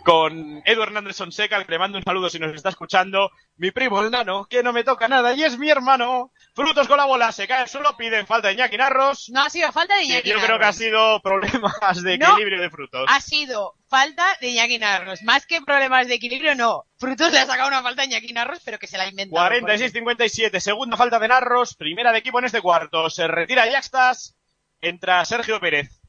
[0.03, 4.02] con Edu Hernández Sonseca, que le mando un saludo si nos está escuchando, mi primo
[4.02, 6.31] el nano, que no me toca nada, y es mi hermano.
[6.56, 9.30] Frutos con la bola, se cae solo, piden falta de Iñaki Narros.
[9.30, 12.27] No ha sido falta de Iñaki yo creo que ha sido problemas de No.
[12.32, 13.06] equilibrio de frutos.
[13.10, 15.22] Ha sido falta de Iñaki Narros.
[15.23, 16.86] Más que problemas de equilibrio, no.
[16.98, 19.45] Frutos le ha sacado una falta a Iñaki Narros, pero que se la ha inventado.
[19.49, 23.10] 46-57, segunda falta de Narros, primera de equipo en este cuarto.
[23.10, 24.38] Se retira Yaxtas,
[24.80, 25.99] entra Sergio Pérez.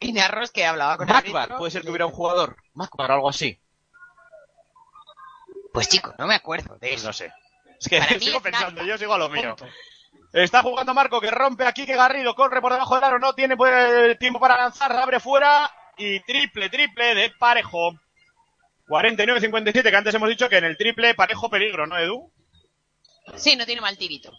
[0.00, 1.58] Y Narros que hablaba con el Macbar, árbitro.
[1.58, 2.56] puede ser que hubiera un jugador.
[2.74, 3.58] Macbar o algo así.
[5.72, 7.06] Pues chico, no me acuerdo de Pues eso.
[7.06, 7.32] no sé.
[7.82, 9.56] Es que Para sigo pensando, yo sigo a lo mío.
[10.32, 13.56] Está jugando Marco que rompe aquí que Garrido corre por debajo del aro, no tiene
[13.56, 17.92] pues, tiempo para lanzar, abre fuera y triple, triple de Parejo.
[18.88, 22.32] 49-57, que antes hemos dicho que en el triple Parejo peligro, ¿no, Edu?
[23.36, 24.32] Sí, no tiene mal tirito.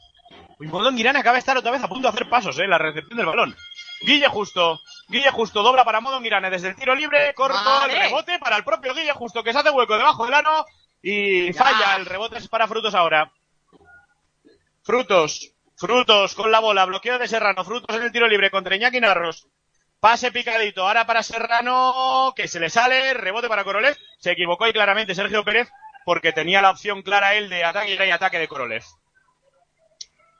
[0.60, 2.64] Y Modón Girán acaba de estar otra vez a punto de hacer pasos, ¿eh?
[2.64, 3.56] en La recepción del balón.
[4.02, 4.80] Guille Justo.
[5.10, 8.64] Guille Justo dobla para Modón Girane desde el tiro libre, corto el rebote para el
[8.64, 10.66] propio Guille Justo que se hace hueco debajo del ano
[11.04, 11.64] y Ya.
[11.64, 11.96] falla.
[11.98, 13.32] El rebote es para Frutos ahora.
[14.82, 15.52] Frutos.
[15.78, 16.86] Frutos con la bola.
[16.86, 17.64] Bloqueo de Serrano.
[17.64, 19.48] Frutos en el tiro libre contra Iñaki Narros.
[20.00, 20.88] Pase picadito.
[20.88, 23.14] Ahora para Serrano que se le sale.
[23.14, 23.96] Rebote para Korolev.
[24.18, 25.70] Se equivocó y claramente Sergio Pérez
[26.06, 28.84] porque tenía la opción clara él de ataque y ataque de Korolev.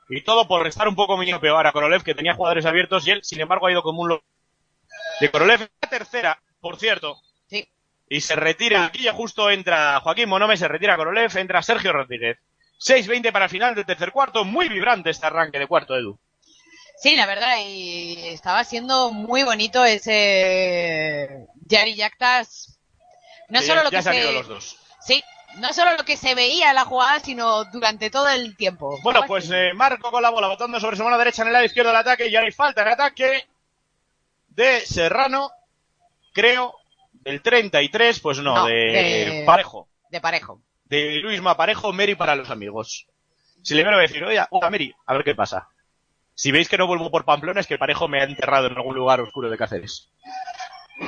[0.08, 3.12] Y todo por restar un poco mínimo peor a Korolev, que tenía jugadores abiertos, y
[3.12, 4.22] él, sin embargo, ha ido como un lo...
[5.20, 7.16] De Korolev, la tercera, por cierto.
[8.14, 12.38] Y se retira, aquí ya justo entra Joaquín Monome, se retira Korolev, entra Sergio Rodríguez.
[12.78, 16.16] 6-20 para el final del tercer cuarto, muy vibrante este arranque de cuarto, Edu.
[16.96, 22.78] Sí, la verdad, y estaba siendo muy bonito ese Yari Yactas.
[23.48, 24.32] No Que solo ya, lo ya que se han ido se...
[24.34, 24.78] los dos.
[25.00, 25.24] Sí,
[25.56, 28.96] no solo lo que se veía en la jugada, sino durante todo el tiempo.
[29.02, 31.64] Bueno, pues eh, Marco con la bola, botando sobre su mano derecha en el lado
[31.64, 33.44] izquierdo del ataque, y hay falta en ataque
[34.50, 35.50] de Serrano,
[36.32, 36.76] creo,
[37.24, 39.88] del 33, pues no, No, de, de- Parejo.
[40.10, 40.60] De parejo.
[40.84, 43.06] de Luis Maparejo, Mary para los amigos.
[43.62, 45.68] Si le voy a decir, oye, hola Mary, a ver qué pasa.
[46.34, 48.94] Si veis que no vuelvo por Pamplona es que Parejo me ha enterrado en algún
[48.94, 50.10] lugar oscuro de Cáceres.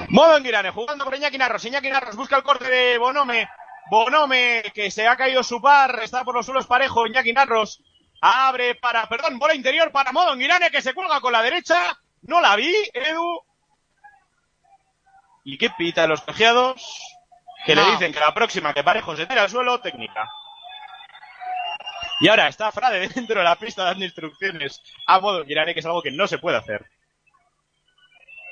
[0.08, 1.64] Modo en Guirane, jugando por Iñaki Narros.
[1.64, 3.48] Iñaki Narros busca el corte de Bonome.
[3.90, 7.06] Bonome, que se ha caído su par, está por los suelos Parejo.
[7.06, 7.82] Iñaki Narros
[8.20, 11.96] abre para, perdón, bola interior para Modo en Guirane, que se cuelga con la derecha.
[12.22, 13.40] No la vi, Edu.
[15.48, 16.82] ¿Y qué pita los colegiados?
[17.64, 17.92] Que le No.
[17.92, 20.28] dicen que la próxima que Parejo se tira al suelo, técnica.
[22.20, 25.86] Y ahora está Frade dentro de la pista dando instrucciones a modo Girane, que es
[25.86, 26.84] algo que no se puede hacer.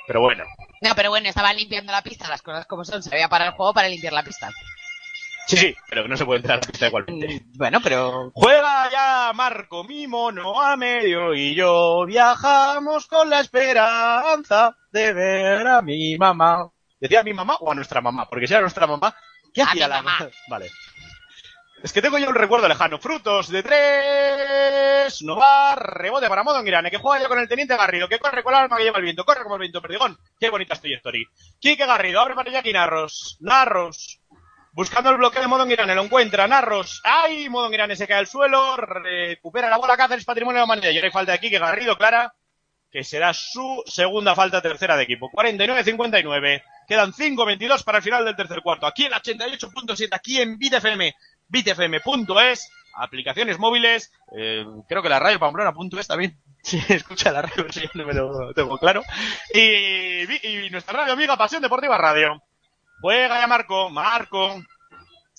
[0.06, 0.44] Pero bueno.
[0.82, 3.02] No, pero bueno, estaba limpiando la pista, las cosas como son.
[3.02, 4.50] Se había parado el juego para limpiar la pista.
[5.46, 7.42] Sí, sí, pero que no se puede entrar a la pista igualmente.
[7.56, 8.30] Bueno, pero...
[8.34, 15.66] Juega ya Marco, mi mono a medio y yo viajamos con la esperanza de ver
[15.66, 16.70] a mi mamá.
[17.04, 18.26] ¿Decía a mi mamá o a nuestra mamá?
[18.26, 19.14] Porque si era nuestra mamá,
[19.52, 20.30] ¿qué A hacía mi la mamá.
[20.48, 20.70] Vale.
[21.82, 22.98] Es que tengo yo un recuerdo lejano.
[22.98, 25.20] Frutos de tres.
[25.20, 25.74] No va.
[25.74, 28.60] Rebote para Modo Girane, que juega ya con el teniente Garrido, que corre con el
[28.60, 29.26] alma que lleva el viento.
[29.26, 30.16] Corre como el viento, perdigón.
[30.40, 31.26] Qué bonita estoy story.
[31.60, 33.36] Quique Garrido, abre para Jackie Narros.
[33.40, 34.22] Narros.
[34.72, 36.48] Buscando el bloqueo de Modo Girane, lo encuentra.
[36.48, 37.02] Narros.
[37.04, 37.50] ¡Ay!
[37.50, 38.78] Modo Girane se cae al suelo.
[38.78, 39.98] Recupera la bola.
[39.98, 40.90] Cáceres, patrimonio de la humanidad.
[40.90, 42.32] Y hay falta de Quique Garrido, clara.
[42.94, 45.28] Que será su segunda falta tercera de equipo.
[45.32, 46.62] 49-59.
[46.86, 48.86] Quedan 5-22 para el final del tercer cuarto.
[48.86, 51.12] Aquí en la 88.7, aquí en BitFM,
[51.48, 56.38] bitfm.es, aplicaciones móviles, eh, creo que la radio pamplona.es también.
[56.62, 59.02] Si escucha la radio, sí, no me lo tengo claro.
[59.52, 62.40] Y, y nuestra radio amiga Pasión Deportiva Radio.
[63.00, 64.62] Juega ya Marco, Marco,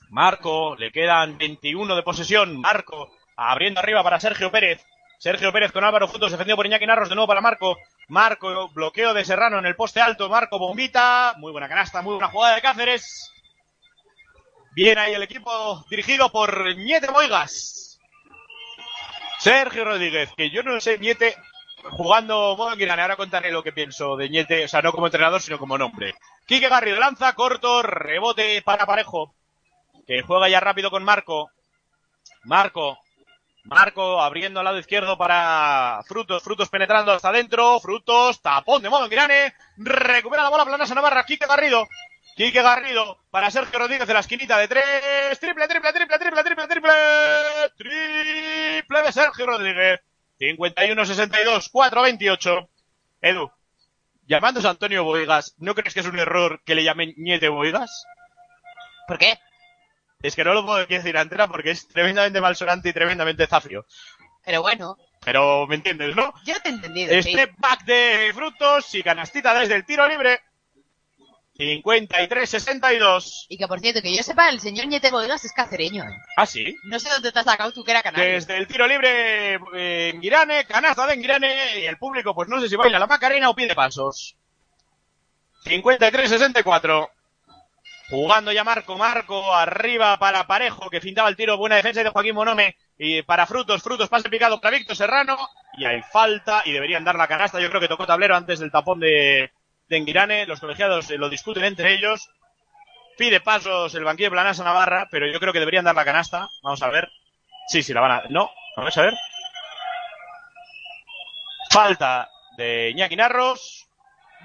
[0.10, 4.86] Marco, le quedan 21 de posesión, Marco, abriendo arriba para Sergio Pérez.
[5.18, 7.78] Sergio Pérez con Álvaro Frutos, defendido por Iñaki Narros, de nuevo para Marco.
[8.08, 10.30] Marco, bloqueo de Serrano en el poste alto.
[10.30, 11.36] Marco, bombita.
[11.38, 13.32] Muy buena canasta, muy buena jugada de Cáceres.
[14.76, 18.00] Bien ahí el equipo dirigido por Ñete Boigas.
[19.40, 21.36] Sergio Rodríguez, que yo no sé Ñete
[21.92, 23.02] jugando modo Girane.
[23.02, 26.16] Ahora contaré lo que pienso de Ñete, o sea, no como entrenador, sino como nombre.
[26.46, 29.34] Quique Garrido lanza, corto, rebote para Parejo.
[30.06, 31.50] Que juega ya rápido con Marco.
[32.44, 33.00] Marco.
[33.66, 39.10] Marco abriendo al lado izquierdo para Frutos, Frutos penetrando hasta adentro, Frutos, tapón de modo
[39.10, 41.88] Girane, recupera la bola Planasa Navarra, Quique Garrido,
[42.36, 46.68] Quique Garrido para Sergio Rodríguez de la esquinita de tres, triple, triple, triple, triple, triple,
[46.68, 46.94] triple,
[47.76, 50.00] triple de Sergio Rodríguez,
[50.40, 52.68] 51-62, 4-28.
[53.22, 53.52] Edu,
[54.28, 58.06] llamándose Antonio Boigas, ¿no crees que es un error que le llamen Ñete Boigas?
[59.08, 59.40] ¿Por qué?
[60.22, 63.86] Es que no lo puedo decir antena porque es tremendamente malsonante y tremendamente zafio.
[64.44, 66.34] Pero bueno, Pero me entiendes, ¿no?
[66.46, 67.22] yo te he entendido.
[67.22, 67.32] sí.
[67.34, 70.42] Step back de frutos y canastita desde el tiro libre.
[71.58, 73.46] 53-62.
[73.48, 76.04] Y que por cierto, que yo sepa, el señor Ñete Boigas es cacereño.
[76.04, 76.18] ¿eh?
[76.36, 76.76] Ah, sí.
[76.84, 78.34] No sé dónde te has sacado tú que era canario.
[78.34, 82.60] Desde el tiro libre eh, en Girane, canasta de Engirane y el público, pues no
[82.60, 84.36] sé si baila la Macarena o pide pasos.
[85.66, 87.10] 53-64.
[88.10, 92.36] Jugando ya Marco, Marco arriba para Parejo que fintaba el tiro, buena defensa de Joaquín
[92.36, 95.38] Monome y para Frutos, Frutos pase picado para Víctor Serrano
[95.77, 98.72] y hay falta y deberían dar la canasta, yo creo que tocó tablero antes del
[98.72, 99.52] tapón de,
[99.88, 102.30] de Enguirane, los colegiados eh, lo discuten entre ellos,
[103.18, 106.48] pide pasos el banquillo de Planasa Navarra, pero yo creo que deberían dar la canasta,
[106.61, 107.10] vamos a ver,
[107.68, 109.15] sí, sí, la van a, no, vamos a ver,
[111.72, 113.88] falta de Iñaki Narros,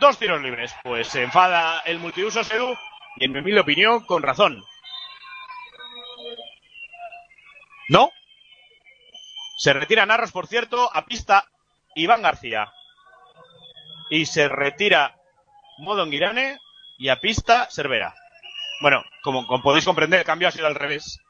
[0.00, 2.74] dos tiros libres, pues se enfada el multiuso Sedu
[3.16, 4.62] y en mi humilde opinión, con razón.
[7.88, 8.10] ¿No?
[9.58, 11.44] Se retira Narros, por cierto, a pista
[11.94, 12.72] Iván García.
[14.08, 15.16] Y se retira
[15.78, 16.58] Modo Girane
[16.98, 18.14] y a pista Cervera.
[18.80, 21.20] Bueno, como, como podéis comprender, el cambio ha sido al revés.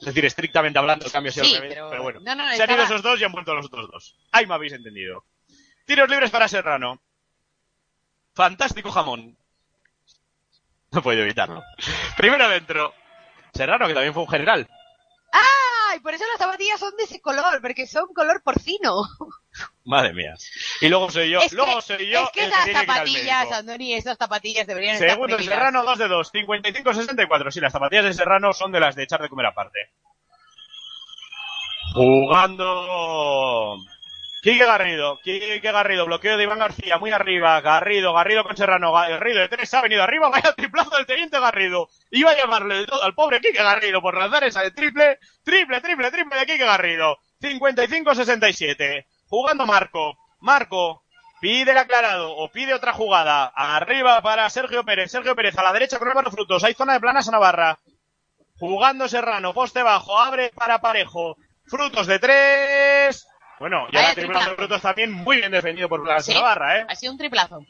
[0.00, 1.74] Es decir, estrictamente hablando, el cambio ha sido Sí, al revés.
[1.76, 3.88] pero- Pero, bueno, no, no, se han ido esos dos y han vuelto los otros
[3.90, 4.16] dos.
[4.32, 5.24] Ahí me habéis entendido.
[5.86, 7.00] Tiros libres para Serrano.
[8.34, 9.37] Fantástico jamón.
[10.98, 11.62] No puedo evitarlo.
[12.16, 12.92] Primero adentro.
[13.54, 14.68] Serrano, que también fue un general.
[15.32, 15.94] ¡Ah!
[15.96, 19.02] Y por eso las zapatillas son de ese color, porque son color porcino.
[19.84, 20.34] Madre mía.
[20.80, 21.38] Y luego soy yo.
[21.38, 22.24] Es que- luego soy yo.
[22.24, 23.52] es que esas que zapatillas.
[23.52, 25.58] Andoni, esas zapatillas deberían estar Segundo de prohibidas.
[25.58, 26.32] Serrano, 2 de 2.
[26.32, 27.50] 55-64.
[27.52, 29.78] Sí, las zapatillas de Serrano son de las de echar de comer aparte.
[31.94, 33.76] Jugando.
[34.40, 35.18] Quique Garrido.
[35.22, 36.06] Quique Garrido.
[36.06, 36.98] Bloqueo de Iván García.
[36.98, 37.60] Muy arriba.
[37.60, 38.12] Garrido.
[38.14, 38.92] Garrido con Serrano.
[38.92, 40.28] Garrido de 3 ha venido arriba.
[40.30, 41.88] Vaya triplazo del teniente Garrido.
[42.10, 45.18] Iba a llamarle de todo al pobre Quique Garrido por lanzar esa de triple.
[45.44, 47.18] Triple, triple, triple de Quique Garrido.
[47.40, 49.06] 55-67.
[49.28, 50.16] Jugando Marco.
[50.40, 51.02] Marco.
[51.40, 53.52] Pide el aclarado o pide otra jugada.
[53.54, 55.10] Arriba para Sergio Pérez.
[55.10, 56.64] Sergio Pérez a la derecha con Álvaro Frutos.
[56.64, 57.78] Hay zona de planas a Navarra.
[58.58, 59.52] Jugando Serrano.
[59.52, 60.18] Poste bajo.
[60.18, 61.36] Abre para Parejo.
[61.66, 63.27] Frutos de tres.
[63.58, 64.54] Bueno, y ahora de triplazo.
[64.54, 66.86] Frutos también muy bien defendido por Planas Sí, Navarra, ¿eh?
[66.88, 67.64] Ha sido un triplazo.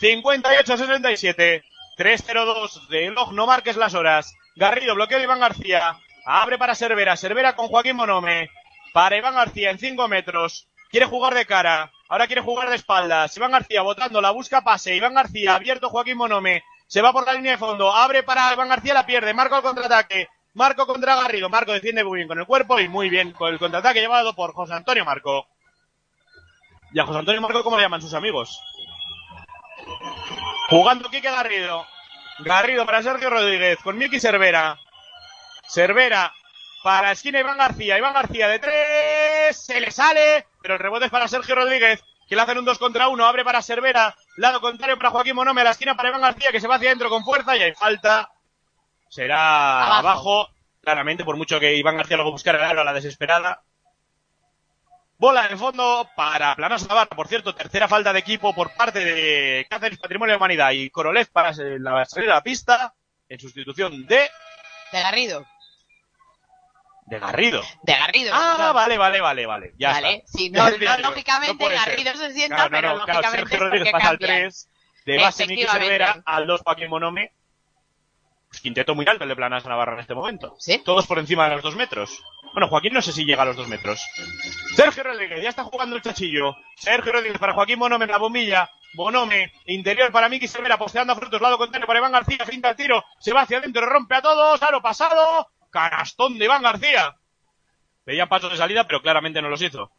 [0.00, 1.62] 58-67.
[1.96, 2.88] 3-0-2.
[2.88, 4.34] Reloj, no marques las horas.
[4.56, 5.96] Garrido, bloqueo de Iván García.
[6.26, 7.16] Abre para Cervera.
[7.16, 8.50] Cervera con Joaquín Monome.
[8.92, 10.68] Para Iván García en 5 metros.
[10.90, 11.90] Quiere jugar de cara.
[12.08, 13.36] Ahora quiere jugar de espaldas.
[13.36, 14.94] Iván García botando la busca pase.
[14.94, 16.62] Iván García abierto Joaquín Monome.
[16.86, 17.92] Se va por la línea de fondo.
[17.92, 19.34] Abre para Iván García, la pierde.
[19.34, 20.28] Marco al contraataque.
[20.54, 21.48] Marco contra Garrido.
[21.48, 24.52] Marco defiende muy bien con el cuerpo y muy bien con el contraataque llevado por
[24.52, 25.48] José Antonio Marco.
[26.92, 28.60] Y a José Antonio Marco, ¿cómo le llaman sus amigos?
[30.70, 31.86] Jugando Quique Garrido.
[32.38, 34.78] Garrido para Sergio Rodríguez con Miki Cervera.
[35.68, 36.32] Cervera
[36.84, 37.98] para esquina Iván García.
[37.98, 39.56] Iván García de tres.
[39.56, 40.46] Se le sale.
[40.62, 42.02] Pero el rebote es para Sergio Rodríguez.
[42.28, 43.24] Que le hacen un 2 contra 1.
[43.26, 44.14] Abre para Cervera.
[44.36, 45.60] Lado contrario para Joaquín Monome.
[45.62, 47.56] A la esquina para Iván García que se va hacia adentro con fuerza.
[47.56, 48.30] Y hay falta.
[49.08, 49.98] Será Abajo.
[50.08, 50.48] abajo.
[50.80, 53.62] Claramente, por mucho que Iván García luego buscara el a la desesperada.
[55.16, 57.08] Bola en fondo para Planas Navarra.
[57.08, 61.30] Por cierto, tercera falta de equipo por parte de Cáceres Patrimonio de Humanidad y Korolev
[61.30, 62.94] para la salida de la pista
[63.28, 64.28] en sustitución de,
[64.92, 65.46] De Garrido.
[67.06, 67.62] de Garrido.
[67.82, 68.32] De Garrido.
[68.34, 69.72] Ah, vale, vale, vale, vale.
[69.78, 70.28] Ya Vale, está.
[70.36, 71.68] sí, no, no, lógicamente.
[71.68, 74.40] Garrido se sienta, Claro, no, pero no, claro, lógicamente Sergio Rodríguez pasa al cambian.
[74.42, 74.68] 3,
[75.06, 75.64] de base Miki.
[75.66, 77.32] Cervera, al 2 Joaquín Monome.
[78.60, 80.56] Quinteto muy alto el de Planas Navarra en este momento.
[80.58, 80.80] Sí.
[80.84, 82.22] Todos por encima de los dos metros.
[82.52, 84.00] Bueno, Joaquín no sé si llega a los dos metros.
[84.74, 86.56] Sergio Rodríguez, ya está jugando el chachillo.
[86.76, 88.70] Sergio Rodríguez para Joaquín Bonome en la bombilla.
[88.94, 92.76] Bonome, interior para Miki Cervera, posteando a frutos, lado contrario para Iván García, finta el
[92.76, 97.16] tiro, se va hacia adentro, rompe a todos, aro pasado, canastón de Iván García.
[98.06, 99.90] Veía pasos de salida, pero claramente no los hizo.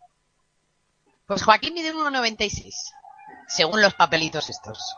[1.25, 2.73] Pues Joaquín mide 1,96.
[3.47, 4.95] Según los papelitos estos.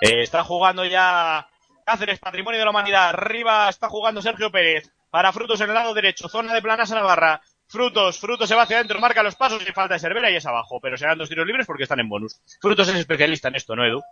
[0.00, 1.48] Eh, está jugando ya
[1.88, 3.08] Cáceres, Patrimonio de la Humanidad.
[3.08, 4.92] Arriba está jugando Sergio Pérez.
[5.08, 6.28] Para Frutos en el lado derecho.
[6.28, 7.40] Zona de Planas a Navarra.
[7.66, 10.44] Frutos, Frutos se va hacia adentro, marca los pasos y falta de Cervera y es
[10.44, 10.80] abajo.
[10.82, 12.42] Pero serán dos tiros libres porque están en bonus.
[12.60, 14.02] Frutos es especialista en esto, ¿no, Edu?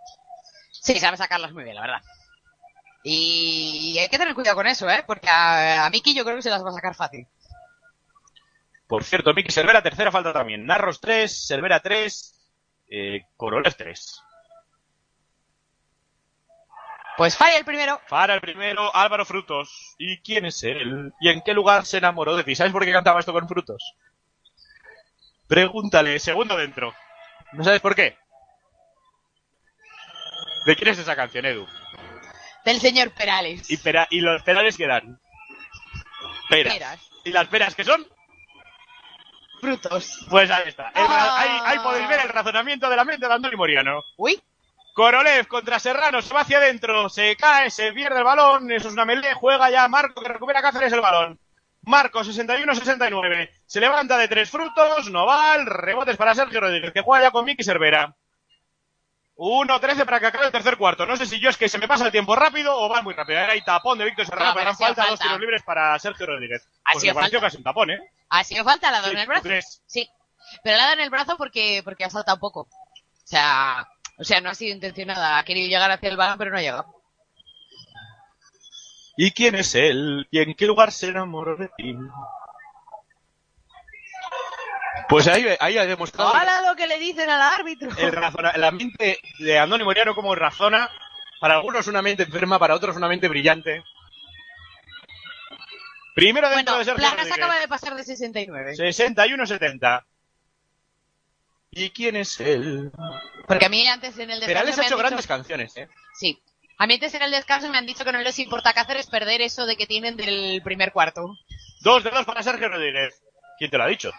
[0.71, 2.01] Sí, sabe sacarlas muy bien, la verdad.
[3.03, 5.03] Y hay que tener cuidado con eso, ¿eh?
[5.05, 7.27] Porque a, a Miki yo creo que se las va a sacar fácil.
[8.87, 10.65] Por cierto, Miki Cervera, tercera falta también.
[10.65, 12.39] Narros 3, Cervera 3,
[12.89, 14.23] eh, Korolev 3.
[17.17, 17.99] Pues falla el primero.
[18.09, 19.95] Para el primero, Álvaro Frutos.
[19.97, 21.11] ¿Y quién es él?
[21.19, 22.55] ¿Y en qué lugar se enamoró de ti?
[22.55, 23.95] ¿Sabes por qué cantaba esto con Frutos?
[25.47, 26.93] Pregúntale, segundo dentro.
[27.53, 28.17] ¿No sabes por qué?
[30.65, 31.65] ¿De quién es esa canción, Edu?
[32.65, 33.69] Del señor Perales.
[33.71, 35.19] ¿Y, pera- y los perales que dan?
[36.49, 36.73] Peras.
[36.73, 36.99] Peras.
[37.23, 38.05] ¿Y las peras que son?
[39.61, 40.27] Frutos.
[40.29, 40.89] Pues ahí está.
[40.89, 41.39] El Ah.
[41.39, 44.03] ahí, ahí podéis ver el razonamiento de la mente de Andoni Moriano.
[44.17, 44.39] Uy.
[44.97, 48.93] Korolev contra Serrano, se va hacia adentro, se cae, se pierde el balón, eso es
[48.95, 51.39] una melee, juega ya Marco que recupera Cáceres el balón.
[51.83, 57.03] Marco, 61-69, se levanta de tres frutos, no va, el rebotes para Sergio Rodríguez, que
[57.03, 58.15] juega ya con Miki Cervera.
[59.35, 61.05] 1-13 para que acabe el tercer cuarto.
[61.05, 63.13] No sé si yo es que se me pasa el tiempo rápido o va muy
[63.13, 63.39] rápido.
[63.39, 65.23] Ahora hay tapón de Víctor Serrano, No, sido falta dos falta.
[65.25, 66.67] tiros libres para Sergio Rodríguez.
[66.85, 67.47] Ha Pues sido me pareció falta.
[67.47, 67.99] casi un tapón, ¿eh?
[68.29, 69.49] Ha sido falta, la ha dado en el ¿tú brazo.
[69.85, 70.09] Sí.
[70.63, 72.61] Pero la ha dado en el brazo porque, porque ha saltado poco.
[72.61, 73.87] O sea,
[74.17, 75.37] o sea, no ha sido intencionada.
[75.37, 76.93] Ha querido llegar hacia el balón, pero no ha llegado.
[79.15, 80.27] ¿Y quién es él?
[80.31, 81.95] ¿Y en qué lugar se enamoró de ti?
[85.09, 87.89] Pues ahí, ahí ha demostrado ¡Hala lo que le dicen al árbitro!
[87.97, 90.89] el razona- la mente de Andoni Moriano como razona.
[91.39, 93.83] Para algunos una mente enferma, para otros una mente brillante.
[96.15, 98.73] Primero dentro Bueno, de Sergio Planas acaba de pasar de 69.
[98.75, 100.03] 61-70.
[101.79, 102.91] ¿Y quién es él?
[103.47, 105.87] Porque a mí antes en el descanso Perales ha hecho dicho- grandes canciones, ¿eh?
[106.19, 106.41] Sí.
[106.79, 109.41] A mí antes en el descanso me han dicho que no les importa Cáceres perder
[109.41, 111.35] eso de que tienen del primer cuarto.
[111.81, 113.21] Dos de dos para Sergio Rodríguez.
[113.57, 114.11] ¿Quién te lo ha dicho?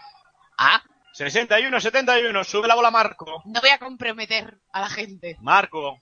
[0.57, 0.81] Ah,
[1.17, 2.43] 61-71.
[2.43, 3.41] Sube la bola Marco.
[3.45, 5.37] no voy a comprometer a la gente.
[5.41, 5.99] Marco.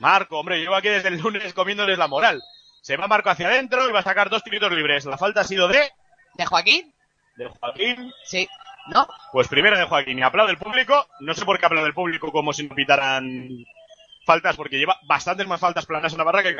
[0.00, 2.40] Marco, hombre, llevo aquí desde el lunes comiéndoles la moral.
[2.82, 5.04] Se va Marco hacia adentro y va a sacar dos tiritos libres.
[5.04, 5.90] La falta ha sido de...
[6.34, 6.94] ¿De Joaquín?
[7.36, 8.12] De Joaquín.
[8.24, 8.48] Sí.
[8.88, 9.06] ¿No?
[9.32, 10.18] Pues primero de Joaquín.
[10.18, 11.06] Y aplaude el público.
[11.20, 13.48] No sé por qué aplaude el público como si no pitaran
[14.26, 16.56] faltas, porque lleva bastantes más faltas planas en Navarra que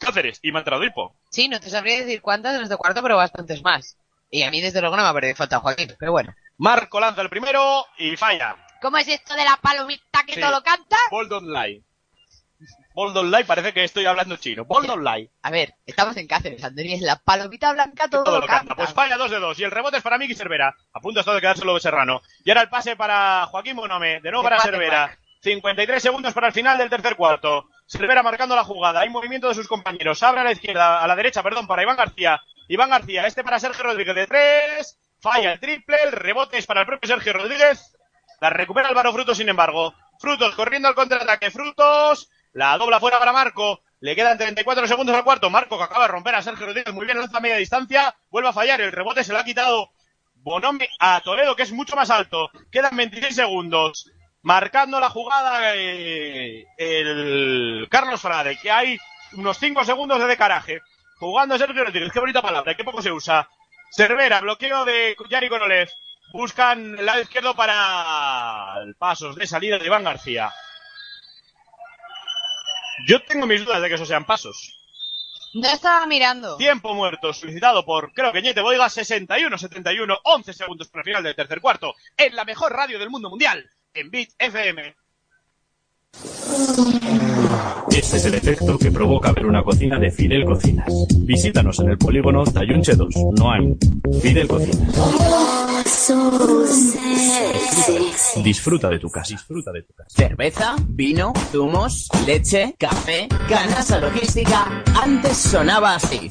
[0.00, 0.38] Cáceres.
[0.42, 1.16] Y me ha entrado hipo.
[1.30, 3.96] Sí, no te sabría decir cuántas en este cuarto, pero bastantes más.
[4.30, 6.34] Y a mí desde luego no me ha parecido falta Joaquín, pero bueno.
[6.58, 8.56] Marco lanza el primero y falla.
[8.80, 10.40] ¿Cómo es esto de la palomita que Sí.
[10.40, 10.96] todo lo canta?
[11.10, 11.48] Ball don't
[13.14, 14.64] don't lie parece que estoy hablando chino.
[14.64, 15.30] Ball don't lie.
[15.42, 18.58] A ver, estamos en Cáceres, Andoni, es la palomita blanca todo, Todo lo canta.
[18.60, 18.74] canta.
[18.76, 19.58] Pues falla dos de dos.
[19.58, 20.74] Y el rebote es para Miki Cervera.
[20.92, 22.20] A punto está de quedárselo de Serrano.
[22.44, 24.20] Y ahora el pase para Joaquín Bonome.
[24.20, 25.18] De nuevo para cuate, Cervera.
[25.40, 27.68] 53 segundos para el final del tercer cuarto.
[27.86, 29.00] Cervera marcando la jugada.
[29.00, 30.22] Hay movimiento de sus compañeros.
[30.22, 32.40] Abre a la izquierda, a la derecha, perdón, para Iván García.
[32.68, 34.98] Iván García, este para Sergio Rodríguez de tres.
[35.20, 35.96] Falla el triple.
[36.02, 37.96] El rebote es para el propio Sergio Rodríguez.
[38.40, 39.94] La recupera Álvaro Frutos, sin embargo.
[40.18, 41.50] Frutos corriendo al contraataque.
[41.50, 42.28] Frutos.
[42.58, 43.84] La dobla fuera para Marco.
[44.00, 45.48] Le quedan 34 segundos al cuarto.
[45.48, 46.92] Marco que acaba de romper a Sergio Rodríguez.
[46.92, 48.16] Muy bien, lanza a media distancia.
[48.30, 48.80] Vuelve a fallar.
[48.80, 49.92] El rebote se lo ha quitado
[50.34, 52.50] Bonome a Toledo, que es mucho más alto.
[52.72, 54.10] Quedan 26 segundos.
[54.42, 58.98] Marcando la jugada eh, el Carlos Frade, que hay
[59.34, 60.80] unos 5 segundos de decaraje.
[61.20, 62.10] Jugando Sergio Rodríguez.
[62.12, 63.48] Qué bonita palabra, qué poco se usa.
[63.92, 65.90] Cervera, bloqueo de Yari Konolev.
[66.32, 70.52] Buscan el lado izquierdo para el pasos de salida de Iván García.
[73.06, 74.74] Yo tengo mis dudas de que esos sean pasos.
[75.54, 76.56] No estaba mirando.
[76.56, 81.34] Tiempo muerto solicitado por, creo que Ñete Boiga, 61-71, 11 segundos para el final del
[81.34, 84.94] tercer cuarto, en la mejor radio del mundo mundial, en Beat FM.
[87.90, 90.92] Este es el efecto que provoca ver una cocina de Fidel Cocinas.
[91.20, 93.74] Visítanos en el polígono Tayunche 2, no hay.
[94.20, 95.67] Fidel Cocinas.
[98.42, 99.34] Disfruta de tu casa.
[99.34, 100.10] Disfruta de tu casa.
[100.10, 104.82] Cerveza, vino, zumos, leche, café, Ganasa Logística.
[105.02, 106.30] Antes sonaba así.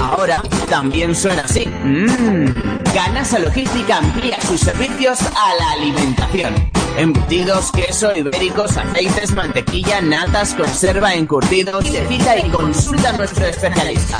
[0.00, 1.66] Ahora también suena así.
[1.66, 2.46] Mmm.
[2.94, 6.54] Ganasa Logística amplía sus servicios a la alimentación.
[6.96, 11.84] Embutidos, queso, ibéricos, aceites, mantequilla, natas, conserva, encurtidos.
[11.84, 14.18] Cita y consulta a nuestro especialista.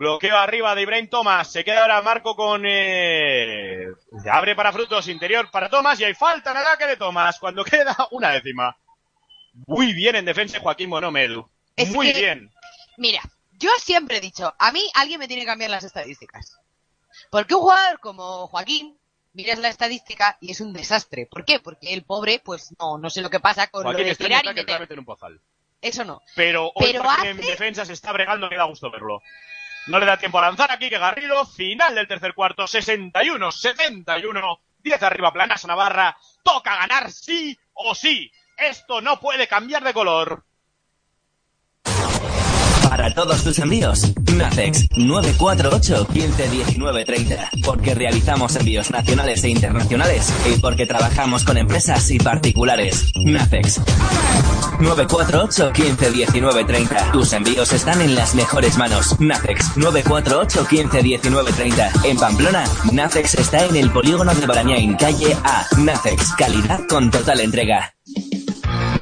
[0.00, 1.52] Bloqueo arriba de Ibrahim Thomas.
[1.52, 2.62] Se queda ahora Marco con...
[2.66, 3.84] Eh...
[4.32, 7.94] abre para Frutos, interior para Thomas y hay falta en ataque de Thomas cuando queda
[8.10, 8.78] una décima.
[9.66, 11.46] Muy bien en defensa Joaquín Monomedu.
[11.76, 12.50] Es Muy que- bien.
[12.96, 13.20] Mira,
[13.52, 16.58] yo siempre he dicho, a mí alguien me tiene que cambiar las estadísticas.
[17.28, 18.96] Porque un jugador como Joaquín,
[19.34, 21.26] miras la estadística y es un desastre.
[21.26, 21.60] ¿Por qué?
[21.60, 24.44] Porque el pobre, pues no, no sé lo que pasa con Joaquín lo de tirar
[24.46, 24.80] y meter.
[24.80, 25.38] meter un pozal.
[25.82, 26.22] Eso no.
[26.34, 29.22] Pero hoy Pero en defensa se está bregando que da gusto verlo.
[29.86, 34.60] No le da tiempo a lanzar aquí que Garrido, final del tercer cuarto, 61, 71,
[34.78, 38.30] 10 arriba Planas Navarra, toca ganar sí o sí.
[38.56, 40.44] Esto no puede cambiar de color.
[42.90, 47.50] Para todos tus envíos, Nacex 948 15 19 30.
[47.64, 53.12] Porque realizamos envíos nacionales e internacionales y porque trabajamos con empresas y particulares.
[53.24, 53.80] Nacex
[54.80, 57.12] 948 15 19 30.
[57.12, 59.20] Tus envíos están en las mejores manos.
[59.20, 61.92] Nacex 948 15 19 30.
[62.06, 65.64] En Pamplona, Nacex está en el polígono de Barañain, calle A.
[65.78, 67.94] Nacex, calidad con total entrega.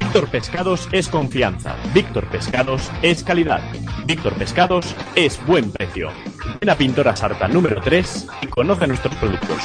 [0.09, 1.75] Víctor Pescados es confianza.
[1.93, 3.61] Víctor Pescados es calidad.
[4.07, 6.09] Víctor Pescados es buen precio.
[6.59, 9.59] Ven a Pintora Sarta número 3 y conoce nuestros productos.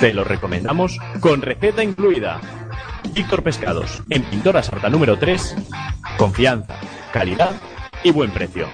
[0.00, 2.40] Te los recomendamos con receta incluida.
[3.12, 5.56] Víctor Pescados, en Pintora Sarta número 3,
[6.16, 6.74] confianza,
[7.12, 7.50] calidad
[8.02, 8.68] y buen precio.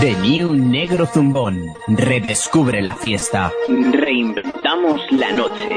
[0.00, 1.62] The New Negro Zumbón.
[1.88, 3.52] Redescubre la fiesta.
[3.68, 5.68] Reinventamos la noche.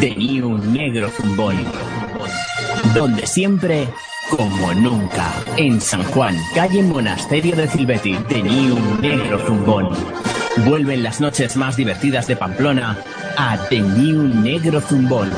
[0.00, 1.56] The New Negro Zumbón.
[2.94, 3.88] Donde siempre,
[4.28, 5.32] como nunca.
[5.56, 8.14] En San Juan, calle Monasterio de Silveti.
[8.28, 9.90] The New Negro Zumbón.
[10.66, 12.98] Vuelven las noches más divertidas de Pamplona
[13.36, 15.30] a The New Negro Zumbón.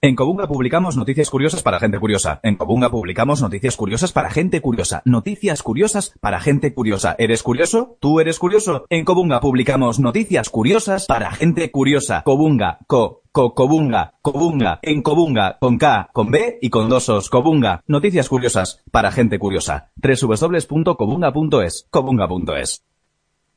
[0.00, 2.38] En Cobunga publicamos noticias curiosas para gente curiosa.
[2.44, 5.02] En Cobunga publicamos noticias curiosas para gente curiosa.
[5.04, 7.16] Noticias curiosas para gente curiosa.
[7.18, 7.96] ¿Eres curioso?
[7.98, 8.84] ¿Tú eres curioso?
[8.90, 12.22] En Cobunga publicamos noticias curiosas para gente curiosa.
[12.22, 17.28] Cobunga, co, co, Cobunga, Cobunga, en Cobunga, con K, con B y con dos os.
[17.28, 19.90] Cobunga, noticias curiosas para gente curiosa.
[19.96, 22.84] www.cobunga.es, cobunga.es.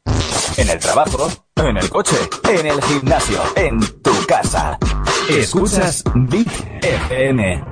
[0.05, 2.15] En el trabajo, en el coche,
[2.49, 4.77] en el gimnasio, en tu casa.
[5.29, 6.47] Escuchas Big
[6.81, 7.63] FM.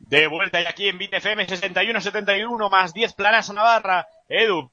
[0.00, 4.06] De vuelta y aquí en BitFM 61-71 más 10 Planas Navarra.
[4.28, 4.70] Edu.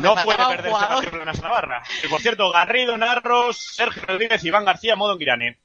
[0.00, 0.88] No puede faltaba un perder este jugador.
[0.96, 1.82] partido Planas Navarra.
[2.04, 5.58] Y por cierto, Garrido, Narros, Sergio Rodríguez, Iván García, Modo Girane.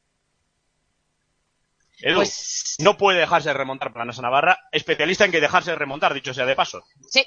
[2.00, 4.60] Edu, Pues- no puede dejarse de remontar Planas Navarra.
[4.72, 6.84] Especialista en que dejarse de remontar, dicho sea de paso.
[7.10, 7.26] Sí.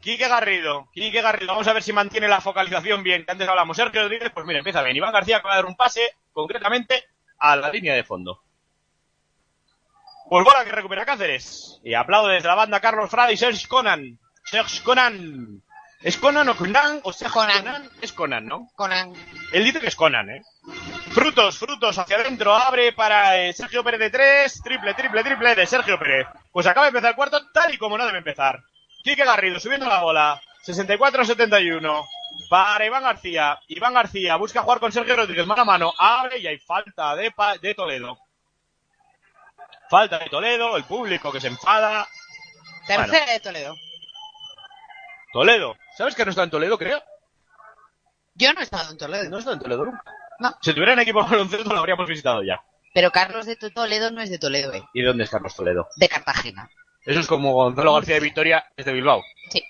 [0.00, 3.76] Quique Garrido, Quique Garrido, vamos a ver si mantiene la focalización bien, que antes hablamos.
[3.76, 4.96] Sergio Rodríguez, pues mira, empieza bien.
[4.96, 7.04] Iván García acaba de dar un pase, concretamente,
[7.38, 8.42] a la línea de fondo.
[10.30, 11.80] Pues bola que recupera Cáceres.
[11.82, 14.18] Y aplaudo desde la banda Carlos Frade y Serge Conan.
[14.44, 15.60] Serge Conan.
[16.02, 17.00] ¿Es Conan o Conan?
[17.02, 17.90] O Serge Conan.
[18.00, 18.68] Es Conan, ¿no?
[18.76, 19.12] Conan.
[19.52, 20.42] Él dice que es Conan, ¿eh?
[21.10, 22.54] Frutos, frutos hacia adentro.
[22.54, 24.62] Abre para eh, Sergio Pérez de tres.
[24.62, 26.28] Triple, triple, triple de Sergio Pérez.
[26.52, 28.62] Pues acaba de empezar el cuarto tal y como no debe empezar.
[29.02, 30.40] Quique Garrido subiendo la bola.
[30.66, 32.06] 64-71.
[32.48, 33.58] Para Iván García.
[33.68, 35.92] Iván García busca jugar con Sergio Rodríguez mano a mano.
[35.98, 38.18] Abre y hay falta de, Pa- de Toledo.
[39.88, 40.76] Falta de Toledo.
[40.76, 42.06] El público que se enfada.
[42.86, 43.74] Tercera Bueno, de Toledo.
[45.32, 45.76] Toledo.
[45.96, 47.02] ¿Sabes que no está en Toledo, creo?
[48.34, 49.28] Yo no he estado en Toledo.
[49.30, 50.02] No he estado en Toledo nunca.
[50.40, 50.56] No.
[50.62, 52.60] Si tuviera un equipo baloncesto lo habríamos visitado ya.
[52.94, 54.82] Pero Carlos de Toledo no es de Toledo, eh.
[54.94, 55.88] ¿Y dónde es Carlos Toledo?
[55.96, 56.68] De Cartagena.
[57.04, 59.22] Eso es como Gonzalo García de Vitoria es de Bilbao.
[59.50, 59.62] Sí.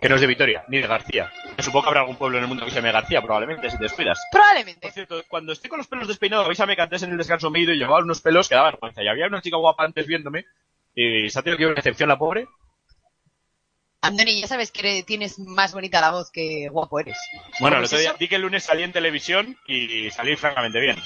[0.00, 1.32] Que no es de Vitoria, ni de García.
[1.58, 3.84] Supongo que habrá algún pueblo en el mundo que se llame García, probablemente, si te
[3.84, 4.20] descuidas.
[4.30, 4.80] Probablemente.
[4.80, 7.60] Por cierto, cuando estoy con los pelos despeinados, avísame que antes en el descanso me
[7.60, 9.02] he ido y llevaba unos pelos que daba vergüenza.
[9.02, 10.44] Y había una chica guapa antes viéndome
[10.94, 12.46] y se ha tenido que ir una excepción la pobre.
[14.02, 17.18] Andoni, ya sabes que tienes más bonita la voz que guapo eres.
[17.60, 20.34] Bueno, el ¿Cómo es otro día di que el lunes salí en televisión y salí
[20.34, 20.96] francamente bien.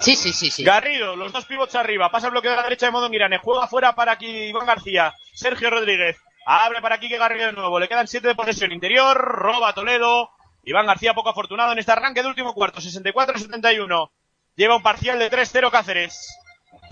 [0.00, 0.64] Sí, sí, sí, sí.
[0.64, 3.68] Garrido, los dos pivots arriba, pasa el bloqueo de la derecha de modo Girane, juega
[3.68, 7.88] fuera para aquí Iván García, Sergio Rodríguez, abre para aquí que Garrido de nuevo, le
[7.88, 8.72] quedan siete de posesión.
[8.72, 10.30] Interior, roba Toledo,
[10.64, 14.10] Iván García poco afortunado en este arranque de último cuarto, 64-71,
[14.56, 16.36] lleva un parcial de 3-0 Cáceres,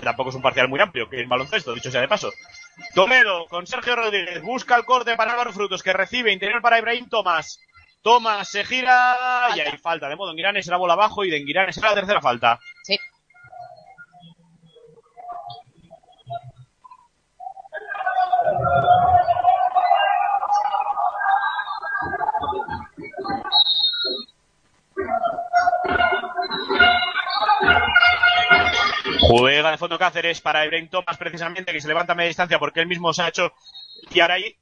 [0.02, 2.30] tampoco es un parcial muy amplio, que es baloncesto, dicho sea de paso.
[2.94, 6.32] Toledo con Sergio Rodríguez, busca el corte para Álvaro Frutos, que recibe.
[6.32, 7.59] Interior para Ibrahim Tomás,
[8.02, 11.72] Tomás se gira y hay falta de modo Girane, será bola abajo y de Girane
[11.72, 12.59] será la tercera falta.
[12.82, 12.97] Sí.
[29.20, 32.81] Juega de fondo Cáceres para Ibrahim Thomas precisamente, que se levanta a media distancia porque
[32.81, 33.52] él mismo se ha hecho.
[34.10, 34.56] Y ahora hay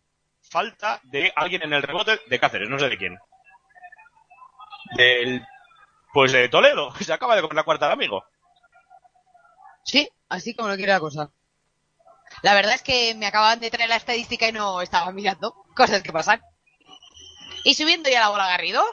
[0.51, 3.19] falta de alguien en el rebote de Cáceres, no sé de quién.
[4.97, 5.47] Del.
[6.13, 8.25] Pues de Toledo, que se acaba de comer la cuarta de amigo.
[9.85, 11.31] Sí, así como lo quiere la cosa.
[12.43, 15.55] La verdad es que me acaban de traer la estadística y no estaba mirando.
[15.75, 16.43] Cosas que pasan.
[17.65, 18.85] Y subiendo ya la bola Garrido.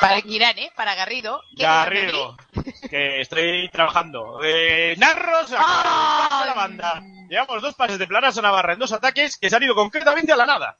[0.00, 0.72] Para Girán, ¿eh?
[0.74, 1.42] Para Garrido.
[1.56, 2.36] ¿Qué Garrido,
[2.90, 4.40] que estoy trabajando.
[4.42, 7.02] Eh, Narros, de la banda.
[7.32, 10.32] Llevamos dos pases de Planas a Navarra en dos ataques que se han ido concretamente
[10.32, 10.78] a la nada.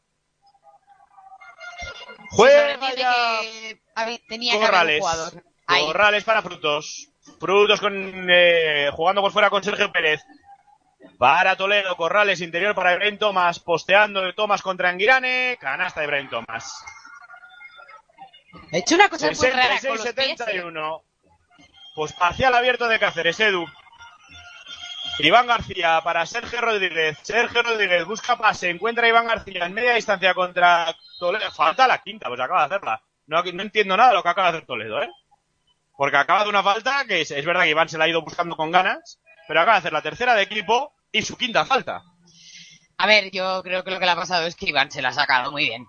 [2.28, 3.40] Juega ya
[4.28, 5.00] tenía Corrales.
[5.00, 5.42] jugador.
[5.66, 7.08] Corrales para Frutos.
[7.40, 10.20] Frutos con, eh, jugando por fuera con Sergio Pérez.
[11.16, 16.28] Para Toledo, Corrales interior para Ibrahim Thomas, posteando de Thomas contra Anguirane, canasta de Ibrahim
[16.28, 16.84] Thomas.
[18.70, 20.38] He hecho una cosa muy rara con los pies.
[20.38, 20.62] ¿eh?
[20.62, 21.02] 66-71.
[21.94, 23.66] Pues parcial abierto de Cáceres, Edu.
[25.18, 27.18] Iván García para Sergio Rodríguez.
[27.22, 31.50] Sergio Rodríguez busca pase, encuentra a Iván García en media distancia contra Toledo.
[31.52, 33.02] Falta la quinta, pues acaba de hacerla.
[33.26, 35.10] No, no entiendo nada de lo que acaba de hacer Toledo, ¿eh?
[35.96, 38.22] Porque acaba de una falta que es, es verdad que Iván se la ha ido
[38.22, 42.02] buscando con ganas, pero acaba de hacer la tercera de equipo y su quinta falta.
[42.98, 45.10] A ver, yo creo que lo que le ha pasado es que Iván se la
[45.10, 45.86] ha sacado muy bien.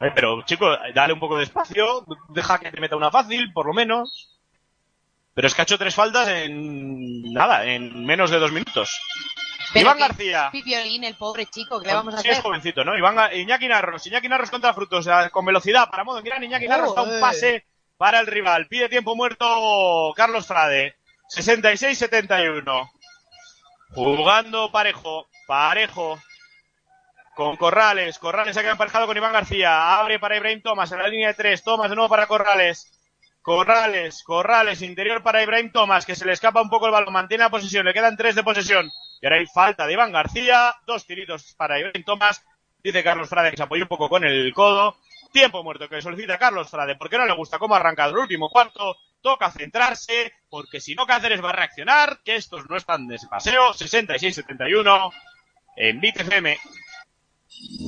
[0.00, 3.66] Eh, Pero, chico, dale un poco de espacio, deja que te meta una fácil, por
[3.66, 4.35] lo menos.
[5.36, 8.98] Pero es que ha hecho tres faltas en nada, en menos de dos minutos.
[9.74, 10.48] Pero Iván García.
[10.50, 12.42] Pipiolín, el pobre chico, ¿qué le vamos a Sí, es hacer?
[12.42, 12.96] jovencito, ¿no?
[12.96, 17.02] Iván, Iñaki Narros, Iñaki Narros contra Frutos, con velocidad, para modo gran Iñaki Narros da
[17.02, 17.66] un pase
[17.98, 18.66] para el rival.
[18.66, 20.96] Pide tiempo muerto Carlos Frade.
[21.30, 22.88] 66-71.
[23.90, 26.18] Jugando parejo, parejo.
[27.34, 29.98] Con Corrales, Corrales se ha quedado emparejado con Iván García.
[29.98, 31.62] Abre para Ibrahim Thomas en la línea de tres.
[31.62, 32.95] Thomas de nuevo para Corrales.
[33.46, 37.44] Corrales, Corrales, interior para Ibrahim Thomas, que se le escapa un poco el balón, mantiene
[37.44, 38.90] la posesión, le quedan tres de posesión.
[39.20, 42.44] Y ahora hay falta de Iván García, dos tiritos para Ibrahim Thomas,
[42.82, 44.96] dice Carlos Frade que se apoyó un poco con el codo.
[45.32, 48.50] Tiempo muerto que solicita Carlos Frade, porque no le gusta cómo ha arrancado el último
[48.50, 53.14] cuarto, toca centrarse, porque si no Cáceres va a reaccionar, que estos no están de
[53.14, 55.12] ese paseo, 66-71
[55.76, 56.58] en Beat FM.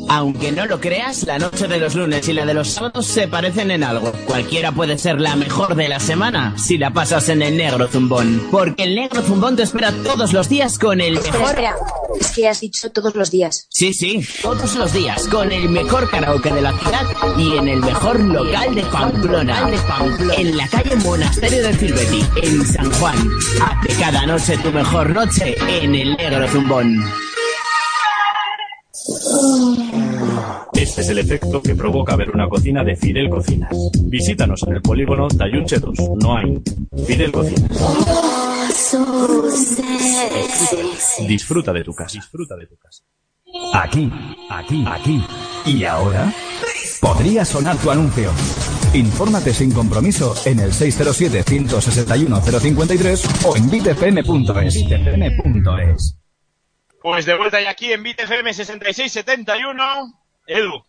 [0.08, 3.28] Aunque no lo creas, la noche de los lunes y la de los sábados se
[3.28, 4.12] parecen en algo.
[4.26, 8.48] Cualquiera puede ser la mejor de la semana si la pasas en el negro zumbón.
[8.50, 11.50] Porque el negro zumbón te espera todos los días con el Espera, mejor...
[11.50, 11.76] espera.
[12.20, 13.66] Es que has dicho todos los días.
[13.70, 17.02] Sí, sí, todos los días con el mejor karaoke de la ciudad
[17.36, 19.70] y en el mejor local de Pamplona.
[20.36, 23.16] En la calle Monasterio del Silvetti, en San Juan.
[23.62, 27.27] Hazte cada noche tu mejor noche en el negro zumbón.
[30.72, 33.74] Este es el efecto que provoca ver una cocina de Fidel Cocinas.
[34.04, 36.60] Visítanos en el polígono Tayunche 2, no hay.
[37.06, 37.70] Fidel Cocinas.
[41.26, 42.12] Disfruta de tu casa.
[42.14, 43.02] Disfruta de tu casa.
[43.74, 44.10] Aquí,
[44.50, 45.24] aquí, aquí.
[45.66, 46.32] ¿Y ahora?
[47.00, 48.30] Podría sonar tu anuncio.
[48.94, 54.84] Infórmate sin compromiso en el 607-161-053 o en bitfm.es.
[57.00, 60.14] Pues de vuelta y aquí en Beat FM 66-71.
[60.46, 60.84] Edu,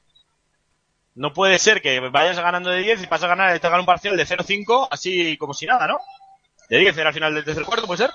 [1.16, 3.86] no puede ser que vayas ganando de 10 y vas a ganar, te gana un
[3.86, 6.00] parcial de 0-5, así como si nada, ¿no?
[6.70, 8.12] De 10 era al final del tercer cuarto, ¿puede ser?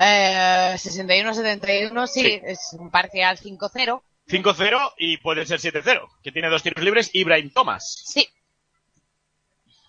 [0.00, 2.40] Eh, 61-71, sí, Sí.
[2.44, 4.02] es un parcial 5-0.
[4.26, 8.02] 5-0 y puede ser 7-0, que tiene dos tiros libres Ibrahim Thomas.
[8.06, 8.26] Sí.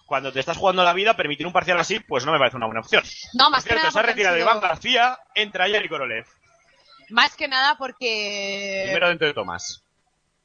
[0.06, 2.68] Cuando te estás jugando la vida, permitir un parcial así, pues no me parece una
[2.68, 3.04] buena opción.
[3.34, 6.26] No, más Por que cierto, nada se ha retirado sido- Iván García, entra Jerry Korolev.
[7.10, 8.84] Más que nada porque...
[8.86, 9.82] Primero dentro de Thomas.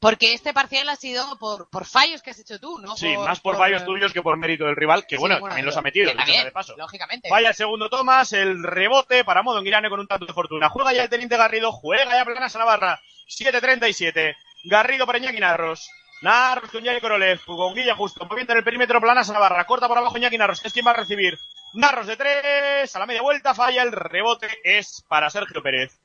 [0.00, 2.96] Porque este parcial ha sido por, por fallos que has hecho tú, ¿no?
[2.96, 5.66] Sí, más por fallos tuyos que por mérito del rival, que Sí, bueno, bueno, también
[5.66, 6.74] los ha metido, también, de paso.
[6.78, 7.28] Lógicamente.
[7.28, 10.70] Vaya el segundo Thomas, el rebote para Modo Girane con un tanto de fortuna.
[10.70, 13.00] Juega ya el teniente Garrido, juega ya Planas a Navarra.
[13.28, 14.34] 7-37.
[14.64, 15.90] Garrido para Iñaki Narros.
[16.22, 19.66] Narros con Yari Korolev, con Guilla justo, moviendo en el perímetro Planas a Navarra.
[19.66, 21.38] Corta por abajo Iñaki Narros, que es quien va a recibir.
[21.74, 25.98] Narros de tres, a la media vuelta, falla el rebote, es para Sergio Pérez.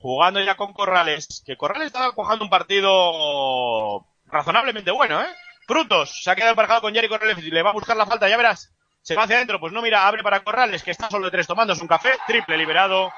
[0.00, 5.28] Jugando ya con Corrales, que Corrales estaba cojando un partido razonablemente bueno, ¿eh?
[5.66, 8.28] Frutos, se ha quedado emparejado con Jerry Corrales y le va a buscar la falta,
[8.28, 8.72] ya verás.
[9.02, 11.46] Se va hacia adentro, pues no mira, abre para Corrales, que está solo de tres
[11.46, 13.12] tomándose un café, triple liberado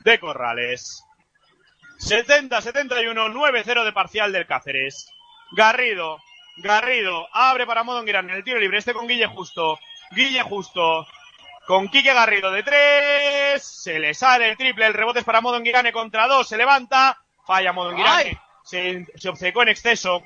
[0.00, 1.04] de Corrales.
[1.98, 5.06] 70-71, 9-0 de parcial del Cáceres.
[5.52, 6.18] Garrido,
[6.56, 9.78] Garrido, abre para Modonguirán en el tiro libre, este con Guille Justo.
[10.10, 11.06] Guille Justo,
[11.72, 15.90] con Quique Garrido de tres, se le sale el triple, el rebote es para Modonguirane
[15.90, 20.22] contra dos, se levanta, falla Modonguirane, se, se obcecó en exceso.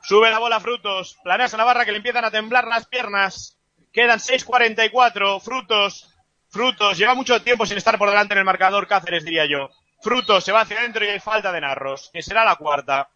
[0.00, 3.58] Sube la bola Frutos, planea a Navarra que le empiezan a temblar las piernas.
[3.92, 5.40] Quedan 6.44.
[5.40, 6.14] Frutos.
[6.48, 6.96] Frutos.
[6.96, 9.70] Lleva mucho tiempo sin estar por delante en el marcador Cáceres, diría yo.
[10.02, 13.10] Frutos se va hacia adentro y hay falta de Narros, que será la cuarta.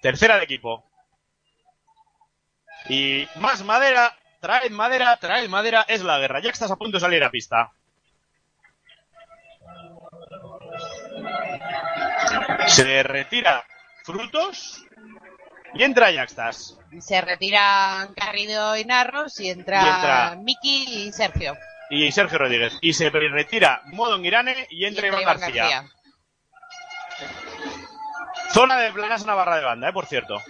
[0.00, 0.88] Tercera de equipo.
[2.88, 4.16] Y más madera.
[4.40, 5.84] Traed madera, traed madera.
[5.88, 6.40] Es la guerra.
[6.40, 7.72] Ya estás a punto de salir a pista.
[12.66, 13.64] Se retira
[14.04, 14.84] Frutos
[15.74, 16.78] y entra Yaxtas.
[17.00, 21.56] Se retiran Garrido y Narros y entra, Y entra- Miki y Sergio.
[21.90, 22.78] Y Sergio Rodríguez.
[22.80, 25.62] Y se retira Modon Irane y entra Y Iván, entra Iván García.
[25.64, 25.90] García.
[28.52, 30.40] Zona de Planas Navarra de banda, eh, por cierto.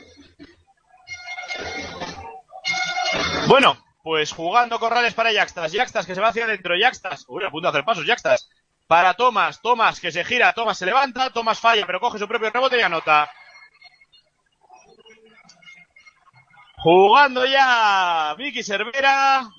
[3.50, 5.72] Bueno, pues jugando Corrales para Yaxtas.
[5.72, 6.76] Yaxtas que se va hacia adentro.
[6.76, 7.24] Yaxtas.
[7.26, 8.06] Uy, a punto de hacer pasos.
[8.06, 8.48] Yaxtas.
[8.86, 9.60] Para Tomás.
[9.60, 10.52] Tomás que se gira.
[10.52, 11.30] Tomás se levanta.
[11.30, 13.28] Tomás falla, pero coge su propio rebote y anota.
[16.76, 19.50] Jugando ya Vicky Cervera.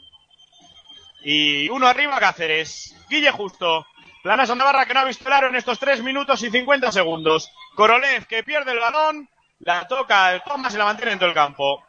[1.26, 2.96] Y uno arriba Cáceres.
[3.10, 3.86] Guille Justo.
[4.24, 7.52] Planas Navarra que no ha visto el aro en estos 3 minutos y 50 segundos.
[7.76, 9.30] Korolev que pierde el balón.
[9.60, 11.84] La toca el Tomás y la mantiene dentro del campo.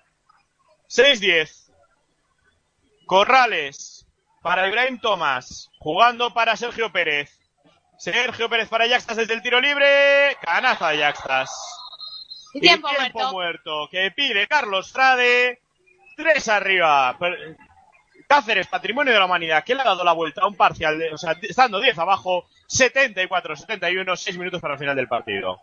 [0.89, 1.62] 6-10.
[3.13, 4.07] Corrales
[4.41, 5.71] para Ibrahim Tomás.
[5.79, 7.39] Jugando para Sergio Pérez.
[7.99, 10.35] Sergio Pérez para Yaxtas desde el tiro libre.
[10.41, 11.51] Canaza de Yaxtas.
[12.55, 13.31] Y tiempo muerto.
[13.33, 15.61] muerto que pide Carlos Frade.
[16.17, 17.19] Tres arriba.
[18.27, 21.13] Cáceres, patrimonio de la humanidad, que le ha dado la vuelta a un parcial, de-
[21.13, 25.61] o sea, estando 10 abajo, 74-71, 6 minutos para el final del partido.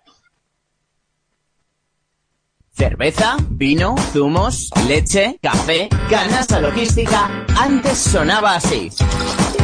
[2.80, 7.30] Cerveza, vino, zumos, leche, café, canasta logística.
[7.60, 8.90] Antes sonaba así.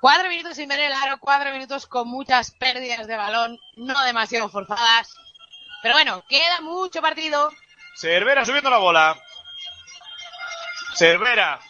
[0.00, 4.48] Cuatro minutos sin ver el aro, cuatro minutos con muchas pérdidas de balón, no demasiado
[4.48, 5.12] forzadas.
[5.82, 7.50] Pero bueno, queda mucho partido.
[7.94, 9.16] Cervera subiendo la bola.
[10.94, 11.60] Cervera.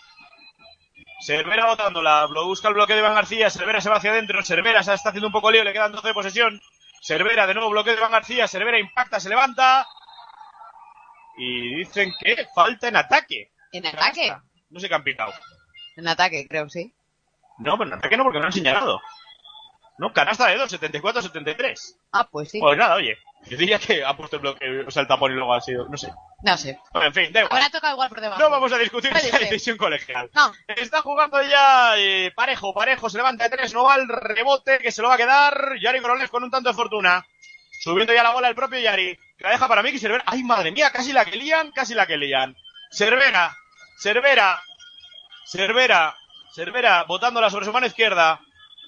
[1.20, 2.26] Cervera botándola.
[2.30, 3.50] Lo busca el bloqueo de Iván García.
[3.50, 4.42] Cervera se va hacia adentro.
[4.42, 5.64] Cervera se está haciendo un poco lío.
[5.64, 6.60] Le quedan 12 de posesión.
[7.02, 8.48] Cervera de nuevo bloqueo de Iván García.
[8.48, 9.86] Cervera impacta, se levanta.
[11.36, 13.52] Y dicen que falta en ataque.
[13.72, 14.34] ¿En ataque?
[14.70, 15.32] No sé qué han pitado.
[15.96, 16.92] En ataque, creo, sí.
[17.58, 19.00] No, pero en ataque no porque no han señalado.
[19.98, 21.96] No, canasta de 2, 74-73.
[22.12, 22.60] Ah, pues sí.
[22.60, 23.18] Pues nada, oye.
[23.48, 25.88] Yo diría que ha puesto el bloqueo, o sea, el tapón y luego ha sido,
[25.88, 26.12] no sé.
[26.42, 26.78] No sé.
[26.92, 27.60] Bueno, en fin, da igual.
[27.60, 28.40] Ahora toca igual por debajo.
[28.40, 30.30] No vamos a discutir esa decisión colegial.
[30.34, 30.52] No.
[30.68, 34.92] Está jugando ya eh, Parejo, Parejo se levanta de tres, no va el rebote que
[34.92, 37.26] se lo va a quedar Yari Korolev con un tanto de fortuna.
[37.80, 39.18] Subiendo ya la bola el propio Yari.
[39.38, 40.24] La deja para Miki Cervera.
[40.26, 40.90] ¡Ay, madre mía!
[40.90, 42.56] Casi la que lían, casi la que lían.
[42.90, 43.56] Cervera,
[43.98, 44.60] Cervera,
[45.46, 46.16] Cervera,
[46.54, 48.40] Cervera, botándola sobre su mano izquierda.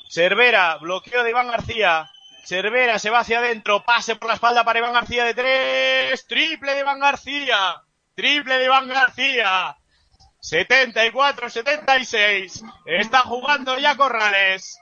[0.09, 2.11] Cervera, bloqueo de Iván García.
[2.45, 6.27] Cervera se va hacia adentro, pase por la espalda para Iván García de tres.
[6.27, 7.83] Triple de Iván García.
[8.15, 9.77] Triple de Iván García.
[10.43, 12.63] 74-76.
[12.87, 14.79] Está jugando ya Corrales.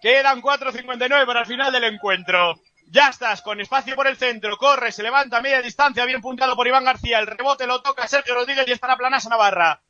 [0.00, 2.54] Quedan 4.59 para el final del encuentro.
[2.90, 4.56] Ya estás con espacio por el centro.
[4.58, 7.18] Corre, se levanta a media distancia, bien puntado por Iván García.
[7.18, 9.82] El rebote lo toca Sergio Rodríguez y está la Planasa Navarra.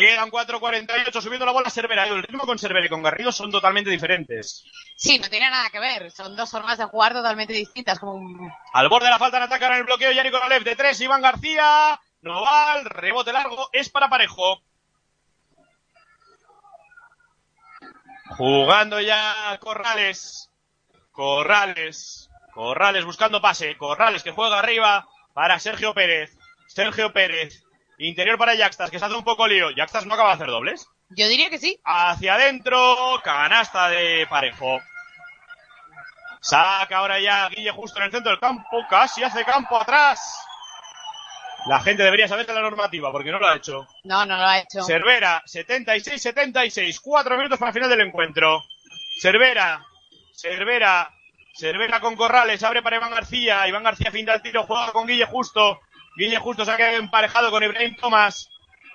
[0.00, 2.04] Quedan 4.48 subiendo la bola Cervera.
[2.08, 4.64] El ritmo con Cervera y con Garrido son totalmente diferentes.
[4.96, 6.10] Sí, no tiene nada que ver.
[6.10, 8.00] Son dos formas de jugar totalmente distintas.
[8.00, 10.74] Como un- Al borde de la falta en ataque en el bloqueo Yanni Korolev de
[10.74, 12.00] tres, Iván García.
[12.22, 14.62] No va, el rebote largo es para Parejo.
[18.30, 20.50] Jugando ya Corrales.
[21.12, 22.30] Corrales.
[22.52, 23.76] Corrales buscando pase.
[23.76, 26.36] Corrales que juega arriba para Sergio Pérez.
[26.66, 27.63] Sergio Pérez.
[27.98, 29.70] Interior para Yaxtas, que se hace un poco lío.
[29.70, 30.88] Yaxtas no acaba de hacer dobles.
[31.10, 31.78] Yo diría que sí.
[31.84, 34.80] Hacia adentro, canasta de Parejo.
[36.40, 38.84] Saca ahora ya Guille justo en el centro del campo.
[38.90, 40.20] Casi hace campo atrás.
[41.66, 43.86] La gente debería saber de la normativa porque no lo ha hecho.
[44.02, 44.82] No, no lo ha hecho.
[44.82, 47.00] Cervera, 76-76.
[47.02, 48.62] Cuatro minutos para el final del encuentro.
[49.18, 49.82] Cervera,
[50.34, 51.10] Cervera,
[51.54, 52.62] Cervera con Corrales.
[52.62, 53.66] Abre para Iván García.
[53.66, 54.64] Iván García finta el tiro.
[54.64, 55.80] Juega con Guille Justo.
[56.16, 58.48] Guille Justo se ha quedado emparejado con Ibrahim Tomás.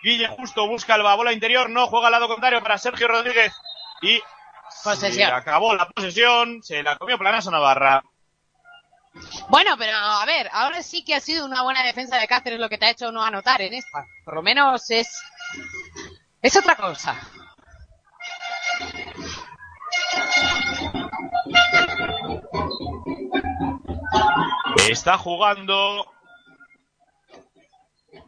[0.03, 1.69] Guille Justo busca la bola interior.
[1.69, 3.53] No, juega al lado contrario para Sergio Rodríguez.
[4.01, 4.21] Y
[4.83, 5.29] Posesión.
[5.29, 6.63] se acabó la posesión.
[6.63, 8.03] Se la comió Planaso Navarra.
[9.49, 12.69] Bueno, pero a ver, ahora sí que ha sido una buena defensa de Cáceres lo
[12.69, 14.05] que te ha hecho no anotar en esta.
[14.23, 15.21] Por lo menos es.
[16.41, 17.19] Es otra cosa.
[24.89, 26.05] Está jugando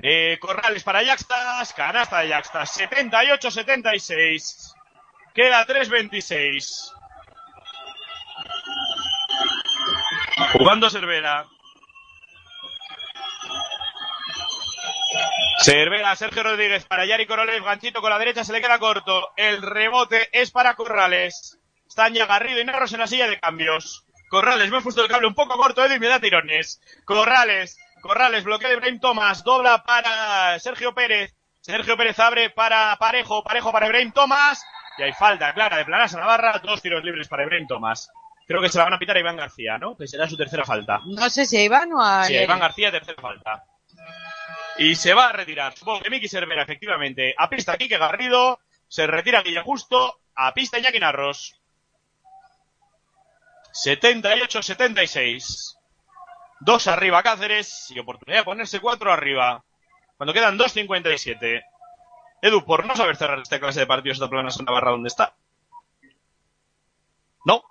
[0.01, 4.73] eh, Corrales para Yaxtas, canasta de Yaxtas, 78-76.
[5.33, 6.93] Queda 3-26.
[10.53, 11.45] Jugando Cervera.
[15.59, 19.29] Cervera, Sergio Rodríguez para Yari Corrales, ganchito con la derecha, se le queda corto.
[19.37, 21.59] El rebote es para Corrales.
[21.87, 24.05] Están ya Garrido y Narros en la silla de cambios.
[24.29, 26.81] Corrales, me ha puesto el cable un poco corto, Edu, y me da tirones.
[27.05, 31.33] Corrales, Corrales, bloqueo de Ibrahim Thomas, dobla para Sergio Pérez.
[31.61, 34.63] Sergio Pérez abre para Parejo, Parejo para Ibrahim Thomas.
[34.97, 38.09] Y hay falta clara de Planasa Navarra, dos tiros libres para Ibrahim Thomas.
[38.47, 39.95] Creo que se la van a pitar a Iván García, ¿no?
[39.95, 40.99] Que será su tercera falta.
[41.05, 42.25] No sé si a Iván o a.
[42.25, 43.63] Sí, a Iván García, tercera falta.
[44.77, 45.77] Y se va a retirar.
[45.77, 47.33] Supongo que Miki Cervera, efectivamente.
[47.37, 48.59] A pista Quique Garrido.
[48.87, 50.19] Se retira Guilla Justo.
[50.35, 51.55] A pista Iñaki Narros.
[53.73, 55.77] 78-76.
[56.61, 57.91] Dos arriba Cáceres.
[57.91, 59.63] Y oportunidad de ponerse cuatro arriba.
[60.17, 61.63] Cuando quedan 2.57.
[62.43, 65.35] Edu, por no saber cerrar esta clase de partidos, esta plana en Navarra, ¿dónde está?
[67.45, 67.63] No.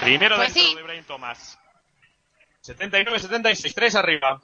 [0.00, 0.74] Primero Pues dentro sí.
[0.74, 1.58] de Ibrahim Tomás.
[2.62, 4.40] 79-76, tres arriba.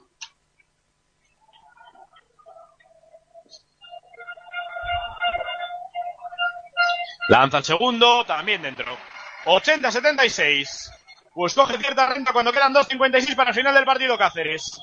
[7.29, 8.97] Lanza el segundo, también dentro.
[9.45, 10.91] 80-76.
[11.33, 14.81] Pues coge cierta renta cuando quedan 2.56 para el final del partido Cáceres.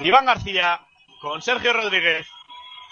[0.00, 0.80] Iván García
[1.20, 2.26] con Sergio Rodríguez.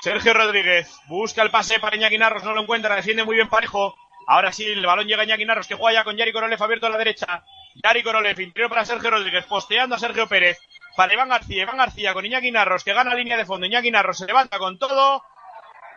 [0.03, 3.95] Sergio Rodríguez busca el pase para Iñaki Narros, no lo encuentra, defiende muy bien parejo.
[4.27, 6.87] Ahora sí, el balón llega a Iñaki Narros que juega ya con Yari Korolev abierto
[6.87, 7.45] a la derecha.
[7.83, 10.59] Yari Korolev, interior para Sergio Rodríguez, posteando a Sergio Pérez.
[10.97, 13.67] Para Iván García, Iván García con Iñaki Narros que gana línea de fondo.
[13.67, 15.25] Iñaki Narros se levanta con todo.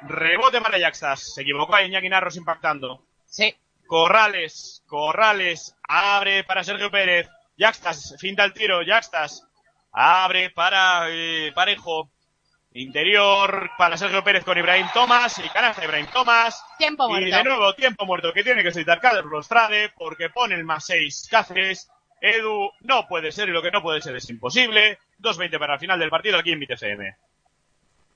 [0.01, 1.33] Rebote para Yaxtas.
[1.33, 3.03] Se equivocó ahí Iñaki Narros impactando.
[3.25, 3.55] Sí.
[3.87, 7.29] Corrales, Corrales, abre para Sergio Pérez.
[7.57, 9.47] Yaxtas, finta el tiro, Yaxtas.
[9.91, 12.09] Abre para eh, Parejo.
[12.77, 16.61] Interior para Sergio Pérez con Ibrahim Tomás y canasta Ibrahim Tomás.
[16.77, 17.37] Tiempo Y muerto.
[17.37, 21.29] de nuevo tiempo muerto que tiene que soltar Carlos Frade porque pone el más 6
[21.31, 21.89] Cáceres.
[22.19, 24.99] Edu no puede ser y lo que no puede ser es imposible.
[25.19, 27.15] 2.20 para el final del partido aquí en BTCM.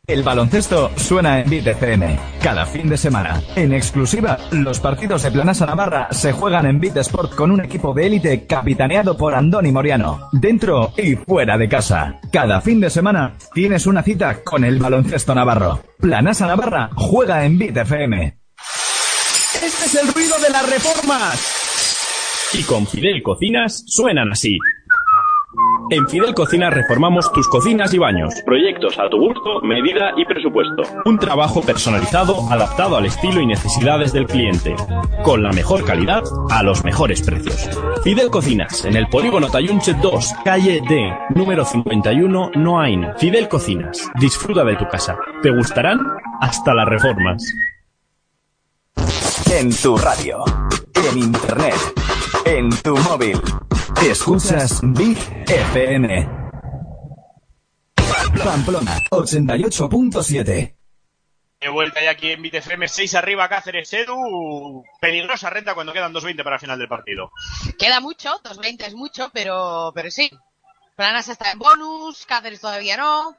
[0.08, 2.20] El baloncesto suena en Beat FM.
[2.42, 6.98] Cada fin de semana, en exclusiva, los partidos de Planasa Navarra se juegan en Beat
[6.98, 12.20] Sport con un equipo de élite capitaneado por Andoni Moriano, dentro y fuera de casa.
[12.32, 15.84] Cada fin de semana tienes una cita con el baloncesto navarro.
[16.00, 18.40] Planasa Navarra juega en Beat FM.
[19.54, 21.56] Este es el ruido de las reformas.
[22.54, 24.58] Y con Fidel Cocinas suenan así.
[25.92, 28.32] En Fidel Cocinas reformamos tus cocinas y baños.
[28.46, 30.84] Proyectos a tu gusto, medida y presupuesto.
[31.06, 34.76] Un trabajo personalizado adaptado al estilo y necesidades del cliente.
[35.24, 36.22] Con la mejor calidad
[36.52, 37.70] a los mejores precios.
[38.04, 43.08] Fidel Cocinas, en el polígono Tayunche 2, calle D, número 51, Noain.
[43.18, 45.18] Fidel Cocinas, disfruta de tu casa.
[45.42, 46.00] ¿Te gustarán?
[46.40, 47.52] Hasta las reformas.
[49.52, 50.44] En tu radio,
[51.12, 51.99] en internet,
[52.50, 53.40] en tu móvil.
[54.02, 56.28] Escuchas Beat FM.
[58.44, 60.76] Pamplona 88.7.
[61.62, 64.84] De vuelta ya aquí en BTFM, 6 arriba Cáceres Edu.
[65.00, 67.32] Peligrosa renta cuando quedan 2.20 para el final del partido.
[67.78, 70.32] Queda mucho, 2.20 es mucho, pero, pero sí.
[70.96, 73.36] Planas está en bonus, Cáceres todavía no.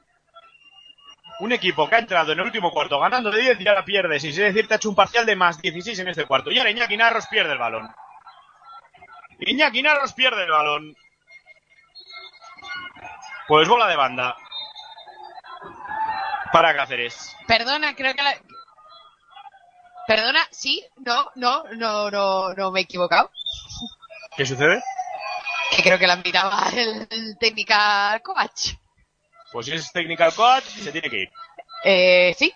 [1.39, 4.19] Un equipo que ha entrado en el último cuarto ganando de 10 y ahora pierde.
[4.19, 6.51] Si sé decir, te ha hecho un parcial de más 16 en este cuarto.
[6.51, 7.89] Y ahora Iñaki Narros pierde el balón.
[9.41, 10.95] Iñaki Narros pierde el balón.
[13.47, 14.37] Pues bola de banda.
[16.53, 17.35] Para Cáceres.
[17.47, 18.35] Perdona, creo que la...
[20.07, 23.31] Perdona, sí, no, no, no, no, no me he equivocado.
[24.35, 24.83] ¿Qué sucede?
[25.75, 28.73] Que creo que la invitaba el, el técnica coach.
[29.51, 31.31] Pues si es technical coach, se tiene que ir.
[31.83, 32.53] Eh, sí.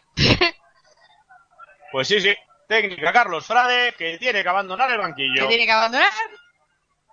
[1.92, 2.36] Pues sí, sí.
[2.68, 5.44] Técnica Carlos Frade, que tiene que abandonar el banquillo.
[5.44, 6.12] Que tiene que abandonar.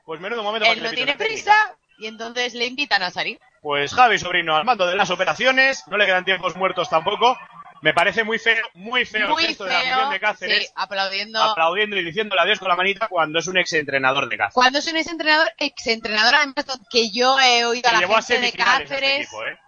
[0.05, 1.25] Pues menudo momento Él no tiene técnica.
[1.25, 3.39] prisa y entonces le invitan a salir.
[3.61, 7.39] Pues Javi Sobrino al mando de las operaciones, no le quedan tiempos muertos tampoco.
[7.81, 11.43] Me parece muy feo, muy feo Muy el gesto de la de Cáceres, sí, aplaudiendo.
[11.43, 14.55] aplaudiendo y diciéndole adiós con la manita cuando es un exentrenador de Cáceres.
[14.55, 18.47] Cuando es un exentrenador, exentrenador además que yo he oído a la a gente de
[18.47, 19.21] este Cáceres.
[19.27, 19.59] equipo, ¿eh?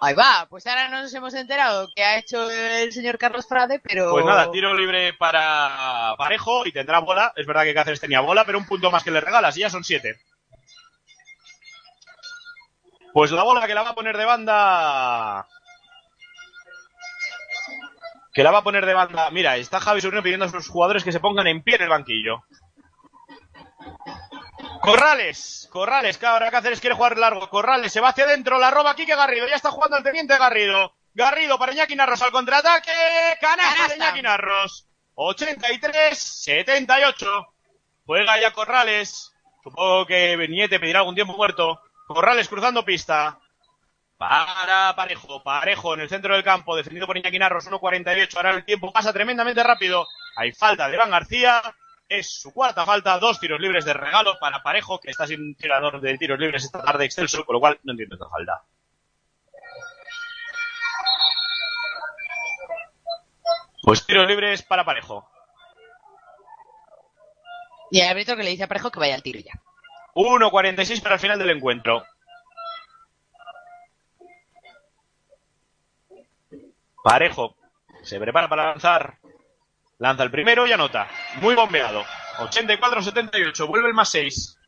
[0.00, 4.12] Ahí va, pues ahora nos hemos enterado que ha hecho el señor Carlos Frade, pero...
[4.12, 7.32] Pues nada, tiro libre para Parejo y tendrá bola.
[7.34, 9.70] Es verdad que Cáceres tenía bola, pero un punto más que le regalas y ya
[9.70, 10.20] son siete.
[13.12, 15.48] Pues la bola que la va a poner de banda.
[18.32, 19.30] Que la va a poner de banda.
[19.32, 21.88] Mira, está Javi Sobrino pidiendo a sus jugadores que se pongan en pie en el
[21.88, 22.44] banquillo.
[24.90, 27.48] Corrales, Corrales, que ahora Cáceres quiere jugar largo.
[27.50, 29.46] Corrales se va hacia adentro, la roba Quique Garrido.
[29.46, 30.92] Ya está jugando el teniente Garrido.
[31.14, 32.92] Garrido para Iñaki Narros al contraataque.
[33.40, 34.86] Canasta de Iñaki Narros.
[35.14, 37.46] 83-78.
[38.06, 39.32] Juega ya Corrales.
[39.62, 41.80] Supongo que Beniete pedirá algún tiempo muerto.
[42.06, 43.38] Corrales cruzando pista.
[44.16, 48.36] Para Parejo, Parejo en el centro del campo, defendido por Iñaki Narros, 1.48.
[48.36, 50.06] Ahora el tiempo pasa tremendamente rápido.
[50.36, 51.62] Hay falta de Iván García.
[52.08, 56.00] Es su cuarta falta, dos tiros libres de regalo para Parejo, que está sin tirador
[56.00, 58.62] de tiros libres esta tarde excelso, con lo cual no entiendo esta falta.
[63.82, 65.28] Pues tiros libres para Parejo.
[67.90, 69.52] Y el árbitro que le dice a Parejo que vaya al tiro ya.
[70.14, 72.04] 1.46 para el final del encuentro.
[77.02, 77.54] Parejo
[78.02, 79.18] se prepara para lanzar.
[79.98, 81.08] Lanza el primero y anota.
[81.40, 82.04] Muy bombeado.
[82.38, 83.66] 84-78.
[83.66, 84.58] Vuelve el más 6.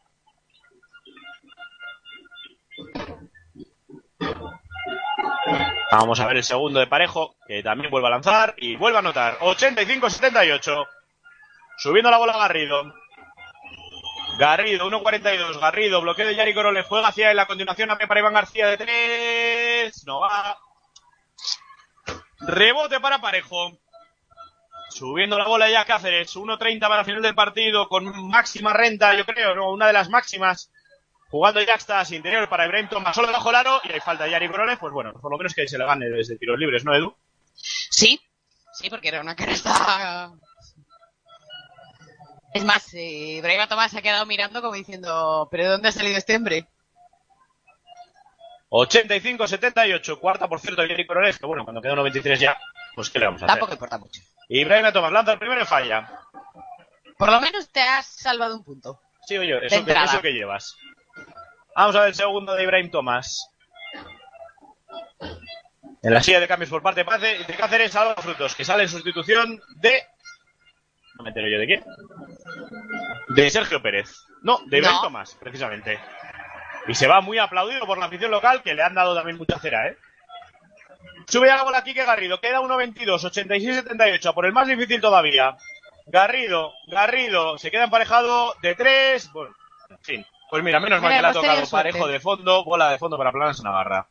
[5.93, 9.01] Vamos a ver el segundo de Parejo, que también vuelve a lanzar y vuelve a
[9.01, 9.39] anotar.
[9.39, 10.87] 85-78.
[11.79, 12.95] Subiendo la bola Garrido.
[14.39, 15.61] Garrido, 1.42.
[15.61, 16.83] Garrido, bloqueo de Yari Corole.
[16.83, 17.39] Juega hacia él.
[17.39, 20.07] A continuación, abre para Iván García de 3.
[20.07, 20.57] No va.
[22.41, 23.79] Rebote para Parejo.
[24.91, 26.35] Subiendo la bola ya Cáceres.
[26.37, 27.89] 1.30 para final del partido.
[27.89, 29.55] Con máxima renta, yo creo.
[29.55, 30.71] No, una de las máximas.
[31.31, 33.15] Jugando ya hasta interior para Ibrahim Thomas.
[33.15, 33.81] Solo debajo el aro.
[33.85, 34.77] Y hay falta de Yari Corole.
[34.77, 37.15] Pues bueno, por lo menos que se le gane desde tiros libres, ¿no, Edu?
[37.55, 38.21] Sí,
[38.73, 40.33] sí, porque era una canasta...
[42.53, 45.93] Es más, eh, Ibrahim Tomás se ha quedado mirando como diciendo, ¿pero de dónde ha
[45.93, 46.67] salido este hombre?
[48.71, 50.19] 85-78.
[50.19, 51.33] Cuarta, por cierto, Yari Corole.
[51.33, 52.59] Que bueno, cuando queda 93 ya,
[52.95, 53.55] pues ¿qué le vamos a hacer?
[53.55, 54.21] Tampoco importa mucho.
[54.49, 56.11] Ibrahim Thomas lanza el primero y falla.
[57.17, 59.01] Por lo menos te has salvado un punto.
[59.27, 60.77] Sí, oye, eso, que, eso que llevas.
[61.77, 63.51] Vamos a ver el segundo de Ibrahim Thomas.
[66.03, 69.61] En la silla de cambios por parte de Cáceres, Álvaro Frutos, que sale en sustitución
[69.77, 70.03] de...
[71.17, 71.85] No me entero yo de quién.
[73.29, 74.11] De Sergio Pérez.
[74.43, 75.03] No, de Ibrahim No.
[75.03, 76.01] Thomas, precisamente.
[76.89, 79.59] Y se va muy aplaudido por la afición local, que le han dado también mucha
[79.59, 79.99] cera, ¿eh?
[81.31, 85.57] Sube la bola Quique Garrido, queda 1.22, 86-78, a por el más difícil todavía.
[86.07, 89.31] Garrido, Garrido, se queda emparejado de tres.
[89.33, 89.55] Bueno,
[89.91, 90.27] en fin.
[90.51, 92.15] Pues mira, menos mal que le ha tocado parejo suerte.
[92.15, 94.09] de fondo, bola de fondo para Planas Navarra.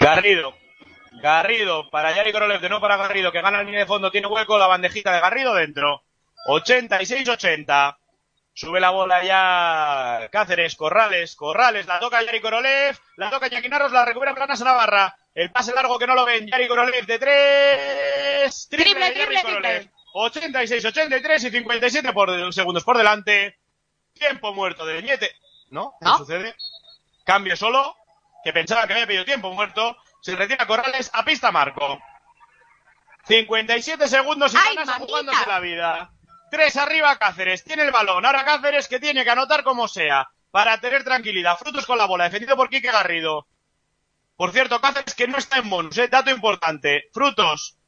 [0.00, 0.54] Garrido.
[1.20, 4.28] Garrido para Yari Korolev, de no para Garrido, que gana la línea de fondo, tiene
[4.28, 6.04] hueco, la bandejita de Garrido dentro.
[6.46, 7.96] 86-80.
[8.54, 14.04] Sube la bola ya Cáceres, Corrales, Corrales, la toca Yari Korolev, la toca Yaquinarros, la
[14.04, 15.16] recupera Planas Navarra.
[15.34, 18.68] El pase largo que no lo ven, Yari Korolev de tres.
[18.68, 19.90] Triple, triple, triple.
[20.14, 23.58] 86, 83 y 57 por segundos por delante.
[24.12, 25.34] Tiempo muerto de Ñete.
[25.70, 25.94] ¿No?
[25.98, 26.18] ¿Qué ¿No?
[26.18, 26.54] sucede?
[27.24, 27.96] Cambio solo,
[28.44, 29.96] que pensaba que había pedido tiempo muerto.
[30.20, 31.98] Se retira Corrales a pista Marco.
[33.26, 34.94] 57 segundos y ¡Ay, mamita!
[34.98, 36.10] jugándose la vida.
[36.52, 38.26] Tres arriba Cáceres, tiene el balón.
[38.26, 41.56] Ahora Cáceres que tiene que anotar como sea para tener tranquilidad.
[41.56, 43.46] Frutos con la bola, defendido por Quique Garrido.
[44.36, 46.08] Por cierto, Cáceres que no está en bonus, ¿eh?
[46.08, 47.04] dato importante.
[47.10, 47.78] Frutos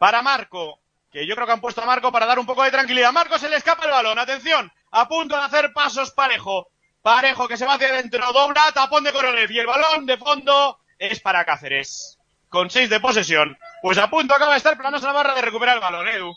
[0.00, 0.80] para Marco,
[1.12, 3.12] que yo creo que han puesto a Marco para dar un poco de tranquilidad.
[3.12, 6.68] Marco se le escapa el balón, atención, a punto de hacer pasos parejo.
[7.02, 10.78] Parejo que se va hacia adentro, dobla, tapón de Korolev y el balón de fondo
[10.98, 12.18] es para Cáceres.
[12.48, 13.58] Con seis de posesión.
[13.82, 16.34] Pues a punto acaba de estar Planos Navarra de recuperar el balón, Edu.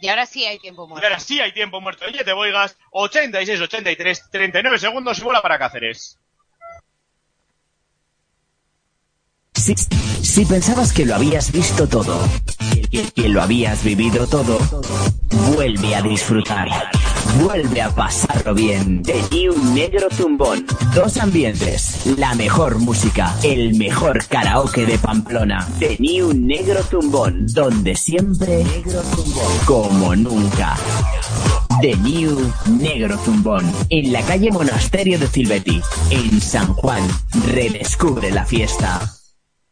[0.00, 1.06] Y ahora sí hay tiempo Y muerto.
[1.06, 2.04] ahora sí hay tiempo muerto.
[2.08, 6.18] Y te Boigas, 86-83, 39 segundos y bola para Cáceres.
[9.54, 12.16] Si, si pensabas que lo habías visto todo,
[12.90, 14.58] que, que lo habías vivido todo,
[15.54, 16.68] vuelve a disfrutar.
[17.40, 19.02] Vuelve a pasarlo bien.
[19.02, 20.66] The New Negro Zumbón.
[20.94, 25.66] Dos ambientes, la mejor música, el mejor karaoke de Pamplona.
[25.78, 30.76] The New Negro Zumbón, donde siempre negro zumbón, como nunca.
[31.80, 35.80] The New Negro Zumbón, en la calle Monasterio de Silvetti,
[36.10, 37.02] en San Juan.
[37.46, 39.17] Redescubre la fiesta.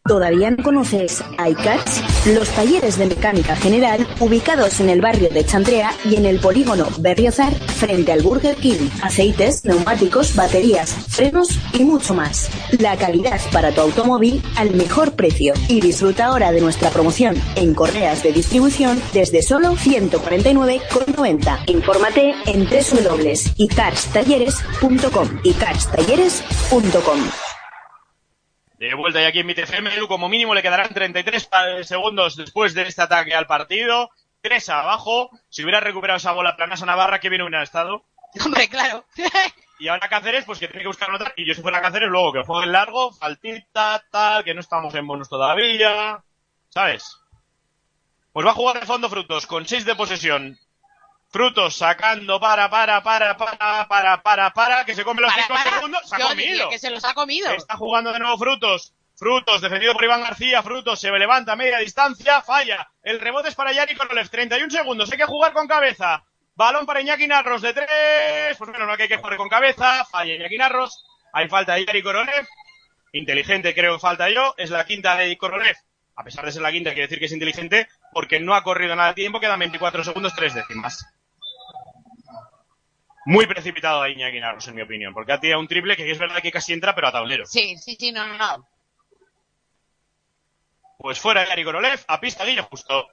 [0.06, 2.26] ¿Todavía no conoces iCats?
[2.26, 6.86] Los talleres de mecánica general ubicados en el barrio de Chantrea y en el polígono
[6.98, 8.88] Berriozar frente al Burger King.
[9.02, 12.50] Aceites, neumáticos, baterías, frenos y mucho más.
[12.78, 15.54] La calidad para tu automóvil al mejor precio.
[15.68, 21.64] Y disfruta ahora de nuestra promoción en correas de distribución desde solo 149,90.
[21.66, 27.45] Infórmate en www.icarstalleres.com icarstalleres.com
[28.78, 32.36] De vuelta ya aquí en mi TFM, Edu, como mínimo le quedarán 33 pa- segundos
[32.36, 34.10] después de este ataque al partido.
[34.42, 35.30] Tres abajo.
[35.48, 38.04] Si hubiera recuperado esa bola Planasa Navarra, que bien hubiera estado.
[38.44, 39.04] Hombre, claro.
[39.78, 41.34] Y ahora Cáceres, pues que tiene que buscar otra.
[41.36, 45.06] Y yo si fuera Cáceres, luego que juegue largo, faltita, tal, que no estamos en
[45.06, 46.24] bonus todavía.
[46.70, 47.18] ¿Sabes?
[48.32, 50.58] Pues va a jugar de fondo Frutos, con 6 de posesión.
[51.28, 55.54] Frutos sacando para, para, para, para, para, para, para, que se come los Para, 5
[55.54, 55.70] para.
[55.76, 56.08] segundos.
[56.08, 56.68] Se ha Yo comido.
[56.70, 57.50] que se los ha comido.
[57.50, 58.92] Está jugando de nuevo Frutos.
[59.18, 60.62] Frutos, defendido por Iván García.
[60.62, 62.42] Frutos se levanta a media distancia.
[62.42, 62.88] Falla.
[63.02, 64.28] El rebote es para Yari Korolev.
[64.28, 65.10] 31 segundos.
[65.10, 66.22] Hay que jugar con cabeza.
[66.54, 68.56] Balón para Iñaki Narros de tres.
[68.56, 70.04] Pues bueno, no que hay que jugar con cabeza.
[70.04, 71.04] Falla Iñaki Narros.
[71.32, 72.46] Hay falta de Yari Korolev.
[73.12, 74.54] Inteligente creo que falta yo.
[74.58, 75.76] Es la quinta de Korolev.
[76.14, 78.96] A pesar de ser la quinta, quiere decir que es inteligente porque no ha corrido
[78.96, 79.38] nada de tiempo.
[79.40, 81.04] Quedan 24 segundos, tres décimas.
[83.26, 85.12] Muy precipitado a Iñaki Narros, en mi opinión.
[85.12, 87.44] Porque ha tirado un triple que es verdad que casi entra, pero a tablero.
[87.44, 88.68] Sí, sí, sí, no, no, no.
[90.98, 93.08] Pues fuera Yari Korolev, a pista Guille justo.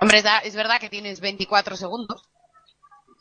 [0.00, 2.22] Hombre, es, da- es verdad que tienes 24 segundos.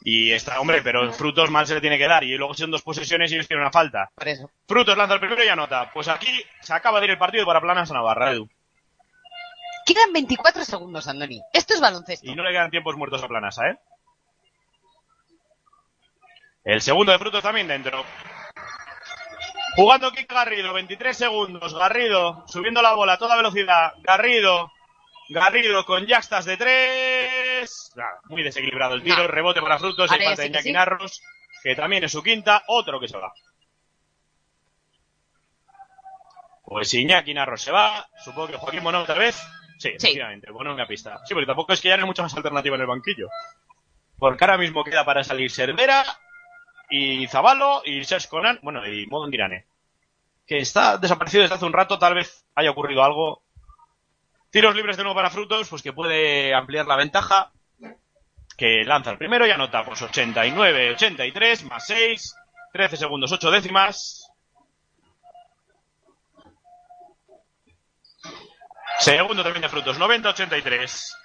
[0.02, 2.24] Y está, hombre, pero Frutos mal se le tiene que dar.
[2.24, 4.10] Y luego son dos posesiones y ellos tienen una falta.
[4.16, 4.50] Por eso.
[4.66, 5.92] Frutos lanza el primero y anota.
[5.94, 6.30] Pues aquí
[6.62, 8.48] se acaba de ir el partido para Planas a Navarra, Edu.
[9.90, 11.42] Quedan 24 segundos, Andoni.
[11.52, 12.30] Esto es baloncesto.
[12.30, 13.80] Y no le quedan tiempos muertos a Planasa, ¿eh?
[16.64, 18.06] El segundo de Frutos también dentro.
[19.76, 21.74] Jugando Kike Garrido, 23 segundos.
[21.74, 23.94] Garrido subiendo la bola a toda velocidad.
[24.04, 24.72] Garrido.
[25.30, 27.92] Garrido con Yaxtas de tres.
[27.96, 29.24] Nada, muy desequilibrado el tiro.
[29.24, 29.28] No.
[29.28, 30.12] Rebote para Frutos.
[30.12, 30.72] Y Ahora ya falta de Iñaki sí.
[30.72, 31.22] Narros,
[31.64, 32.62] que también es su quinta.
[32.68, 33.34] Otro que se va.
[36.64, 38.08] Pues Iñaki Narros se va.
[38.24, 39.42] Supongo que Joaquín Bonón otra vez.
[39.80, 40.52] Sí, efectivamente.
[40.52, 41.22] Bonón en la pista.
[41.26, 43.30] Sí, porque tampoco es que ya no hay mucha más alternativa en el banquillo.
[44.18, 46.04] Porque ahora mismo queda para salir Cervera
[46.90, 49.66] y Zabalo y Serge Conan, bueno, y Modon Girane.
[50.46, 53.42] Que está desaparecido desde hace un rato, tal vez haya ocurrido algo.
[54.50, 57.54] Tiros libres de nuevo para Frutos, pues que puede ampliar la ventaja.
[58.58, 62.36] Que lanza el primero y anota, pues 89, 83, más 6,
[62.74, 64.29] 13 segundos, 8 décimas.
[69.00, 71.16] Segundo también de Frutos, 90, 83.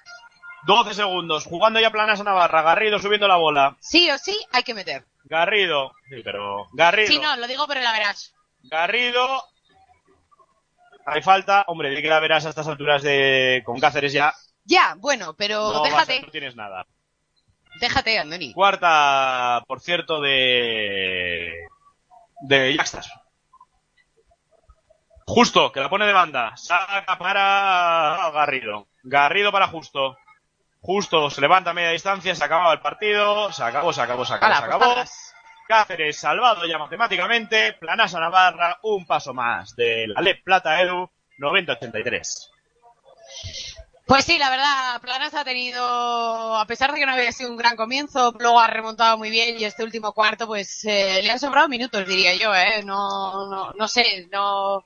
[0.66, 3.76] 12 segundos, jugando ya planas a Navarra, Garrido subiendo la bola.
[3.80, 5.04] Sí o sí hay que meter.
[5.24, 7.08] Garrido, sí, pero Garrido.
[7.08, 8.32] Sí, no, lo digo, pero la verás.
[8.62, 9.44] Garrido.
[11.06, 11.64] Hay falta.
[11.66, 14.32] Hombre, di que la verás a estas alturas de con Cáceres ya.
[14.64, 16.86] Ya, bueno, pero No, déjate, no tienes nada.
[17.80, 18.54] déjate, Andoni.
[18.54, 21.66] Cuarta, por cierto, de.
[22.40, 23.10] de Yaxtas.
[25.26, 26.56] Justo, que la pone de banda.
[26.56, 28.88] Saca para Garrido.
[29.02, 30.16] Garrido para Justo.
[30.80, 34.34] Justo se levanta a media distancia, se acababa el partido, se acabó, se acabó, se
[34.34, 34.94] acabó, se acabó.
[35.66, 42.50] Cáceres salvado ya matemáticamente, Planasa Navarra, un paso más de la LEP Plata Edu, 90-83.
[44.06, 45.82] Pues sí, la verdad, Planas ha tenido,
[46.56, 49.58] a pesar de que no había sido un gran comienzo, luego ha remontado muy bien
[49.58, 52.82] y este último cuarto, pues eh, le han sobrado minutos, diría yo, ¿eh?
[52.84, 54.84] No, no, no sé, no.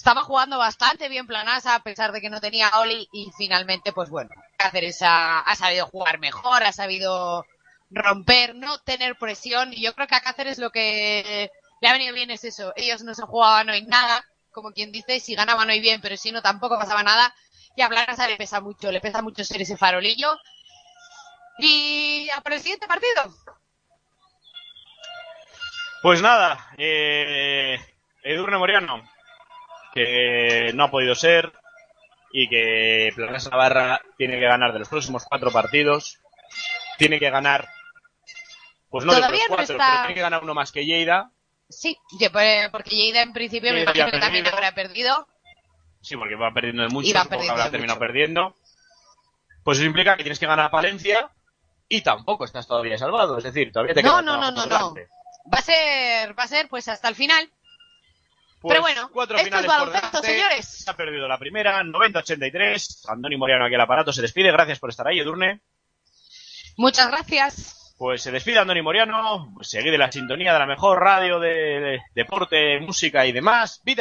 [0.00, 4.08] Estaba jugando bastante bien Planasa a pesar de que no tenía Oli y finalmente, pues
[4.08, 7.44] bueno, Cáceres ha, ha sabido jugar mejor, ha sabido
[7.90, 11.50] romper, no tener presión y yo creo que a Cáceres lo que
[11.82, 12.72] le ha venido bien es eso.
[12.76, 16.32] Ellos no se jugaban hoy nada, como quien dice, si ganaban hoy bien, pero si
[16.32, 17.34] no tampoco pasaba nada.
[17.76, 20.34] Y a Planasa le pesa mucho, le pesa mucho ser ese farolillo.
[21.58, 23.34] Y a por el siguiente partido.
[26.00, 27.78] Pues nada, eh,
[28.22, 29.02] Edurne Moriano,
[29.94, 31.52] que no ha podido ser
[32.32, 36.18] y que Planasa Navarra tiene que ganar de los próximos cuatro partidos.
[36.98, 37.68] Tiene que ganar,
[38.88, 40.84] pues no de Todavía los no cuatro, está- pero tiene que ganar uno más que
[40.84, 41.30] Lleida.
[41.68, 41.96] Sí,
[42.72, 45.26] porque Lleida en principio me imagino que también habrá perdido.
[46.02, 48.06] Sí, porque va perdiendo de mucho, Y va supongo que perdiendo habrá de terminado mucho.
[48.06, 48.54] perdiendo.
[49.62, 51.30] pues eso implica que tienes que ganar a Palencia
[51.88, 53.36] y tampoco estás todavía salvado.
[53.38, 54.62] Es decir, todavía te No, queda no, no, no, no.
[54.94, 55.08] delante.
[55.52, 57.50] Va a ser, va a ser pues hasta el final.
[58.60, 60.66] Pues Pero bueno, cuatro esto es finales por baloncesto, señores.
[60.66, 63.08] Se ha perdido la primera, 90-83.
[63.08, 64.52] Andoni Moriano aquí al aparato se despide.
[64.52, 65.62] Gracias por estar ahí, Edurne.
[66.76, 67.94] Muchas gracias.
[67.96, 69.50] Pues se despide Andoni Moriano.
[69.54, 73.80] Pues seguid en la sintonía de la mejor radio de, de deporte, música y demás.
[73.82, 74.00] Beat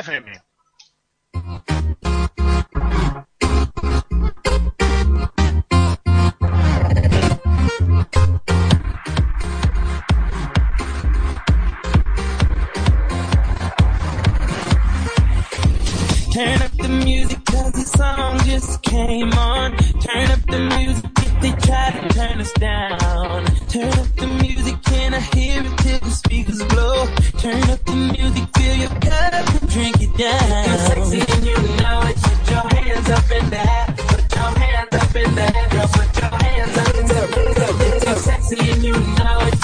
[17.99, 19.75] song just came on.
[20.05, 23.45] Turn up the music if they try to turn us down.
[23.73, 27.07] Turn up the music, can I hear it till the speakers blow?
[27.43, 30.65] Turn up the music, fill your cup and drink it down.
[30.69, 32.17] You're sexy and you know it.
[32.27, 33.87] Put your hands up in the air.
[34.11, 35.87] Put your hands up in the air.
[35.97, 37.99] Put your hands up in the air.
[38.05, 39.58] You're sexy and you know it.